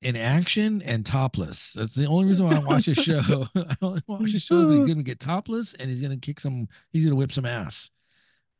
in 0.00 0.14
action 0.14 0.80
and 0.82 1.04
topless. 1.04 1.72
That's 1.72 1.96
the 1.96 2.06
only 2.06 2.26
reason 2.26 2.44
why 2.44 2.54
I 2.54 2.60
watch 2.60 2.86
the 2.86 2.94
show. 3.02 3.48
I 3.56 4.00
watch 4.06 4.32
the 4.32 4.38
show. 4.38 4.70
He's 4.70 4.80
oh. 4.82 4.86
gonna 4.86 5.02
get 5.02 5.18
topless 5.18 5.74
and 5.74 5.90
he's 5.90 6.00
gonna 6.00 6.16
kick 6.16 6.38
some. 6.38 6.68
He's 6.92 7.04
gonna 7.04 7.16
whip 7.16 7.32
some 7.32 7.44
ass 7.44 7.90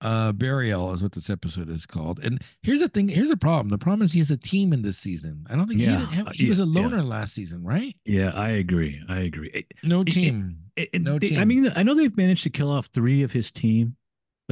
uh 0.02 0.32
burial 0.32 0.92
is 0.92 1.02
what 1.02 1.12
this 1.12 1.30
episode 1.30 1.70
is 1.70 1.86
called. 1.86 2.20
And 2.20 2.42
here's 2.62 2.80
the 2.80 2.88
thing 2.88 3.08
here's 3.08 3.30
a 3.30 3.36
problem. 3.36 3.68
The 3.68 3.78
problem 3.78 4.02
is 4.02 4.12
he 4.12 4.18
has 4.18 4.30
a 4.30 4.36
team 4.36 4.72
in 4.72 4.82
this 4.82 4.98
season. 4.98 5.46
I 5.48 5.56
don't 5.56 5.68
think 5.68 5.80
yeah. 5.80 6.06
he, 6.06 6.16
have, 6.16 6.28
he 6.32 6.48
was 6.48 6.58
a 6.58 6.64
loner 6.66 6.98
yeah. 6.98 7.02
last 7.04 7.34
season 7.34 7.64
right? 7.64 7.96
Yeah 8.04 8.32
i 8.34 8.50
agree 8.50 9.00
i 9.08 9.20
agree. 9.20 9.66
No 9.82 10.04
team. 10.04 10.58
it, 10.76 10.90
it, 10.92 11.02
no 11.02 11.18
they, 11.18 11.30
team. 11.30 11.38
i 11.38 11.44
mean 11.44 11.70
i 11.74 11.82
know 11.82 11.94
they've 11.94 12.16
managed 12.16 12.42
to 12.42 12.50
kill 12.50 12.70
off 12.70 12.86
three 12.86 13.22
of 13.22 13.32
his 13.32 13.50
team 13.50 13.96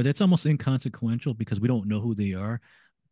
but 0.01 0.05
that's 0.05 0.21
almost 0.21 0.45
inconsequential 0.45 1.33
because 1.33 1.59
we 1.59 1.67
don't 1.67 1.87
know 1.87 1.99
who 1.99 2.15
they 2.15 2.33
are. 2.33 2.59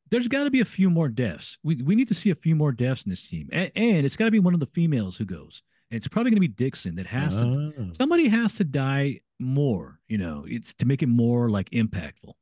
There's 0.10 0.28
got 0.28 0.46
to 0.46 0.50
be 0.50 0.62
a 0.62 0.66
few 0.66 0.90
more 0.90 1.08
deaths. 1.08 1.58
We, 1.64 1.76
we 1.76 1.96
need 1.96 2.08
to 2.08 2.16
see 2.16 2.32
a 2.32 2.36
few 2.36 2.56
more 2.56 2.72
deaths 2.72 3.04
in 3.04 3.12
this 3.12 3.28
team. 3.30 3.50
And, 3.52 3.72
and 3.76 4.06
it's 4.06 4.16
got 4.16 4.26
to 4.26 4.32
be 4.32 4.40
one 4.40 4.56
of 4.56 4.60
the 4.60 4.66
females 4.66 5.18
who 5.18 5.26
goes. 5.26 5.62
And 5.92 5.98
it's 5.98 6.08
probably 6.08 6.32
going 6.32 6.38
to 6.38 6.48
be 6.48 6.48
dixon 6.48 6.96
that 6.96 7.08
has 7.08 7.42
oh. 7.42 7.72
to 7.72 7.94
somebody 7.94 8.28
has 8.28 8.56
to 8.56 8.64
die 8.64 9.20
more, 9.40 10.00
you 10.08 10.18
know, 10.18 10.46
it's 10.48 10.74
to 10.76 10.86
make 10.86 11.04
it 11.04 11.08
more 11.08 11.50
like 11.50 11.70
impactful. 11.72 12.34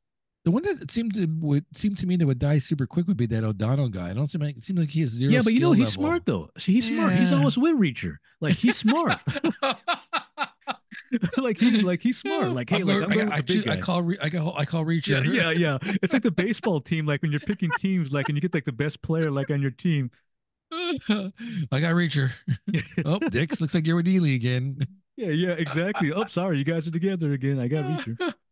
The 0.44 0.50
one 0.50 0.62
that 0.62 0.90
seemed 0.90 1.14
to 1.14 1.26
would 1.40 1.66
seem 1.74 1.94
to 1.96 2.06
me 2.06 2.16
that 2.16 2.26
would 2.26 2.38
die 2.38 2.58
super 2.58 2.86
quick 2.86 3.06
would 3.06 3.16
be 3.16 3.26
that 3.26 3.44
O'Donnell 3.44 3.88
guy. 3.88 4.10
I 4.10 4.14
don't 4.14 4.30
seem 4.30 4.40
like 4.40 4.56
it 4.56 4.64
seems 4.64 4.78
like 4.78 4.90
he 4.90 5.00
has 5.00 5.10
zero. 5.10 5.32
Yeah, 5.32 5.42
but 5.42 5.52
you 5.52 5.60
know 5.60 5.72
he's 5.72 5.96
level. 5.96 6.10
smart 6.10 6.26
though. 6.26 6.50
See, 6.56 6.72
he's 6.72 6.88
yeah. 6.88 6.96
smart. 6.96 7.12
He's 7.14 7.32
almost 7.32 7.58
with 7.58 7.74
Reacher. 7.74 8.16
Like 8.40 8.56
he's 8.56 8.76
smart. 8.76 9.20
like 11.38 11.58
he's 11.58 11.82
like 11.82 12.02
he's 12.02 12.18
smart. 12.18 12.50
Like 12.52 12.70
hey, 12.70 12.82
like 12.82 13.02
I'm 13.02 13.32
I, 13.32 13.36
I, 13.36 13.72
I, 13.72 13.76
call 13.78 14.12
I 14.20 14.30
call 14.30 14.56
I 14.56 14.64
call 14.64 14.84
Reacher. 14.84 15.24
Yeah, 15.24 15.50
yeah, 15.50 15.78
yeah. 15.82 15.96
It's 16.02 16.12
like 16.12 16.22
the 16.22 16.30
baseball 16.30 16.80
team. 16.80 17.06
Like 17.06 17.22
when 17.22 17.30
you're 17.30 17.40
picking 17.40 17.70
teams, 17.78 18.12
like 18.12 18.28
and 18.28 18.36
you 18.36 18.40
get 18.40 18.54
like 18.54 18.64
the 18.64 18.72
best 18.72 19.02
player 19.02 19.30
like 19.30 19.50
on 19.50 19.62
your 19.62 19.70
team. 19.70 20.10
I 20.72 21.80
got 21.80 21.94
Reacher. 21.94 22.30
oh, 23.04 23.18
Dix, 23.18 23.60
looks 23.60 23.74
like 23.74 23.86
you're 23.86 23.96
with 23.96 24.06
Neagley 24.06 24.34
again. 24.34 24.78
Yeah, 25.18 25.30
yeah, 25.30 25.50
exactly. 25.50 26.12
Oh, 26.12 26.26
sorry, 26.26 26.58
you 26.58 26.64
guys 26.64 26.86
are 26.86 26.92
together 26.92 27.32
again. 27.32 27.58
I 27.58 27.66
got 27.66 27.84
Reacher. 27.84 28.34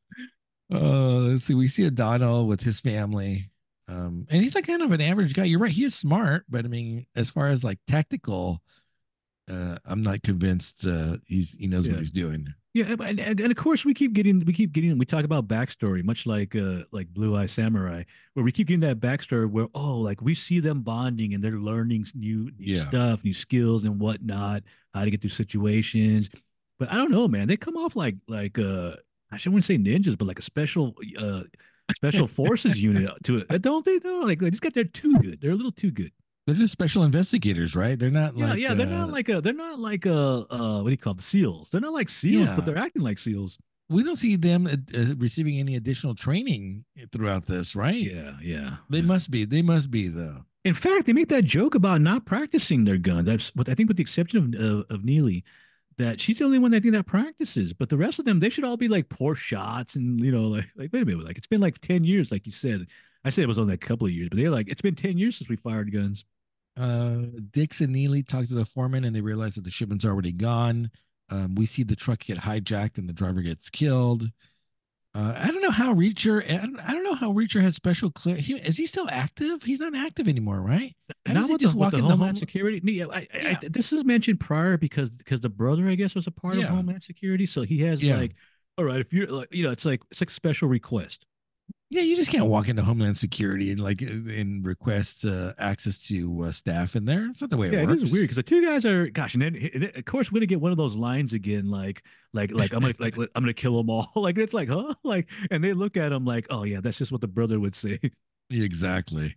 Uh, 0.68 1.30
let's 1.30 1.44
see. 1.44 1.54
We 1.54 1.68
see 1.68 1.86
O'Donnell 1.86 2.48
with 2.48 2.62
his 2.62 2.80
family. 2.80 3.52
Um, 3.86 4.26
and 4.28 4.42
he's 4.42 4.56
like 4.56 4.66
kind 4.66 4.82
of 4.82 4.90
an 4.90 5.00
average 5.00 5.32
guy. 5.32 5.44
You're 5.44 5.60
right. 5.60 5.70
He 5.70 5.84
is 5.84 5.94
smart, 5.94 6.44
but 6.48 6.64
I 6.64 6.68
mean, 6.68 7.06
as 7.14 7.30
far 7.30 7.46
as 7.46 7.62
like 7.62 7.78
tactical, 7.86 8.60
uh, 9.48 9.78
I'm 9.84 10.02
not 10.02 10.24
convinced 10.24 10.84
uh, 10.84 11.18
he's 11.24 11.52
he 11.52 11.68
knows 11.68 11.86
yeah. 11.86 11.92
what 11.92 12.00
he's 12.00 12.10
doing. 12.10 12.48
Yeah, 12.74 12.94
and, 13.00 13.20
and, 13.20 13.40
and, 13.40 13.50
of 13.50 13.56
course 13.56 13.86
we 13.86 13.94
keep 13.94 14.12
getting 14.12 14.40
we 14.44 14.52
keep 14.52 14.72
getting 14.72 14.98
we 14.98 15.06
talk 15.06 15.24
about 15.24 15.48
backstory, 15.48 16.04
much 16.04 16.26
like 16.26 16.54
uh 16.54 16.80
like 16.90 17.08
Blue 17.08 17.34
Eye 17.34 17.46
Samurai, 17.46 18.02
where 18.34 18.44
we 18.44 18.52
keep 18.52 18.66
getting 18.66 18.80
that 18.80 19.00
backstory 19.00 19.48
where 19.48 19.68
oh 19.74 19.96
like 19.98 20.20
we 20.20 20.34
see 20.34 20.60
them 20.60 20.82
bonding 20.82 21.32
and 21.32 21.42
they're 21.42 21.52
learning 21.52 22.06
new, 22.14 22.50
new 22.58 22.74
yeah. 22.74 22.80
stuff, 22.80 23.24
new 23.24 23.32
skills 23.32 23.84
and 23.84 23.98
whatnot, 23.98 24.62
how 24.92 25.04
to 25.04 25.10
get 25.10 25.22
through 25.22 25.30
situations. 25.30 26.28
But 26.78 26.92
I 26.92 26.96
don't 26.96 27.10
know, 27.10 27.28
man. 27.28 27.48
They 27.48 27.56
come 27.56 27.76
off 27.76 27.96
like 27.96 28.16
like 28.28 28.58
uh 28.58 28.92
I 29.32 29.36
shouldn't 29.36 29.64
say 29.64 29.78
ninjas, 29.78 30.16
but 30.16 30.28
like 30.28 30.38
a 30.38 30.42
special 30.42 30.94
uh 31.18 31.42
special 31.94 32.26
forces 32.38 32.82
unit 32.82 33.10
to 33.24 33.38
it. 33.38 33.62
Don't 33.62 33.84
they 33.84 33.98
though? 33.98 34.20
Like 34.20 34.40
they 34.40 34.50
just 34.50 34.62
got 34.62 34.74
there 34.74 34.84
too 34.84 35.18
good. 35.20 35.40
They're 35.40 35.52
a 35.52 35.56
little 35.56 35.72
too 35.72 35.90
good. 35.90 36.12
They're 36.46 36.54
just 36.54 36.72
special 36.72 37.02
investigators, 37.02 37.74
right? 37.74 37.98
They're 37.98 38.10
not 38.10 38.36
yeah, 38.36 38.46
like 38.46 38.58
yeah. 38.60 38.74
They're 38.74 38.86
uh, 38.86 38.90
not 38.90 39.10
like 39.10 39.28
a. 39.28 39.40
They're 39.40 39.52
not 39.52 39.80
like 39.80 40.06
a. 40.06 40.46
Uh, 40.48 40.80
what 40.80 40.84
do 40.84 40.90
you 40.92 40.96
call 40.96 41.14
the 41.14 41.22
seals? 41.22 41.70
They're 41.70 41.80
not 41.80 41.92
like 41.92 42.08
seals, 42.08 42.50
yeah. 42.50 42.54
but 42.54 42.64
they're 42.64 42.78
acting 42.78 43.02
like 43.02 43.18
seals. 43.18 43.58
We 43.88 44.04
don't 44.04 44.16
see 44.16 44.36
them 44.36 44.66
uh, 44.66 44.96
uh, 44.96 45.16
receiving 45.16 45.58
any 45.58 45.74
additional 45.74 46.14
training 46.14 46.84
throughout 47.12 47.46
this, 47.46 47.74
right? 47.74 47.96
Yeah, 47.96 48.32
yeah. 48.40 48.76
They 48.90 48.98
yeah. 48.98 49.04
must 49.04 49.30
be. 49.30 49.44
They 49.44 49.62
must 49.62 49.90
be 49.90 50.06
though. 50.06 50.44
In 50.64 50.74
fact, 50.74 51.06
they 51.06 51.12
make 51.12 51.28
that 51.28 51.44
joke 51.44 51.74
about 51.74 52.00
not 52.00 52.26
practicing 52.26 52.84
their 52.84 52.98
gun. 52.98 53.24
That's 53.24 53.54
what 53.56 53.68
I 53.68 53.74
think, 53.74 53.88
with 53.88 53.96
the 53.96 54.02
exception 54.02 54.54
of 54.54 54.60
of, 54.60 54.84
of 54.88 55.00
Neagley, 55.00 55.42
that 55.98 56.20
she's 56.20 56.38
the 56.38 56.44
only 56.44 56.58
one 56.58 56.70
that 56.70 56.78
I 56.78 56.80
think 56.80 56.94
that 56.94 57.06
practices. 57.06 57.72
But 57.72 57.88
the 57.88 57.96
rest 57.96 58.18
of 58.18 58.24
them, 58.24 58.40
they 58.40 58.50
should 58.50 58.64
all 58.64 58.76
be 58.76 58.88
like 58.88 59.08
poor 59.08 59.34
shots 59.34 59.96
and 59.96 60.20
you 60.22 60.30
know, 60.30 60.48
like 60.48 60.68
like 60.76 60.92
wait 60.92 61.02
a 61.02 61.06
minute, 61.06 61.24
like 61.24 61.38
it's 61.38 61.46
been 61.46 61.60
like 61.60 61.78
ten 61.80 62.04
years, 62.04 62.30
like 62.30 62.46
you 62.46 62.52
said. 62.52 62.86
I 63.24 63.30
said 63.30 63.42
it 63.42 63.48
was 63.48 63.58
only 63.58 63.74
a 63.74 63.78
couple 63.78 64.06
of 64.06 64.12
years, 64.12 64.28
but 64.28 64.38
they're 64.38 64.50
like 64.50 64.68
it's 64.68 64.82
been 64.82 64.94
ten 64.94 65.18
years 65.18 65.36
since 65.36 65.48
we 65.48 65.56
fired 65.56 65.92
guns. 65.92 66.24
Uh, 66.76 67.22
Dix 67.52 67.80
and 67.80 67.94
Neagley 67.94 68.26
talk 68.26 68.46
to 68.46 68.54
the 68.54 68.66
foreman 68.66 69.04
and 69.04 69.16
they 69.16 69.22
realize 69.22 69.54
that 69.54 69.64
the 69.64 69.70
shipment's 69.70 70.04
already 70.04 70.32
gone. 70.32 70.90
Um, 71.30 71.54
we 71.54 71.66
see 71.66 71.82
the 71.82 71.96
truck 71.96 72.20
get 72.20 72.38
hijacked 72.38 72.98
and 72.98 73.08
the 73.08 73.14
driver 73.14 73.40
gets 73.40 73.70
killed. 73.70 74.30
Uh, 75.16 75.32
I 75.34 75.50
don't 75.50 75.62
know 75.62 75.70
how 75.70 75.94
Reacher. 75.94 76.44
I 76.44 76.92
don't, 76.92 77.02
know 77.02 77.14
how 77.14 77.32
Reacher 77.32 77.62
has 77.62 77.74
special 77.74 78.10
clear. 78.10 78.36
He, 78.36 78.52
is 78.56 78.76
he 78.76 78.84
still 78.84 79.08
active? 79.10 79.62
He's 79.62 79.80
not 79.80 79.94
active 79.94 80.28
anymore, 80.28 80.60
right? 80.60 80.94
How 81.24 81.32
Not 81.32 81.48
with 81.48 81.60
just 81.62 81.72
the, 81.72 81.78
walk 81.78 81.92
the 81.92 82.02
Homeland 82.02 82.22
home? 82.22 82.36
Security. 82.36 82.82
Yeah, 82.84 83.06
I, 83.10 83.26
yeah. 83.32 83.58
I, 83.62 83.68
this 83.68 83.94
is 83.94 84.04
mentioned 84.04 84.40
prior 84.40 84.76
because 84.76 85.08
because 85.08 85.40
the 85.40 85.48
brother, 85.48 85.88
I 85.88 85.94
guess, 85.94 86.14
was 86.14 86.26
a 86.26 86.30
part 86.30 86.56
yeah. 86.56 86.64
of 86.64 86.68
Homeland 86.70 87.02
Security, 87.02 87.46
so 87.46 87.62
he 87.62 87.80
has 87.82 88.02
yeah. 88.02 88.18
like, 88.18 88.34
all 88.76 88.84
right, 88.84 89.00
if 89.00 89.14
you're 89.14 89.26
like, 89.28 89.48
you 89.54 89.62
know, 89.64 89.70
it's 89.70 89.86
like 89.86 90.02
it's 90.10 90.20
like 90.20 90.28
special 90.28 90.68
request. 90.68 91.24
Yeah, 91.88 92.02
you 92.02 92.16
just 92.16 92.32
can't 92.32 92.46
walk 92.46 92.68
into 92.68 92.82
Homeland 92.82 93.16
Security 93.16 93.70
and 93.70 93.78
like 93.78 94.00
and 94.02 94.66
request 94.66 95.24
uh, 95.24 95.52
access 95.56 95.98
to 96.08 96.46
uh, 96.46 96.52
staff 96.52 96.96
in 96.96 97.04
there. 97.04 97.28
It's 97.30 97.40
not 97.40 97.50
the 97.50 97.56
way 97.56 97.70
yeah, 97.70 97.82
it 97.82 97.88
works. 97.88 98.02
it 98.02 98.06
is 98.06 98.12
weird 98.12 98.24
because 98.24 98.36
the 98.36 98.42
two 98.42 98.64
guys 98.64 98.84
are 98.84 99.06
gosh, 99.08 99.34
and 99.34 99.42
then, 99.42 99.54
and 99.54 99.82
then, 99.84 99.92
of 99.94 100.04
course 100.04 100.32
we're 100.32 100.40
gonna 100.40 100.46
get 100.46 100.60
one 100.60 100.72
of 100.72 100.78
those 100.78 100.96
lines 100.96 101.32
again, 101.32 101.70
like 101.70 102.02
like 102.32 102.50
like 102.50 102.72
I'm 102.72 102.80
gonna 102.80 102.94
like 102.98 103.16
I'm 103.36 103.42
gonna 103.42 103.54
kill 103.54 103.76
them 103.76 103.88
all. 103.88 104.10
like 104.16 104.36
it's 104.36 104.52
like 104.52 104.68
huh, 104.68 104.94
like 105.04 105.30
and 105.52 105.62
they 105.62 105.74
look 105.74 105.96
at 105.96 106.10
him 106.10 106.24
like 106.24 106.48
oh 106.50 106.64
yeah, 106.64 106.80
that's 106.80 106.98
just 106.98 107.12
what 107.12 107.20
the 107.20 107.28
brother 107.28 107.60
would 107.60 107.76
say. 107.76 108.00
Exactly. 108.50 109.36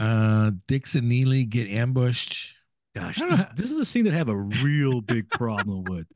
Uh, 0.00 0.52
Dix 0.66 0.96
and 0.96 1.10
Neagley 1.10 1.48
get 1.48 1.68
ambushed. 1.68 2.54
Gosh, 2.94 3.20
this, 3.20 3.44
this 3.56 3.70
is 3.70 3.78
a 3.78 3.84
scene 3.84 4.04
that 4.04 4.14
I 4.14 4.16
have 4.16 4.28
a 4.28 4.36
real 4.36 5.00
big 5.00 5.28
problem 5.30 5.84
with. 5.84 6.06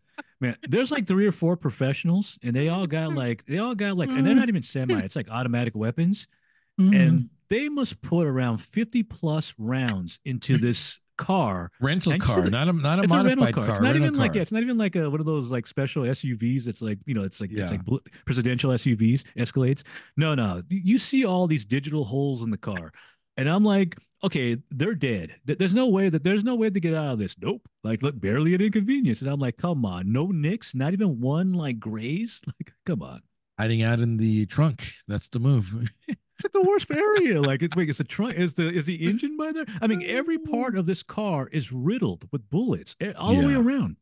Man, 0.43 0.57
there's 0.69 0.91
like 0.91 1.07
three 1.07 1.25
or 1.25 1.31
four 1.31 1.57
professionals, 1.57 2.37
and 2.43 2.55
they 2.55 2.69
all 2.69 2.89
got 2.89 3.11
hmm. 3.11 3.17
like 3.17 3.47
they 3.47 3.59
all 3.59 3.77
got 3.77 3.97
like, 3.97 4.09
and 4.09 4.27
they're 4.27 4.33
hmm. 4.35 4.41
not 4.41 4.49
even 4.49 4.65
semi. 4.65 4.95
Hmm. 4.95 5.01
It's 5.01 5.15
like 5.15 5.31
automatic 5.31 5.77
weapons, 5.77 6.27
mm-hmm. 6.81 6.93
and 6.93 7.31
they 7.49 7.69
must 7.69 8.03
put 8.03 8.27
around 8.27 8.59
fifty 8.59 9.05
plus 9.05 9.55
rounds 9.57 10.19
into 10.25 10.59
this 10.59 10.99
car, 11.17 11.71
rental 11.81 12.19
car, 12.19 12.51
not 12.51 12.67
a 12.69 12.73
not 12.73 12.99
a 12.99 13.03
it's 13.03 13.13
modified 13.13 13.39
a 13.39 13.41
rental 13.41 13.53
car. 13.53 13.65
car. 13.67 13.71
It's 13.71 13.81
not 13.81 13.95
even 13.95 14.15
car. 14.15 14.19
like 14.19 14.35
yeah, 14.35 14.43
it's 14.43 14.51
not 14.51 14.63
even 14.63 14.79
like 14.79 14.97
a 14.97 15.09
one 15.09 15.21
of 15.21 15.27
those 15.27 15.53
like 15.53 15.69
special 15.69 16.03
SUVs. 16.03 16.67
It's 16.67 16.83
like 16.83 16.99
you 17.07 17.15
know, 17.15 17.23
it's 17.23 17.41
like 17.41 17.53
yeah. 17.53 17.63
it's 17.63 17.71
like 17.71 17.83
presidential 18.27 18.73
SUVs, 18.73 19.23
Escalades. 19.37 19.85
No, 20.17 20.35
no, 20.35 20.63
you 20.69 20.99
see 20.99 21.25
all 21.25 21.47
these 21.47 21.65
digital 21.65 22.03
holes 22.03 22.43
in 22.43 22.51
the 22.51 22.59
car. 22.59 22.91
And 23.37 23.49
I'm 23.49 23.65
like, 23.65 23.97
okay, 24.25 24.59
they're 24.71 24.95
dead. 24.95 25.35
There's 25.45 25.75
no 25.75 25.89
way 25.89 26.09
that 26.09 26.23
there's 26.23 26.45
no 26.45 26.55
way 26.55 26.71
to 26.71 26.81
get 26.81 26.95
out 26.95 27.15
of 27.15 27.19
this. 27.19 27.37
Nope. 27.39 27.69
Like, 27.83 28.03
look, 28.03 28.21
barely 28.21 28.55
an 28.55 28.61
inconvenience. 28.61 29.23
And 29.23 29.31
I'm 29.31 29.41
like, 29.41 29.57
come 29.57 29.85
on, 29.85 30.13
no 30.13 30.27
nicks, 30.27 30.75
not 30.75 30.93
even 30.93 31.21
one 31.21 31.53
like 31.53 31.79
graze. 31.79 32.41
Like, 32.61 32.73
come 32.85 33.03
on. 33.03 33.23
Hiding 33.59 33.83
out 33.83 34.01
in 34.01 34.17
the 34.17 34.47
trunk. 34.47 34.93
That's 35.09 35.29
the 35.29 35.39
move. 35.39 35.91
it's 36.09 36.45
like 36.45 36.53
the 36.53 36.63
worst 36.63 36.91
area. 36.91 37.41
Like, 37.41 37.63
it's 37.63 37.75
wait, 37.75 37.89
it's 37.89 37.99
the 37.99 38.05
trunk. 38.05 38.37
Is 38.37 38.55
the 38.55 38.69
is 38.69 38.87
the 38.87 39.07
engine 39.07 39.37
by 39.37 39.53
there? 39.53 39.65
I 39.81 39.87
mean, 39.87 40.03
every 40.07 40.39
part 40.39 40.77
of 40.77 40.87
this 40.87 41.03
car 41.03 41.49
is 41.49 41.73
riddled 41.73 42.29
with 42.33 42.49
bullets 42.51 42.97
eh, 43.01 43.13
all 43.17 43.35
yeah. 43.35 43.41
the 43.41 43.47
way 43.47 43.55
around. 43.55 43.97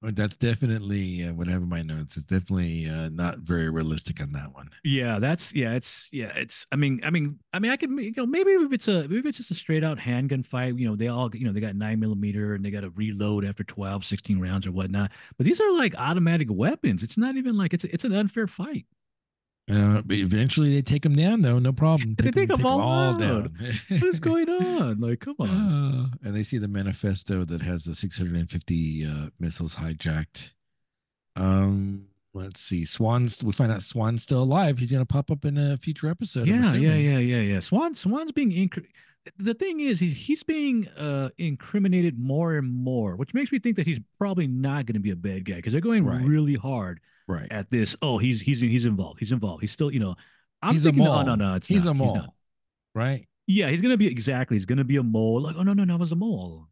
That's 0.00 0.36
definitely 0.36 1.24
uh, 1.24 1.34
what 1.34 1.48
I 1.48 1.52
have 1.52 1.62
in 1.62 1.68
my 1.68 1.82
notes. 1.82 2.16
It's 2.16 2.26
definitely 2.26 2.88
uh, 2.88 3.08
not 3.08 3.38
very 3.38 3.68
realistic 3.68 4.20
on 4.20 4.30
that 4.32 4.54
one. 4.54 4.70
Yeah, 4.84 5.18
that's 5.18 5.52
yeah, 5.52 5.72
it's 5.74 6.08
yeah, 6.12 6.32
it's. 6.36 6.66
I 6.70 6.76
mean, 6.76 7.00
I 7.02 7.10
mean, 7.10 7.40
I 7.52 7.58
mean, 7.58 7.72
I 7.72 7.76
could 7.76 7.90
you 7.90 8.12
know 8.16 8.24
maybe 8.24 8.52
if 8.52 8.72
it's 8.72 8.86
a 8.86 9.08
maybe 9.08 9.28
it's 9.28 9.38
just 9.38 9.50
a 9.50 9.56
straight 9.56 9.82
out 9.82 9.98
handgun 9.98 10.44
fight. 10.44 10.78
You 10.78 10.88
know, 10.88 10.94
they 10.94 11.08
all 11.08 11.34
you 11.34 11.44
know 11.44 11.52
they 11.52 11.60
got 11.60 11.74
nine 11.74 11.98
millimeter 11.98 12.54
and 12.54 12.64
they 12.64 12.70
got 12.70 12.82
to 12.82 12.90
reload 12.90 13.44
after 13.44 13.64
12, 13.64 14.04
16 14.04 14.38
rounds 14.38 14.68
or 14.68 14.72
whatnot. 14.72 15.10
But 15.36 15.46
these 15.46 15.60
are 15.60 15.72
like 15.72 15.96
automatic 15.98 16.46
weapons. 16.48 17.02
It's 17.02 17.18
not 17.18 17.34
even 17.34 17.56
like 17.56 17.74
it's 17.74 17.84
it's 17.84 18.04
an 18.04 18.14
unfair 18.14 18.46
fight. 18.46 18.86
Uh, 19.70 20.02
eventually 20.10 20.74
they 20.74 20.82
take 20.82 21.02
them 21.02 21.14
down 21.14 21.42
though, 21.42 21.58
no 21.58 21.72
problem. 21.72 22.16
Take 22.16 22.32
they 22.34 22.40
take 22.42 22.48
them, 22.48 22.58
them 22.58 22.66
all, 22.66 22.80
all 22.80 23.14
down. 23.14 23.54
what 23.88 24.04
is 24.04 24.20
going 24.20 24.48
on? 24.48 25.00
Like, 25.08 25.20
come 25.20 25.36
on. 25.38 25.48
Uh, 25.48 26.26
and 26.26 26.34
they 26.34 26.42
see 26.42 26.58
the 26.58 26.68
manifesto 26.68 27.44
that 27.44 27.60
has 27.62 27.84
the 27.84 27.94
650 27.94 29.06
uh, 29.06 29.30
missiles 29.38 29.76
hijacked. 29.76 30.52
Um, 31.36 32.06
let's 32.32 32.60
see. 32.60 32.84
Swan's. 32.84 33.44
We 33.44 33.52
find 33.52 33.70
out 33.70 33.82
Swan's 33.82 34.22
still 34.22 34.42
alive. 34.42 34.78
He's 34.78 34.90
gonna 34.90 35.04
pop 35.04 35.30
up 35.30 35.44
in 35.44 35.58
a 35.58 35.76
future 35.76 36.08
episode. 36.08 36.48
Yeah, 36.48 36.74
yeah, 36.74 36.94
yeah, 36.94 37.18
yeah, 37.18 37.40
yeah. 37.40 37.60
Swan. 37.60 37.94
Swan's 37.94 38.32
being 38.32 38.50
inc- 38.50 38.86
the 39.36 39.54
thing 39.54 39.80
is 39.80 40.00
he's, 40.00 40.16
he's 40.16 40.42
being 40.42 40.88
uh, 40.96 41.28
incriminated 41.36 42.18
more 42.18 42.56
and 42.56 42.72
more 42.72 43.16
which 43.16 43.34
makes 43.34 43.52
me 43.52 43.58
think 43.58 43.76
that 43.76 43.86
he's 43.86 44.00
probably 44.18 44.46
not 44.46 44.86
going 44.86 44.94
to 44.94 45.00
be 45.00 45.10
a 45.10 45.16
bad 45.16 45.44
guy 45.44 45.56
because 45.56 45.72
they're 45.72 45.82
going 45.82 46.04
right. 46.04 46.24
really 46.24 46.54
hard 46.54 47.00
right 47.28 47.46
at 47.50 47.70
this. 47.70 47.94
Oh, 48.02 48.18
he's 48.18 48.40
he's 48.40 48.60
he's 48.60 48.84
involved. 48.84 49.20
He's 49.20 49.32
involved. 49.32 49.60
He's 49.60 49.70
still, 49.70 49.92
you 49.92 50.00
know, 50.00 50.16
I'm 50.62 50.74
he's 50.74 50.82
thinking, 50.82 51.04
no, 51.04 51.22
no, 51.22 51.34
no, 51.34 51.54
it's 51.54 51.68
he's 51.68 51.84
not. 51.84 51.92
a 51.92 51.94
mole, 51.94 52.14
he's 52.14 52.22
right? 52.94 53.28
Yeah, 53.46 53.70
he's 53.70 53.80
gonna 53.80 53.96
be 53.96 54.06
exactly. 54.06 54.56
He's 54.56 54.66
gonna 54.66 54.84
be 54.84 54.96
a 54.96 55.02
mole. 55.02 55.42
Like, 55.42 55.56
oh 55.56 55.62
no, 55.62 55.72
no, 55.72 55.84
no, 55.84 55.94
I 55.94 55.96
was 55.96 56.12
a 56.12 56.16
mole. 56.16 56.68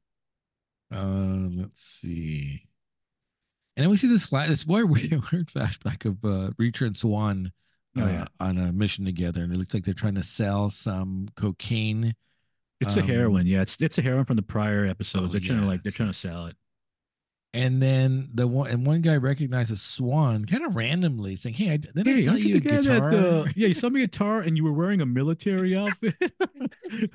Uh, 0.92 1.48
let's 1.52 1.80
see. 1.80 2.62
And 3.76 3.84
then 3.84 3.90
we 3.90 3.96
see 3.98 4.08
this 4.08 4.28
this 4.28 4.66
weird, 4.66 4.90
weird 4.90 5.48
flashback 5.48 6.04
of 6.04 6.24
uh, 6.24 6.50
Reacher 6.58 6.86
and 6.86 6.96
Swan 6.96 7.52
uh, 7.96 8.02
oh, 8.02 8.06
yeah. 8.06 8.24
on 8.40 8.58
a 8.58 8.72
mission 8.72 9.04
together, 9.04 9.42
and 9.42 9.52
it 9.52 9.58
looks 9.58 9.74
like 9.74 9.84
they're 9.84 9.94
trying 9.94 10.14
to 10.14 10.22
sell 10.22 10.70
some 10.70 11.28
cocaine. 11.36 12.14
It's 12.80 12.96
um, 12.96 13.04
a 13.04 13.06
heroin, 13.06 13.46
yeah. 13.46 13.62
It's 13.62 13.80
it's 13.80 13.98
a 13.98 14.02
heroin 14.02 14.24
from 14.24 14.36
the 14.36 14.42
prior 14.42 14.86
episodes. 14.86 15.26
Oh, 15.26 15.28
they're 15.28 15.40
trying 15.40 15.60
to 15.60 15.66
like 15.66 15.82
they're 15.82 15.92
trying 15.92 16.10
to 16.10 16.18
sell 16.18 16.46
it. 16.46 16.56
And 17.56 17.80
then 17.80 18.28
the 18.34 18.46
one 18.46 18.68
and 18.68 18.86
one 18.86 19.00
guy 19.00 19.16
recognizes 19.16 19.80
Swan 19.80 20.44
kind 20.44 20.62
of 20.62 20.76
randomly, 20.76 21.36
saying, 21.36 21.54
"Hey, 21.54 21.70
I, 21.70 21.76
did 21.78 22.06
hey, 22.06 22.26
I 22.26 22.30
aren't 22.30 22.42
you 22.42 22.52
the 22.52 22.60
guy 22.60 22.82
guitar? 22.82 23.10
that? 23.10 23.18
Uh, 23.18 23.44
yeah, 23.56 23.68
you 23.68 23.72
saw 23.72 23.88
me 23.88 24.02
a 24.02 24.06
guitar, 24.06 24.40
and 24.40 24.58
you 24.58 24.64
were 24.64 24.74
wearing 24.74 25.00
a 25.00 25.06
military 25.06 25.74
outfit. 25.74 26.14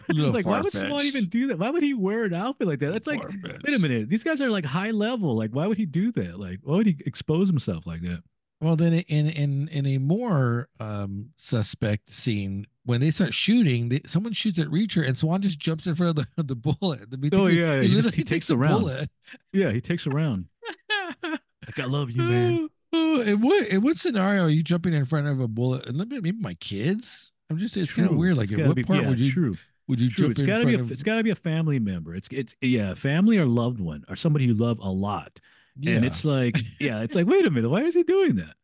like, 0.09 0.47
why 0.47 0.61
would 0.61 0.73
Swan 0.73 1.05
even 1.05 1.25
do 1.25 1.47
that? 1.47 1.59
Why 1.59 1.69
would 1.69 1.83
he 1.83 1.93
wear 1.93 2.23
an 2.23 2.33
outfit 2.33 2.67
like 2.67 2.79
that? 2.79 2.91
That's 2.91 3.07
like, 3.07 3.23
wait 3.23 3.75
a 3.75 3.77
minute, 3.77 4.09
these 4.09 4.23
guys 4.23 4.41
are 4.41 4.49
like 4.49 4.65
high 4.65 4.89
level. 4.89 5.37
Like, 5.37 5.51
why 5.51 5.67
would 5.67 5.77
he 5.77 5.85
do 5.85 6.11
that? 6.13 6.39
Like, 6.39 6.59
why 6.63 6.77
would 6.77 6.87
he 6.87 6.97
expose 7.05 7.47
himself 7.47 7.85
like 7.85 8.01
that? 8.01 8.23
Well, 8.61 8.75
then 8.75 8.93
in 8.93 9.27
in 9.27 9.67
in 9.67 9.85
a 9.85 9.99
more 9.99 10.69
um, 10.79 11.33
suspect 11.37 12.09
scene, 12.09 12.65
when 12.83 13.01
they 13.01 13.11
start 13.11 13.33
shooting, 13.33 13.89
they, 13.89 14.01
someone 14.05 14.33
shoots 14.33 14.57
at 14.59 14.67
Reacher, 14.67 15.05
and 15.05 15.17
Swan 15.17 15.41
just 15.41 15.59
jumps 15.59 15.85
in 15.85 15.95
front 15.95 16.17
of 16.17 16.27
the, 16.35 16.43
the 16.43 16.55
bullet. 16.55 17.07
oh 17.33 17.47
yeah, 17.47 17.81
he, 17.81 17.89
he, 17.89 17.95
just, 17.95 18.15
he 18.15 18.23
takes, 18.23 18.29
takes 18.29 18.49
a 18.49 18.57
round. 18.57 18.81
Bullet. 18.81 19.09
Yeah, 19.53 19.71
he 19.71 19.81
takes 19.81 20.05
a 20.05 20.09
round. 20.09 20.45
like 21.23 21.79
I 21.79 21.85
love 21.85 22.11
you, 22.11 22.23
man. 22.23 22.69
Oh, 22.93 23.21
in 23.21 23.39
what 23.39 23.67
in 23.67 23.81
what 23.83 23.95
scenario 23.95 24.43
are 24.43 24.49
you 24.49 24.63
jumping 24.63 24.93
in 24.93 25.05
front 25.05 25.25
of 25.25 25.39
a 25.39 25.47
bullet? 25.47 25.87
And 25.87 25.97
maybe 26.09 26.33
my 26.33 26.55
kids. 26.55 27.31
I'm 27.49 27.57
just 27.57 27.77
it's 27.77 27.93
kind 27.93 28.09
of 28.09 28.17
weird. 28.17 28.35
Like, 28.35 28.51
at 28.51 28.67
what 28.67 28.75
be, 28.75 28.83
part 28.83 29.01
yeah, 29.01 29.07
would 29.07 29.17
you 29.17 29.31
true. 29.31 29.55
would 29.87 30.01
you 30.01 30.09
true? 30.09 30.29
It's 30.29 30.41
got 30.41 30.57
to 30.57 30.65
be 30.65 30.75
a, 30.75 30.77
of... 30.77 30.91
it's 30.91 31.01
got 31.01 31.15
to 31.15 31.23
be 31.23 31.29
a 31.29 31.35
family 31.35 31.79
member. 31.79 32.13
It's 32.13 32.27
it's 32.33 32.53
yeah, 32.59 32.93
family 32.93 33.37
or 33.37 33.45
loved 33.45 33.79
one 33.79 34.03
or 34.09 34.17
somebody 34.17 34.43
you 34.43 34.53
love 34.55 34.79
a 34.79 34.89
lot. 34.89 35.39
Yeah. 35.79 35.95
And 35.95 36.05
it's 36.05 36.25
like 36.25 36.57
yeah, 36.81 36.99
it's 36.99 37.15
like 37.15 37.27
wait 37.27 37.45
a 37.45 37.49
minute, 37.49 37.69
why 37.69 37.83
is 37.83 37.93
he 37.93 38.03
doing 38.03 38.35
that? 38.35 38.55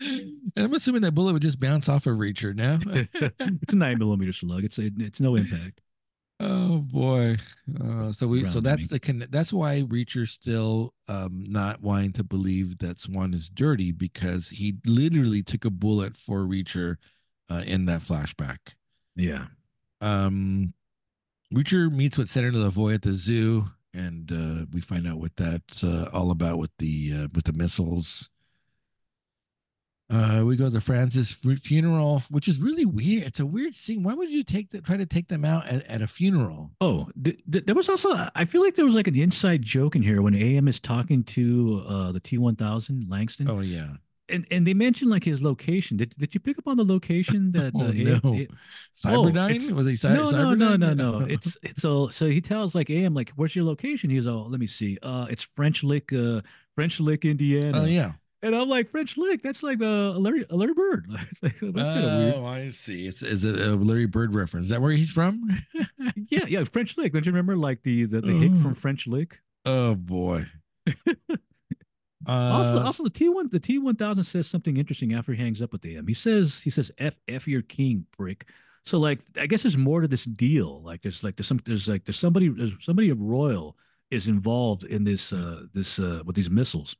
And 0.54 0.66
I'm 0.66 0.74
assuming 0.74 1.00
that 1.02 1.12
bullet 1.12 1.32
would 1.32 1.40
just 1.40 1.58
bounce 1.58 1.88
off 1.88 2.06
of 2.06 2.18
Reacher 2.18 2.54
now. 2.54 2.78
it's 3.62 3.72
a 3.72 3.76
nine 3.76 3.98
millimeter 3.98 4.32
slug. 4.32 4.64
It's 4.64 4.78
a, 4.78 4.90
it's 4.98 5.20
no 5.20 5.34
impact. 5.34 5.80
Oh 6.40 6.78
boy. 6.78 7.36
Uh, 7.80 8.10
so 8.10 8.26
we 8.26 8.44
so 8.46 8.58
that's 8.58 8.88
the 8.88 9.28
that's 9.30 9.52
why 9.52 9.82
Reacher's 9.82 10.32
still 10.32 10.92
um, 11.06 11.44
not 11.46 11.82
wanting 11.82 12.12
to 12.14 12.24
believe 12.24 12.78
that 12.78 12.98
Swan 12.98 13.32
is 13.32 13.48
dirty 13.48 13.92
because 13.92 14.48
he 14.48 14.74
literally 14.84 15.44
took 15.44 15.64
a 15.64 15.70
bullet 15.70 16.16
for 16.16 16.40
Reacher 16.40 16.96
uh, 17.48 17.62
in 17.64 17.84
that 17.84 18.00
flashback. 18.00 18.58
Yeah. 19.14 19.46
Um, 20.00 20.74
Reacher 21.54 21.92
meets 21.92 22.18
with 22.18 22.28
Senator 22.28 22.58
Lavoy 22.58 22.94
at 22.94 23.02
the 23.02 23.12
zoo, 23.12 23.66
and 23.94 24.32
uh, 24.32 24.66
we 24.72 24.80
find 24.80 25.06
out 25.06 25.18
what 25.18 25.36
that's 25.36 25.84
uh, 25.84 26.08
all 26.12 26.32
about 26.32 26.58
with 26.58 26.72
the 26.78 27.12
uh, 27.14 27.28
with 27.32 27.44
the 27.44 27.52
missiles. 27.52 28.30
Uh, 30.12 30.44
we 30.44 30.56
go 30.56 30.68
to 30.68 30.80
Francis' 30.80 31.32
funeral, 31.62 32.22
which 32.28 32.46
is 32.46 32.60
really 32.60 32.84
weird. 32.84 33.22
It's 33.24 33.40
a 33.40 33.46
weird 33.46 33.74
scene. 33.74 34.02
Why 34.02 34.12
would 34.12 34.30
you 34.30 34.44
take 34.44 34.70
the, 34.70 34.82
try 34.82 34.98
to 34.98 35.06
take 35.06 35.28
them 35.28 35.42
out 35.42 35.66
at, 35.66 35.86
at 35.86 36.02
a 36.02 36.06
funeral? 36.06 36.70
Oh, 36.82 37.08
th- 37.22 37.38
th- 37.50 37.64
there 37.64 37.74
was 37.74 37.88
also. 37.88 38.10
I 38.34 38.44
feel 38.44 38.60
like 38.60 38.74
there 38.74 38.84
was 38.84 38.94
like 38.94 39.06
an 39.06 39.16
inside 39.16 39.62
joke 39.62 39.96
in 39.96 40.02
here 40.02 40.20
when 40.20 40.34
AM 40.34 40.68
is 40.68 40.80
talking 40.80 41.24
to 41.24 41.82
uh, 41.88 42.12
the 42.12 42.20
T 42.20 42.36
one 42.36 42.56
thousand 42.56 43.08
Langston. 43.08 43.48
Oh 43.48 43.60
yeah, 43.60 43.88
and 44.28 44.46
and 44.50 44.66
they 44.66 44.74
mentioned 44.74 45.10
like 45.10 45.24
his 45.24 45.42
location. 45.42 45.96
Did 45.96 46.10
did 46.18 46.34
you 46.34 46.40
pick 46.40 46.58
up 46.58 46.68
on 46.68 46.76
the 46.76 46.84
location 46.84 47.52
that? 47.52 47.72
oh, 47.74 47.80
uh, 47.80 47.92
no. 47.92 48.34
It, 48.34 48.50
Cyberdyne? 48.94 49.72
Oh, 49.72 49.76
was 49.76 49.86
he 49.86 49.96
cy- 49.96 50.12
no, 50.12 50.30
no, 50.30 50.52
no, 50.52 50.76
no, 50.76 50.92
no. 50.92 51.20
it's 51.28 51.56
it's 51.62 51.80
so 51.80 52.08
so 52.08 52.28
he 52.28 52.42
tells 52.42 52.74
like 52.74 52.90
AM 52.90 53.14
like, 53.14 53.30
"Where's 53.36 53.56
your 53.56 53.64
location?" 53.64 54.10
He's 54.10 54.26
oh, 54.26 54.42
let 54.42 54.60
me 54.60 54.66
see. 54.66 54.98
Uh, 55.02 55.26
it's 55.30 55.44
French 55.56 55.82
Lick, 55.82 56.12
uh, 56.12 56.42
French 56.74 57.00
Lick, 57.00 57.24
Indiana. 57.24 57.80
Oh 57.80 57.84
yeah. 57.86 58.12
And 58.44 58.56
I'm 58.56 58.68
like 58.68 58.90
French 58.90 59.16
Lick. 59.16 59.40
That's 59.40 59.62
like 59.62 59.80
uh, 59.80 60.12
Larry 60.12 60.44
a 60.50 60.56
Larry 60.56 60.74
Bird. 60.74 61.06
it's 61.30 61.42
like, 61.42 61.58
that's 61.60 61.92
kind 61.92 62.04
of 62.04 62.18
weird. 62.18 62.34
Oh, 62.36 62.46
I 62.46 62.70
see. 62.70 63.06
It's 63.06 63.22
is 63.22 63.44
it 63.44 63.60
a 63.60 63.76
Larry 63.76 64.06
Bird 64.06 64.34
reference? 64.34 64.64
Is 64.64 64.70
that 64.70 64.82
where 64.82 64.90
he's 64.90 65.12
from? 65.12 65.48
yeah, 66.28 66.46
yeah. 66.46 66.64
French 66.64 66.98
Lick. 66.98 67.12
Don't 67.12 67.24
you 67.24 67.30
remember 67.30 67.56
like 67.56 67.82
the 67.84 68.04
the, 68.04 68.20
the 68.20 68.32
hick 68.32 68.56
from 68.56 68.74
French 68.74 69.06
Lick? 69.06 69.40
Oh 69.64 69.94
boy. 69.94 70.44
uh, 71.06 71.30
also, 72.26 72.80
also 72.80 73.04
the 73.04 73.10
T 73.10 73.28
one 73.28 73.48
the 73.50 73.60
T 73.60 73.78
one 73.78 73.94
thousand 73.94 74.24
says 74.24 74.48
something 74.48 74.76
interesting 74.76 75.14
after 75.14 75.32
he 75.32 75.40
hangs 75.40 75.62
up 75.62 75.72
with 75.72 75.82
the 75.82 75.96
AM. 75.96 76.08
He 76.08 76.14
says 76.14 76.60
he 76.60 76.70
says 76.70 76.90
F 76.98 77.20
F 77.28 77.46
your 77.46 77.62
king 77.62 78.06
prick. 78.16 78.48
So 78.84 78.98
like 78.98 79.20
I 79.38 79.46
guess 79.46 79.62
there's 79.62 79.78
more 79.78 80.00
to 80.00 80.08
this 80.08 80.24
deal. 80.24 80.82
Like 80.82 81.02
there's 81.02 81.22
like 81.22 81.36
there's 81.36 81.46
some 81.46 81.60
there's 81.64 81.88
like 81.88 82.04
there's 82.04 82.18
somebody 82.18 82.48
there's 82.48 82.74
somebody 82.80 83.12
royal 83.12 83.76
is 84.10 84.26
involved 84.26 84.82
in 84.84 85.04
this 85.04 85.32
uh 85.32 85.62
this 85.72 86.00
uh 86.00 86.22
with 86.26 86.34
these 86.34 86.50
missiles. 86.50 86.96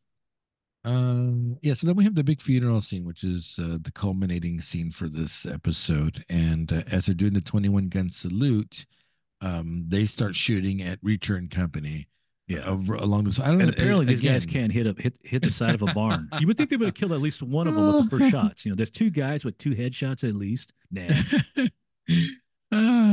Um, 0.84 1.58
yeah, 1.62 1.74
so 1.74 1.86
then 1.86 1.96
we 1.96 2.04
have 2.04 2.14
the 2.14 2.24
big 2.24 2.42
funeral 2.42 2.80
scene, 2.80 3.04
which 3.04 3.22
is 3.22 3.58
uh, 3.58 3.78
the 3.80 3.92
culminating 3.92 4.60
scene 4.60 4.90
for 4.90 5.08
this 5.08 5.46
episode. 5.46 6.24
And 6.28 6.72
uh, 6.72 6.82
as 6.90 7.06
they're 7.06 7.14
doing 7.14 7.34
the 7.34 7.40
21 7.40 7.88
gun 7.88 8.10
salute, 8.10 8.86
um, 9.40 9.84
they 9.88 10.06
start 10.06 10.34
shooting 10.34 10.82
at 10.82 11.02
Reacher 11.02 11.36
and 11.36 11.50
Company. 11.50 12.08
Yeah, 12.48 12.64
over, 12.64 12.94
along 12.94 13.24
this. 13.24 13.38
I 13.38 13.46
don't 13.46 13.60
and 13.60 13.70
know. 13.70 13.74
apparently, 13.76 14.04
these 14.04 14.20
guys 14.20 14.44
can't 14.44 14.72
hit 14.72 14.86
up 14.86 14.98
hit 14.98 15.16
hit 15.22 15.42
the 15.42 15.50
side 15.50 15.74
of 15.74 15.82
a 15.82 15.94
barn. 15.94 16.28
you 16.40 16.46
would 16.48 16.56
think 16.56 16.70
they 16.70 16.76
would 16.76 16.86
have 16.86 16.94
killed 16.94 17.12
at 17.12 17.20
least 17.20 17.42
one 17.42 17.68
of 17.68 17.74
them 17.74 17.86
with 17.86 18.10
the 18.10 18.10
first 18.18 18.30
shots. 18.30 18.66
You 18.66 18.72
know, 18.72 18.76
there's 18.76 18.90
two 18.90 19.10
guys 19.10 19.44
with 19.44 19.56
two 19.58 19.70
headshots 19.70 20.28
at 20.28 20.34
least. 20.34 20.72
Nah. 20.90 21.22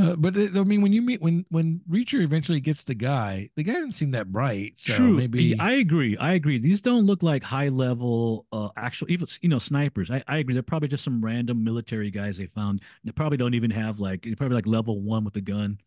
Uh, 0.10 0.16
but 0.16 0.36
it, 0.36 0.56
I 0.56 0.64
mean, 0.64 0.82
when 0.82 0.94
you 0.94 1.02
meet 1.02 1.22
when 1.22 1.46
when 1.50 1.82
Reacher 1.90 2.22
eventually 2.22 2.60
gets 2.60 2.84
the 2.84 2.96
guy, 2.96 3.50
the 3.56 3.64
guy 3.64 3.74
doesn't 3.74 3.94
seem 3.94 4.12
that 4.12 4.32
bright. 4.32 4.74
So 4.78 4.94
True, 4.94 5.14
maybe 5.14 5.58
I 5.60 5.74
agree. 5.74 6.18
I 6.18 6.34
agree. 6.34 6.58
These 6.58 6.82
don't 6.82 7.06
look 7.06 7.24
like 7.24 7.44
high 7.44 7.70
level, 7.70 8.46
uh, 8.52 8.70
actual 8.78 9.10
even 9.12 9.28
you 9.42 9.50
know 9.50 9.58
snipers. 9.60 10.12
I, 10.12 10.24
I 10.28 10.38
agree. 10.38 10.54
They're 10.54 10.64
probably 10.64 10.90
just 10.90 11.04
some 11.04 11.24
random 11.24 11.64
military 11.64 12.12
guys 12.12 12.38
they 12.38 12.48
found. 12.48 12.82
They 13.04 13.12
probably 13.12 13.38
don't 13.38 13.54
even 13.54 13.72
have 13.72 14.00
like 14.00 14.24
they're 14.24 14.36
probably 14.36 14.56
like 14.56 14.68
level 14.68 15.02
one 15.02 15.24
with 15.24 15.34
the 15.34 15.42
gun. 15.42 15.80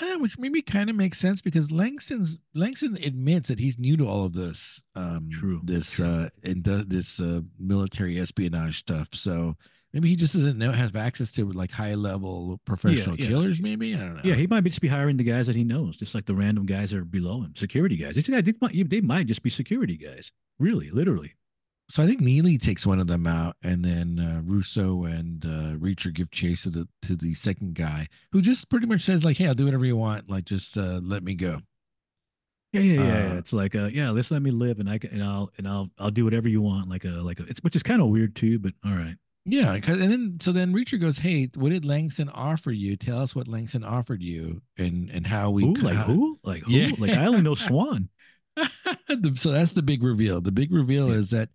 Uh, 0.00 0.16
which 0.20 0.38
maybe 0.38 0.62
kind 0.62 0.88
of 0.88 0.96
makes 0.96 1.18
sense 1.18 1.42
because 1.42 1.70
Langston's 1.70 2.38
Langston 2.54 2.96
admits 3.02 3.48
that 3.48 3.58
he's 3.58 3.78
new 3.78 3.94
to 3.98 4.08
all 4.08 4.24
of 4.24 4.32
this. 4.32 4.82
Um, 4.94 5.28
True. 5.30 5.60
This 5.62 5.90
True. 5.90 6.06
uh, 6.06 6.28
and 6.42 6.64
this 6.64 7.20
uh, 7.20 7.42
military 7.58 8.18
espionage 8.18 8.78
stuff. 8.78 9.08
So 9.12 9.56
Maybe 9.92 10.08
he 10.08 10.16
just 10.16 10.32
doesn't 10.32 10.56
know 10.56 10.72
have 10.72 10.96
access 10.96 11.32
to 11.32 11.50
like 11.52 11.70
high 11.70 11.94
level 11.94 12.58
professional 12.64 13.16
yeah, 13.18 13.24
yeah. 13.24 13.28
killers. 13.30 13.60
Maybe 13.60 13.94
I 13.94 13.98
don't 13.98 14.14
know. 14.16 14.22
Yeah, 14.24 14.36
he 14.36 14.46
might 14.46 14.62
be 14.62 14.70
just 14.70 14.80
be 14.80 14.88
hiring 14.88 15.18
the 15.18 15.24
guys 15.24 15.48
that 15.48 15.56
he 15.56 15.64
knows, 15.64 15.98
just 15.98 16.14
like 16.14 16.24
the 16.24 16.34
random 16.34 16.64
guys 16.64 16.92
that 16.92 16.98
are 16.98 17.04
below 17.04 17.42
him, 17.42 17.54
security 17.54 17.96
guys. 17.96 18.14
These 18.14 18.30
guys, 18.30 18.44
they 18.44 18.54
might, 18.60 18.88
they 18.88 19.00
might 19.02 19.26
just 19.26 19.42
be 19.42 19.50
security 19.50 19.98
guys. 19.98 20.32
Really, 20.58 20.90
literally. 20.90 21.34
So 21.90 22.02
I 22.02 22.06
think 22.06 22.22
Neagley 22.22 22.58
takes 22.58 22.86
one 22.86 23.00
of 23.00 23.06
them 23.06 23.26
out, 23.26 23.56
and 23.62 23.84
then 23.84 24.18
uh, 24.18 24.40
Russo 24.42 25.04
and 25.04 25.44
uh, 25.44 25.76
Reacher 25.76 26.14
give 26.14 26.30
chase 26.30 26.62
to 26.62 26.70
the 26.70 26.88
to 27.02 27.14
the 27.14 27.34
second 27.34 27.74
guy, 27.74 28.08
who 28.30 28.40
just 28.40 28.70
pretty 28.70 28.86
much 28.86 29.02
says 29.02 29.24
like, 29.24 29.36
"Hey, 29.36 29.46
I'll 29.46 29.54
do 29.54 29.66
whatever 29.66 29.84
you 29.84 29.96
want. 29.96 30.30
Like, 30.30 30.46
just 30.46 30.78
uh, 30.78 31.00
let 31.02 31.22
me 31.22 31.34
go." 31.34 31.60
Yeah, 32.72 32.80
yeah, 32.80 33.02
yeah. 33.02 33.32
Uh, 33.32 33.36
it's 33.36 33.52
like, 33.52 33.74
uh, 33.74 33.86
yeah, 33.92 34.08
let's 34.08 34.30
let 34.30 34.40
me 34.40 34.50
live, 34.50 34.80
and 34.80 34.88
I 34.88 34.96
can, 34.96 35.10
and 35.10 35.22
I'll, 35.22 35.50
and 35.58 35.68
I'll, 35.68 35.90
I'll 35.98 36.10
do 36.10 36.24
whatever 36.24 36.48
you 36.48 36.62
want. 36.62 36.88
Like 36.88 37.04
a, 37.04 37.08
like 37.08 37.38
a, 37.38 37.42
it's 37.42 37.62
which 37.62 37.76
is 37.76 37.82
kind 37.82 38.00
of 38.00 38.08
weird 38.08 38.34
too, 38.34 38.58
but 38.58 38.72
all 38.82 38.92
right. 38.92 39.16
Yeah, 39.44 39.72
and 39.72 39.82
then 39.84 40.38
so 40.40 40.52
then 40.52 40.72
Reacher 40.72 41.00
goes, 41.00 41.18
"Hey, 41.18 41.50
what 41.56 41.70
did 41.70 41.84
Langston 41.84 42.28
offer 42.28 42.70
you? 42.70 42.96
Tell 42.96 43.20
us 43.20 43.34
what 43.34 43.48
Langston 43.48 43.82
offered 43.82 44.22
you, 44.22 44.62
and 44.78 45.10
and 45.10 45.26
how 45.26 45.50
we 45.50 45.64
Ooh, 45.64 45.74
like 45.74 45.96
who, 45.98 46.38
like 46.44 46.62
who, 46.62 46.72
yeah. 46.72 46.90
like 46.98 47.10
I 47.10 47.26
only 47.26 47.42
know 47.42 47.54
Swan." 47.54 48.08
so 49.34 49.50
that's 49.50 49.72
the 49.72 49.82
big 49.82 50.02
reveal. 50.02 50.40
The 50.40 50.52
big 50.52 50.72
reveal 50.72 51.08
yeah. 51.08 51.16
is 51.16 51.30
that 51.30 51.48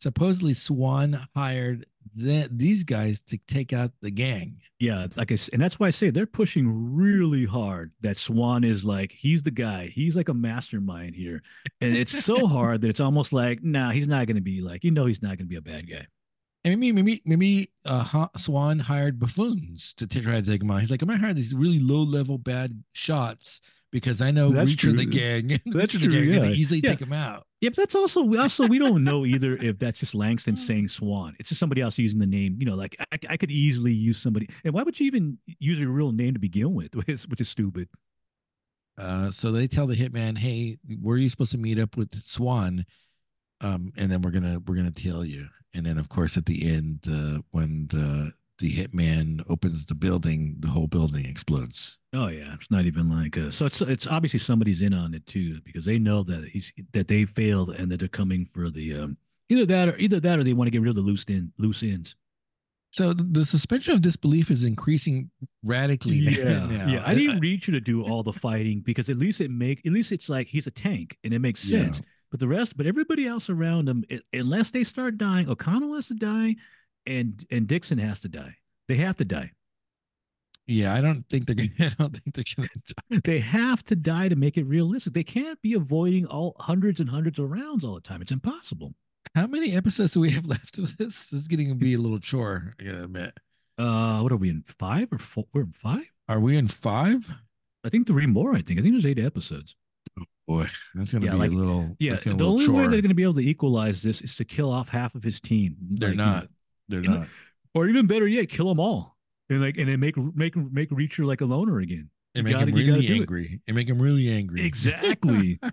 supposedly 0.00 0.54
Swan 0.54 1.26
hired 1.34 1.86
the, 2.14 2.48
these 2.50 2.84
guys 2.84 3.20
to 3.22 3.38
take 3.48 3.72
out 3.72 3.90
the 4.00 4.10
gang. 4.10 4.60
Yeah, 4.78 5.06
like 5.16 5.32
I, 5.32 5.38
and 5.52 5.60
that's 5.60 5.78
why 5.78 5.88
I 5.88 5.90
say 5.90 6.10
they're 6.10 6.26
pushing 6.26 6.94
really 6.94 7.44
hard. 7.44 7.92
That 8.00 8.16
Swan 8.16 8.64
is 8.64 8.86
like 8.86 9.12
he's 9.12 9.42
the 9.42 9.50
guy. 9.50 9.86
He's 9.86 10.16
like 10.16 10.30
a 10.30 10.34
mastermind 10.34 11.14
here, 11.14 11.42
and 11.82 11.94
it's 11.94 12.24
so 12.24 12.46
hard 12.46 12.80
that 12.80 12.88
it's 12.88 13.00
almost 13.00 13.34
like, 13.34 13.62
nah, 13.62 13.90
he's 13.90 14.08
not 14.08 14.26
going 14.26 14.36
to 14.36 14.42
be 14.42 14.62
like 14.62 14.82
you 14.82 14.90
know 14.90 15.04
he's 15.06 15.22
not 15.22 15.36
going 15.36 15.38
to 15.38 15.44
be 15.44 15.56
a 15.56 15.60
bad 15.60 15.90
guy. 15.90 16.06
And 16.64 16.80
maybe 16.80 16.92
maybe 16.92 17.22
maybe 17.26 17.70
uh, 17.84 18.28
Swan 18.38 18.78
hired 18.78 19.20
buffoons 19.20 19.92
to 19.94 20.06
try 20.06 20.40
to 20.40 20.42
take 20.42 20.62
him 20.62 20.70
out. 20.70 20.80
He's 20.80 20.90
like, 20.90 21.02
I'm 21.02 21.08
gonna 21.08 21.20
hire 21.20 21.34
these 21.34 21.54
really 21.54 21.78
low 21.78 22.02
level 22.02 22.38
bad 22.38 22.82
shots 22.92 23.60
because 23.94 24.20
I 24.20 24.32
know 24.32 24.50
that's 24.50 24.72
Reacher 24.72 24.78
true. 24.78 24.92
the 24.96 25.06
gang. 25.06 25.60
That's 25.66 25.96
true. 25.96 26.10
The 26.10 26.32
gang 26.32 26.44
yeah. 26.44 26.50
easily 26.50 26.80
yeah. 26.80 26.90
take 26.90 27.00
him 27.00 27.12
out. 27.12 27.46
Yeah, 27.60 27.68
but 27.68 27.76
that's 27.76 27.94
also 27.94 28.34
also 28.36 28.66
we 28.66 28.78
don't 28.78 29.04
know 29.04 29.24
either 29.24 29.56
if 29.60 29.78
that's 29.78 30.00
just 30.00 30.14
Langston 30.14 30.56
saying 30.56 30.88
Swan. 30.88 31.36
It's 31.38 31.50
just 31.50 31.60
somebody 31.60 31.80
else 31.80 31.96
using 31.96 32.18
the 32.18 32.26
name. 32.26 32.56
You 32.58 32.66
know, 32.66 32.74
like 32.74 32.96
I, 33.12 33.18
I 33.30 33.36
could 33.36 33.50
easily 33.50 33.92
use 33.92 34.18
somebody. 34.18 34.48
And 34.64 34.74
why 34.74 34.82
would 34.82 34.98
you 34.98 35.06
even 35.06 35.38
use 35.60 35.80
your 35.80 35.90
real 35.90 36.12
name 36.12 36.34
to 36.34 36.40
begin 36.40 36.74
with? 36.74 36.94
Which 36.96 37.08
is, 37.08 37.28
which 37.28 37.40
is 37.40 37.48
stupid. 37.48 37.88
Uh, 38.98 39.30
so 39.30 39.52
they 39.52 39.66
tell 39.66 39.86
the 39.86 39.96
hitman, 39.96 40.38
"Hey, 40.38 40.78
where 41.00 41.16
are 41.16 41.18
you 41.18 41.30
supposed 41.30 41.52
to 41.52 41.58
meet 41.58 41.78
up 41.78 41.96
with 41.96 42.14
Swan?" 42.24 42.84
Um, 43.64 43.92
and 43.96 44.12
then 44.12 44.20
we're 44.20 44.30
gonna 44.30 44.60
we're 44.66 44.76
gonna 44.76 44.90
tell 44.90 45.24
you 45.24 45.48
and 45.74 45.84
then 45.84 45.98
of 45.98 46.08
course 46.08 46.36
at 46.36 46.46
the 46.46 46.70
end 46.70 47.00
uh, 47.08 47.40
when 47.50 47.88
the 47.90 48.32
the 48.60 48.72
hitman 48.72 49.44
opens 49.48 49.84
the 49.84 49.94
building 49.94 50.56
the 50.60 50.68
whole 50.68 50.86
building 50.86 51.26
explodes 51.26 51.98
oh 52.12 52.28
yeah 52.28 52.54
it's 52.54 52.70
not 52.70 52.84
even 52.84 53.10
like 53.10 53.36
a, 53.36 53.50
so 53.50 53.66
it's 53.66 53.80
it's 53.82 54.06
obviously 54.06 54.38
somebody's 54.38 54.80
in 54.80 54.94
on 54.94 55.12
it 55.12 55.26
too 55.26 55.60
because 55.64 55.84
they 55.84 55.98
know 55.98 56.22
that 56.22 56.44
he's 56.44 56.72
that 56.92 57.08
they 57.08 57.24
failed 57.24 57.70
and 57.70 57.90
that 57.90 57.98
they're 57.98 58.08
coming 58.08 58.44
for 58.44 58.70
the 58.70 58.94
um 58.94 59.16
either 59.48 59.66
that 59.66 59.88
or 59.88 59.96
either 59.96 60.20
that 60.20 60.38
or 60.38 60.44
they 60.44 60.52
want 60.52 60.66
to 60.66 60.70
get 60.70 60.80
rid 60.80 60.90
of 60.90 60.94
the 60.94 61.00
loose 61.00 61.24
end 61.28 61.50
loose 61.58 61.82
ends 61.82 62.14
so 62.94 63.12
the 63.12 63.44
suspension 63.44 63.92
of 63.92 64.02
disbelief 64.02 64.52
is 64.52 64.62
increasing 64.62 65.28
radically. 65.64 66.14
Yeah, 66.14 66.64
now. 66.64 66.86
yeah. 66.86 67.02
I 67.06 67.12
didn't 67.12 67.40
reach 67.40 67.66
you 67.66 67.72
to 67.72 67.80
do 67.80 68.04
all 68.04 68.22
the 68.22 68.32
fighting 68.32 68.82
because 68.86 69.10
at 69.10 69.16
least 69.16 69.40
it 69.40 69.50
make 69.50 69.84
at 69.84 69.90
least 69.90 70.12
it's 70.12 70.28
like 70.28 70.46
he's 70.46 70.68
a 70.68 70.70
tank 70.70 71.18
and 71.24 71.34
it 71.34 71.40
makes 71.40 71.58
sense. 71.58 71.98
Yeah. 71.98 72.06
But 72.34 72.40
the 72.40 72.48
rest, 72.48 72.76
but 72.76 72.88
everybody 72.88 73.28
else 73.28 73.48
around 73.48 73.86
them, 73.86 74.02
it, 74.08 74.24
unless 74.32 74.72
they 74.72 74.82
start 74.82 75.18
dying, 75.18 75.48
O'Donnell 75.48 75.94
has 75.94 76.08
to 76.08 76.14
die, 76.14 76.56
and 77.06 77.46
and 77.48 77.68
Dixon 77.68 77.98
has 77.98 78.18
to 78.22 78.28
die. 78.28 78.56
They 78.88 78.96
have 78.96 79.14
to 79.18 79.24
die. 79.24 79.52
Yeah, 80.66 80.94
I 80.94 81.00
don't 81.00 81.24
think 81.30 81.46
they're 81.46 81.54
gonna. 81.54 81.70
I 81.78 81.94
don't 81.96 82.12
think 82.12 82.34
they're 82.34 82.44
gonna 82.56 82.68
die. 83.12 83.20
They 83.24 83.38
have 83.38 83.84
to 83.84 83.94
die 83.94 84.28
to 84.28 84.34
make 84.34 84.56
it 84.56 84.64
realistic. 84.64 85.12
They 85.12 85.22
can't 85.22 85.62
be 85.62 85.74
avoiding 85.74 86.26
all 86.26 86.56
hundreds 86.58 86.98
and 86.98 87.08
hundreds 87.08 87.38
of 87.38 87.52
rounds 87.52 87.84
all 87.84 87.94
the 87.94 88.00
time. 88.00 88.20
It's 88.20 88.32
impossible. 88.32 88.94
How 89.36 89.46
many 89.46 89.70
episodes 89.70 90.14
do 90.14 90.18
we 90.18 90.32
have 90.32 90.44
left 90.54 90.76
of 90.78 90.96
this? 90.96 91.26
This 91.26 91.42
is 91.42 91.46
getting 91.46 91.68
to 91.68 91.76
be 91.76 91.94
a 91.94 91.98
little 91.98 92.18
chore. 92.18 92.74
I 92.80 92.82
gotta 92.82 93.04
admit. 93.04 93.38
Uh, 93.78 94.18
what 94.22 94.32
are 94.32 94.36
we 94.36 94.50
in 94.50 94.64
five 94.66 95.12
or 95.12 95.18
four? 95.18 95.44
We're 95.52 95.60
in 95.62 95.70
five. 95.70 96.10
Are 96.28 96.40
we 96.40 96.56
in 96.56 96.66
five? 96.66 97.30
I 97.84 97.90
think 97.90 98.08
three 98.08 98.26
more. 98.26 98.56
I 98.56 98.62
think. 98.62 98.80
I 98.80 98.82
think 98.82 98.94
there's 98.94 99.06
eight 99.06 99.20
episodes. 99.20 99.76
Boy, 100.46 100.68
that's 100.94 101.12
gonna 101.12 101.26
yeah, 101.26 101.32
be 101.32 101.38
like, 101.38 101.50
a 101.50 101.54
little. 101.54 101.96
Yeah, 101.98 102.16
the 102.16 102.44
only 102.44 102.66
chore. 102.66 102.74
way 102.74 102.88
they're 102.88 103.02
gonna 103.02 103.14
be 103.14 103.22
able 103.22 103.34
to 103.34 103.46
equalize 103.46 104.02
this 104.02 104.20
is 104.20 104.36
to 104.36 104.44
kill 104.44 104.70
off 104.70 104.88
half 104.88 105.14
of 105.14 105.22
his 105.22 105.40
team. 105.40 105.76
They're 105.80 106.10
like, 106.10 106.18
not. 106.18 106.48
They're 106.88 107.00
not. 107.00 107.28
Or 107.74 107.88
even 107.88 108.06
better 108.06 108.28
yet, 108.28 108.48
kill 108.48 108.68
them 108.68 108.78
all 108.78 109.14
and 109.50 109.60
like 109.60 109.76
and 109.76 109.88
then 109.88 110.00
make 110.00 110.16
make 110.16 110.56
make 110.56 110.90
Reacher 110.90 111.24
like 111.24 111.40
a 111.40 111.46
loner 111.46 111.78
again. 111.80 112.10
And 112.34 112.44
make 112.44 112.54
gotta, 112.54 112.66
him 112.66 112.74
really 112.74 113.08
angry. 113.08 113.44
It. 113.54 113.60
And 113.68 113.76
make 113.76 113.88
him 113.88 114.00
really 114.00 114.30
angry. 114.30 114.64
Exactly. 114.64 115.60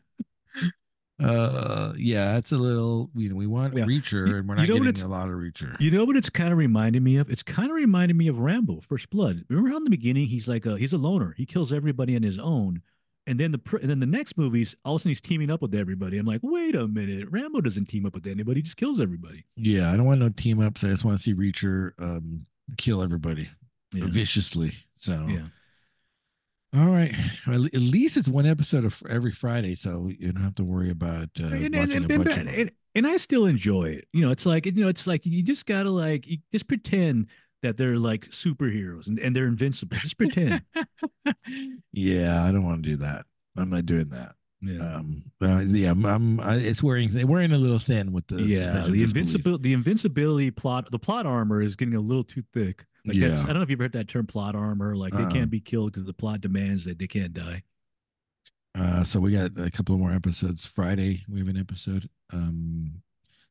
uh 1.24 1.94
yeah 1.98 2.36
it's 2.38 2.52
a 2.52 2.58
little 2.58 3.12
you 3.14 3.30
know 3.30 3.36
we 3.36 3.46
want 3.46 3.78
yeah. 3.78 3.84
reacher 3.84 4.40
and 4.40 4.50
we're 4.50 4.56
not 4.56 4.68
you 4.68 4.74
know 4.74 4.84
getting 4.84 5.04
a 5.04 5.08
lot 5.08 5.28
of 5.28 5.36
reacher 5.36 5.80
you 5.80 5.92
know 5.92 6.04
what 6.04 6.16
it's 6.16 6.32
kind 6.32 6.52
of 6.52 6.58
reminding 6.58 7.04
me 7.04 7.18
of 7.18 7.30
it's 7.30 7.44
kind 7.44 7.70
of 7.70 7.76
reminding 7.76 8.18
me 8.18 8.28
of 8.28 8.40
rambo 8.40 8.80
first 8.82 9.08
blood 9.12 9.46
remember 9.48 9.70
how 9.70 9.78
in 9.78 9.84
the 9.84 9.92
beginning 9.92 10.26
he's 10.26 10.50
like 10.50 10.66
a 10.66 10.78
he's 10.80 10.94
a 10.94 10.98
loner 10.98 11.36
he 11.38 11.46
kills 11.46 11.72
everybody 11.72 12.16
on 12.16 12.24
his 12.24 12.40
own 12.40 12.82
and 13.28 13.40
then 13.40 13.52
the 13.52 13.80
and 13.82 13.90
then 13.90 14.00
the 14.00 14.06
next 14.06 14.38
movies 14.38 14.76
all 14.84 14.96
of 14.96 15.00
a 15.00 15.02
sudden 15.02 15.10
he's 15.12 15.22
teaming 15.22 15.52
up 15.52 15.62
with 15.62 15.76
everybody. 15.76 16.18
I'm 16.18 16.26
like 16.26 16.42
wait 16.44 16.76
a 16.76 16.88
minute. 16.88 17.28
Rambo 17.30 17.62
doesn't 17.62 17.86
team 17.86 18.06
up 18.06 18.14
with 18.14 18.28
anybody. 18.28 18.60
He 18.60 18.64
just 18.64 18.78
kills 18.78 19.00
everybody. 19.00 19.46
Yeah 19.56 19.92
i 19.92 19.98
don't 19.98 20.06
want 20.06 20.20
no 20.20 20.30
team 20.30 20.60
ups. 20.60 20.84
I 20.84 20.88
just 20.88 21.06
want 21.06 21.18
to 21.18 21.24
see 21.24 21.34
reacher 21.34 21.92
um 22.00 22.46
kill 22.78 23.02
everybody 23.02 23.50
yeah. 23.94 24.06
viciously 24.08 24.74
so. 24.96 25.28
Yeah. 25.30 25.48
All 26.74 26.88
right. 26.88 27.14
Well, 27.46 27.66
at 27.66 27.74
least 27.74 28.16
it's 28.16 28.30
one 28.30 28.46
episode 28.46 28.86
of 28.86 29.04
every 29.10 29.34
Friday, 29.34 29.76
so 29.76 30.08
you 30.08 30.32
don't 30.32 30.42
have 30.42 30.56
to 30.56 30.64
worry 30.64 30.90
about 30.90 31.30
uh, 31.38 31.48
and, 31.48 31.76
watching 31.76 31.92
and, 31.98 32.12
a 32.12 32.18
bunch 32.18 32.38
and, 32.38 32.50
of 32.50 32.70
and 32.96 33.08
I 33.08 33.18
still 33.18 33.46
enjoy 33.46 33.90
it. 33.90 34.08
You 34.14 34.22
know, 34.22 34.32
it's 34.32 34.46
like 34.46 34.66
you 34.66 34.72
know, 34.72 34.88
it's 34.88 35.06
like 35.06 35.26
you 35.26 35.44
just 35.44 35.66
gotta 35.66 35.90
like 35.90 36.28
you 36.28 36.38
just 36.54 36.70
pretend 36.70 37.28
that 37.62 37.78
they're 37.78 37.98
like 37.98 38.30
superheroes 38.30 39.08
and, 39.08 39.20
and 39.20 39.36
they're 39.36 39.48
invincible. 39.48 39.98
Just 39.98 40.18
pretend. 40.18 40.64
yeah, 41.92 42.44
I 42.44 42.52
don't 42.52 42.64
want 42.64 42.84
to 42.84 42.90
do 42.90 42.98
that. 42.98 43.26
I'm 43.58 43.70
not 43.70 43.86
doing 43.86 44.10
that. 44.10 44.36
Yeah, 44.64 44.96
um, 44.96 45.24
uh, 45.42 45.60
yeah, 45.60 45.90
I'm, 45.90 46.06
I'm 46.06 46.40
I, 46.40 46.56
it's 46.56 46.84
wearing 46.84 47.28
wearing 47.28 47.52
a 47.52 47.58
little 47.58 47.80
thin 47.80 48.12
with 48.12 48.28
the 48.28 48.44
yeah 48.44 48.86
the 48.86 49.02
invincibility 49.02 49.64
the 49.64 49.74
invincibility 49.74 50.52
plot 50.52 50.92
the 50.92 51.00
plot 51.00 51.26
armor 51.26 51.64
is 51.64 51.76
getting 51.76 51.96
a 51.96 52.00
little 52.00 52.24
too 52.24 52.44
thick. 52.54 52.86
Like 53.04 53.18
yeah. 53.18 53.42
I 53.42 53.48
don't 53.48 53.56
know 53.56 53.62
if 53.64 53.72
you've 53.72 53.80
heard 53.80 53.94
that 53.94 54.08
term 54.08 54.28
plot 54.28 54.56
armor. 54.56 54.96
Like 54.96 55.14
they 55.14 55.24
uh 55.24 55.32
can't 55.32 55.50
be 55.50 55.60
killed 55.60 55.94
because 55.94 56.06
the 56.06 56.14
plot 56.14 56.42
demands 56.42 56.86
that 56.86 57.00
they 57.00 57.08
can't 57.08 57.34
die. 57.34 57.64
Uh, 58.78 59.04
so 59.04 59.20
we 59.20 59.32
got 59.32 59.52
a 59.58 59.72
couple 59.72 59.98
more 59.98 60.12
episodes. 60.12 60.66
Friday 60.66 61.24
we 61.28 61.40
have 61.40 61.48
an 61.48 61.58
episode. 61.58 62.08
Um, 62.32 63.02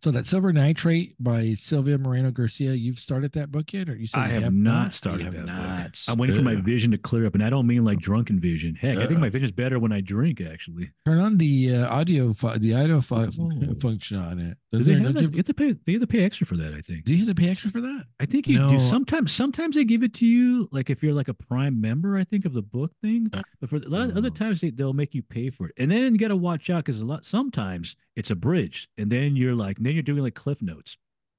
so 0.02 0.10
that 0.10 0.26
Silver 0.26 0.52
Nitrate 0.52 1.14
by 1.22 1.54
Silvia 1.54 1.98
Moreno 1.98 2.30
Garcia, 2.30 2.72
you've 2.72 2.98
started 2.98 3.32
that 3.32 3.52
book 3.52 3.72
yet, 3.72 3.88
or 3.88 3.96
you 3.96 4.06
said 4.06 4.20
I 4.20 4.28
have, 4.28 4.44
have 4.44 4.54
not 4.54 4.94
started 4.94 5.24
have 5.24 5.34
that 5.34 5.44
not. 5.44 5.84
book. 5.84 5.94
I'm 6.08 6.16
waiting 6.16 6.36
for 6.36 6.42
my 6.42 6.54
vision 6.54 6.90
to 6.92 6.98
clear 6.98 7.26
up, 7.26 7.34
and 7.34 7.44
I 7.44 7.50
don't 7.50 7.66
mean 7.66 7.84
like 7.84 7.98
drunken 7.98 8.40
vision. 8.40 8.74
Heck, 8.74 8.96
uh, 8.96 9.02
I 9.02 9.06
think 9.06 9.20
my 9.20 9.28
vision 9.28 9.44
is 9.44 9.52
better 9.52 9.78
when 9.78 9.92
I 9.92 10.00
drink. 10.00 10.40
Actually, 10.40 10.90
turn 11.04 11.20
on 11.20 11.36
the 11.36 11.74
uh, 11.76 11.94
audio, 11.94 12.32
the 12.32 12.74
audio 12.74 13.02
oh. 13.10 13.74
function 13.80 14.18
on 14.18 14.38
it. 14.38 14.56
Does 14.72 14.86
do 14.86 14.94
they 14.94 15.02
have 15.02 15.14
that? 15.14 15.30
You 15.32 15.36
have 15.36 15.46
to 15.46 15.54
pay. 15.54 15.72
They 15.84 15.92
have 15.92 16.00
to 16.00 16.06
pay 16.06 16.24
extra 16.24 16.46
for 16.46 16.56
that. 16.56 16.72
I 16.72 16.80
think. 16.80 17.04
Do 17.04 17.12
you 17.12 17.26
have 17.26 17.36
to 17.36 17.40
pay 17.40 17.50
extra 17.50 17.70
for 17.70 17.80
that? 17.82 18.04
I 18.20 18.24
think 18.24 18.48
you 18.48 18.58
no. 18.58 18.70
do. 18.70 18.78
Sometimes, 18.78 19.32
sometimes 19.32 19.74
they 19.74 19.84
give 19.84 20.02
it 20.02 20.14
to 20.14 20.26
you, 20.26 20.68
like 20.72 20.88
if 20.88 21.02
you're 21.02 21.12
like 21.12 21.28
a 21.28 21.34
Prime 21.34 21.80
member. 21.80 22.16
I 22.16 22.24
think 22.24 22.46
of 22.46 22.54
the 22.54 22.62
book 22.62 22.92
thing, 23.02 23.28
uh, 23.32 23.42
but 23.60 23.68
for 23.68 23.76
a 23.76 23.80
lot 23.80 24.02
of 24.02 24.16
other 24.16 24.30
times 24.30 24.60
they, 24.60 24.70
they'll 24.70 24.92
make 24.92 25.14
you 25.14 25.22
pay 25.22 25.50
for 25.50 25.66
it, 25.66 25.74
and 25.76 25.90
then 25.90 26.14
you 26.14 26.18
got 26.18 26.28
to 26.28 26.36
watch 26.36 26.70
out 26.70 26.84
because 26.84 27.00
a 27.00 27.06
lot 27.06 27.24
sometimes 27.24 27.96
it's 28.16 28.30
abridged, 28.30 28.88
and 28.96 29.10
then 29.10 29.34
you're 29.34 29.54
like, 29.54 29.80
then 29.90 29.96
you're 29.96 30.02
doing 30.04 30.22
like 30.22 30.34
cliff 30.34 30.62
notes. 30.62 30.96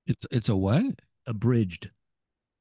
It's 0.07 0.25
it's 0.29 0.49
a 0.49 0.55
what? 0.55 0.99
Abridged. 1.25 1.89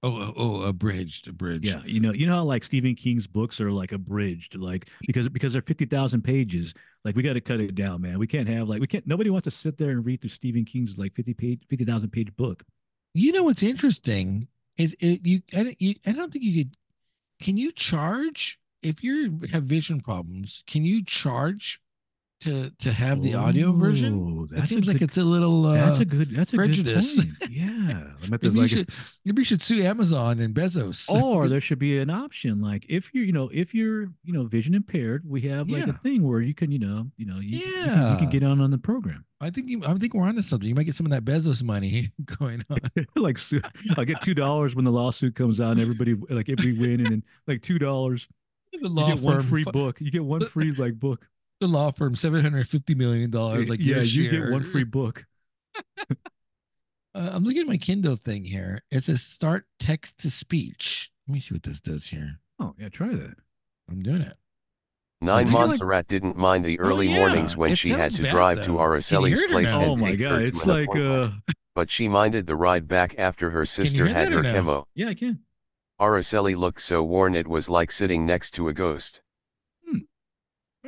Oh, 0.02 0.16
oh, 0.16 0.34
oh, 0.36 0.62
abridged, 0.62 1.28
abridged. 1.28 1.66
Yeah, 1.66 1.82
you 1.84 2.00
know, 2.00 2.12
you 2.12 2.26
know 2.26 2.36
how 2.36 2.44
like 2.44 2.64
Stephen 2.64 2.94
King's 2.94 3.26
books 3.26 3.60
are 3.60 3.72
like 3.72 3.92
abridged, 3.92 4.56
like 4.56 4.88
because 5.06 5.28
because 5.28 5.52
they're 5.52 5.62
fifty 5.62 5.84
thousand 5.84 6.22
pages. 6.22 6.72
Like 7.04 7.16
we 7.16 7.22
got 7.22 7.32
to 7.32 7.40
cut 7.40 7.60
it 7.60 7.74
down, 7.74 8.02
man. 8.02 8.20
We 8.20 8.28
can't 8.28 8.48
have 8.48 8.68
like 8.68 8.80
we 8.80 8.86
can't. 8.86 9.06
Nobody 9.06 9.30
wants 9.30 9.44
to 9.44 9.50
sit 9.50 9.76
there 9.76 9.90
and 9.90 10.06
read 10.06 10.20
through 10.20 10.30
Stephen 10.30 10.64
King's 10.64 10.96
like 10.96 11.12
fifty 11.12 11.34
page, 11.34 11.62
fifty 11.68 11.84
thousand 11.84 12.10
page 12.10 12.34
book. 12.36 12.62
You 13.14 13.32
know 13.32 13.42
what's 13.42 13.64
interesting 13.64 14.46
is 14.78 14.96
it 15.00 15.26
you 15.26 15.42
I, 15.52 15.76
you 15.78 15.96
I 16.06 16.12
don't 16.12 16.32
think 16.32 16.44
you 16.44 16.64
could. 16.64 16.76
Can 17.42 17.56
you 17.56 17.72
charge 17.72 18.58
if 18.82 19.02
you 19.02 19.40
have 19.52 19.64
vision 19.64 20.00
problems? 20.00 20.62
Can 20.66 20.84
you 20.84 21.04
charge 21.04 21.80
to 22.40 22.70
to 22.70 22.92
have 22.92 23.22
the 23.22 23.34
audio 23.34 23.72
version. 23.72 24.46
That 24.50 24.66
seems 24.66 24.86
like 24.86 25.02
it's 25.02 25.16
a 25.18 25.22
little. 25.22 25.66
Uh, 25.66 25.74
that's 25.74 26.00
a 26.00 26.04
good. 26.04 26.30
That's 26.30 26.52
a 26.52 26.56
prejudice. 26.56 27.16
good 27.16 27.38
point. 27.38 27.50
Yeah, 27.60 28.04
maybe, 28.28 28.48
like 28.50 28.54
you 28.54 28.68
should, 28.68 28.90
maybe 29.24 29.40
you 29.40 29.44
should 29.44 29.60
sue 29.60 29.82
Amazon 29.82 30.38
and 30.38 30.54
Bezos. 30.54 31.10
Or 31.10 31.48
there 31.48 31.60
should 31.60 31.78
be 31.78 31.98
an 31.98 32.08
option 32.08 32.60
like 32.60 32.86
if 32.88 33.12
you're, 33.12 33.24
you 33.24 33.32
know, 33.32 33.50
if 33.52 33.74
you're, 33.74 34.02
you 34.24 34.32
know, 34.32 34.44
vision 34.44 34.74
impaired, 34.74 35.28
we 35.28 35.42
have 35.42 35.68
like 35.68 35.86
yeah. 35.86 35.92
a 35.92 35.98
thing 35.98 36.26
where 36.26 36.40
you 36.40 36.54
can, 36.54 36.70
you 36.70 36.78
know, 36.78 37.10
you 37.16 37.26
know, 37.26 37.40
you, 37.40 37.58
yeah. 37.58 37.66
you, 37.66 37.90
can, 37.90 38.12
you 38.12 38.16
can 38.18 38.30
get 38.30 38.44
on 38.44 38.60
on 38.60 38.70
the 38.70 38.78
program. 38.78 39.24
I 39.40 39.50
think 39.50 39.68
you, 39.68 39.82
I 39.84 39.94
think 39.94 40.14
we're 40.14 40.22
onto 40.22 40.42
something. 40.42 40.68
You 40.68 40.74
might 40.74 40.84
get 40.84 40.94
some 40.94 41.06
of 41.06 41.12
that 41.12 41.24
Bezos 41.24 41.62
money 41.62 42.12
going 42.38 42.64
on. 42.70 42.78
like, 43.16 43.38
I'll 43.96 44.04
get 44.04 44.20
two 44.20 44.34
dollars 44.34 44.74
when 44.74 44.84
the 44.84 44.92
lawsuit 44.92 45.34
comes 45.34 45.60
out, 45.60 45.72
and 45.72 45.80
everybody 45.80 46.14
like 46.14 46.48
if 46.48 46.60
we 46.60 46.72
win, 46.72 47.00
and 47.00 47.10
then 47.10 47.24
like 47.46 47.62
two 47.62 47.78
dollars. 47.78 48.28
The 48.72 48.88
law 48.88 49.08
you 49.08 49.14
get 49.16 49.24
one 49.24 49.40
free 49.40 49.64
book. 49.64 50.00
You 50.00 50.10
get 50.12 50.24
one 50.24 50.46
free 50.46 50.70
like 50.70 50.94
book 50.94 51.26
the 51.60 51.68
law 51.68 51.92
firm 51.92 52.16
seven 52.16 52.40
hundred 52.40 52.68
fifty 52.68 52.94
million 52.94 53.30
dollars. 53.30 53.68
Like 53.68 53.80
yeah, 53.80 53.98
you 53.98 54.30
share. 54.30 54.42
get 54.42 54.50
one 54.50 54.62
free 54.62 54.84
book. 54.84 55.26
uh, 56.08 56.14
I'm 57.14 57.44
looking 57.44 57.60
at 57.60 57.66
my 57.66 57.76
Kindle 57.76 58.16
thing 58.16 58.44
here. 58.44 58.82
It 58.90 59.04
says 59.04 59.22
start 59.22 59.66
text 59.78 60.18
to 60.18 60.30
speech. 60.30 61.10
Let 61.28 61.34
me 61.34 61.40
see 61.40 61.54
what 61.54 61.62
this 61.62 61.80
does 61.80 62.08
here. 62.08 62.40
Oh 62.58 62.74
yeah, 62.78 62.88
try 62.88 63.08
that. 63.08 63.36
I'm 63.88 64.02
doing 64.02 64.22
it. 64.22 64.36
Nine 65.22 65.50
Montserrat 65.50 65.98
like, 65.98 66.06
didn't 66.06 66.36
mind 66.38 66.64
the 66.64 66.80
early 66.80 67.08
oh, 67.08 67.10
yeah. 67.10 67.18
mornings 67.18 67.54
when 67.54 67.72
it 67.72 67.76
she 67.76 67.90
had 67.90 68.12
to 68.12 68.22
bad, 68.22 68.30
drive 68.30 68.56
though. 68.58 68.62
to 68.62 68.72
Araceli's 68.78 69.42
place 69.50 69.74
and 69.74 69.84
oh 69.84 69.96
take 69.96 70.18
God, 70.18 70.30
her 70.30 70.40
it's 70.40 70.64
like 70.64 70.96
uh... 70.96 71.28
But 71.74 71.90
she 71.90 72.08
minded 72.08 72.46
the 72.46 72.56
ride 72.56 72.88
back 72.88 73.16
after 73.18 73.50
her 73.50 73.66
sister 73.66 74.08
had 74.08 74.32
her 74.32 74.42
chemo. 74.42 74.84
Yeah, 74.94 75.08
I 75.08 75.14
can. 75.14 75.40
Araceli 76.00 76.56
looked 76.56 76.80
so 76.80 77.02
worn 77.02 77.34
it 77.34 77.46
was 77.46 77.68
like 77.68 77.90
sitting 77.90 78.24
next 78.24 78.52
to 78.52 78.68
a 78.68 78.72
ghost. 78.72 79.20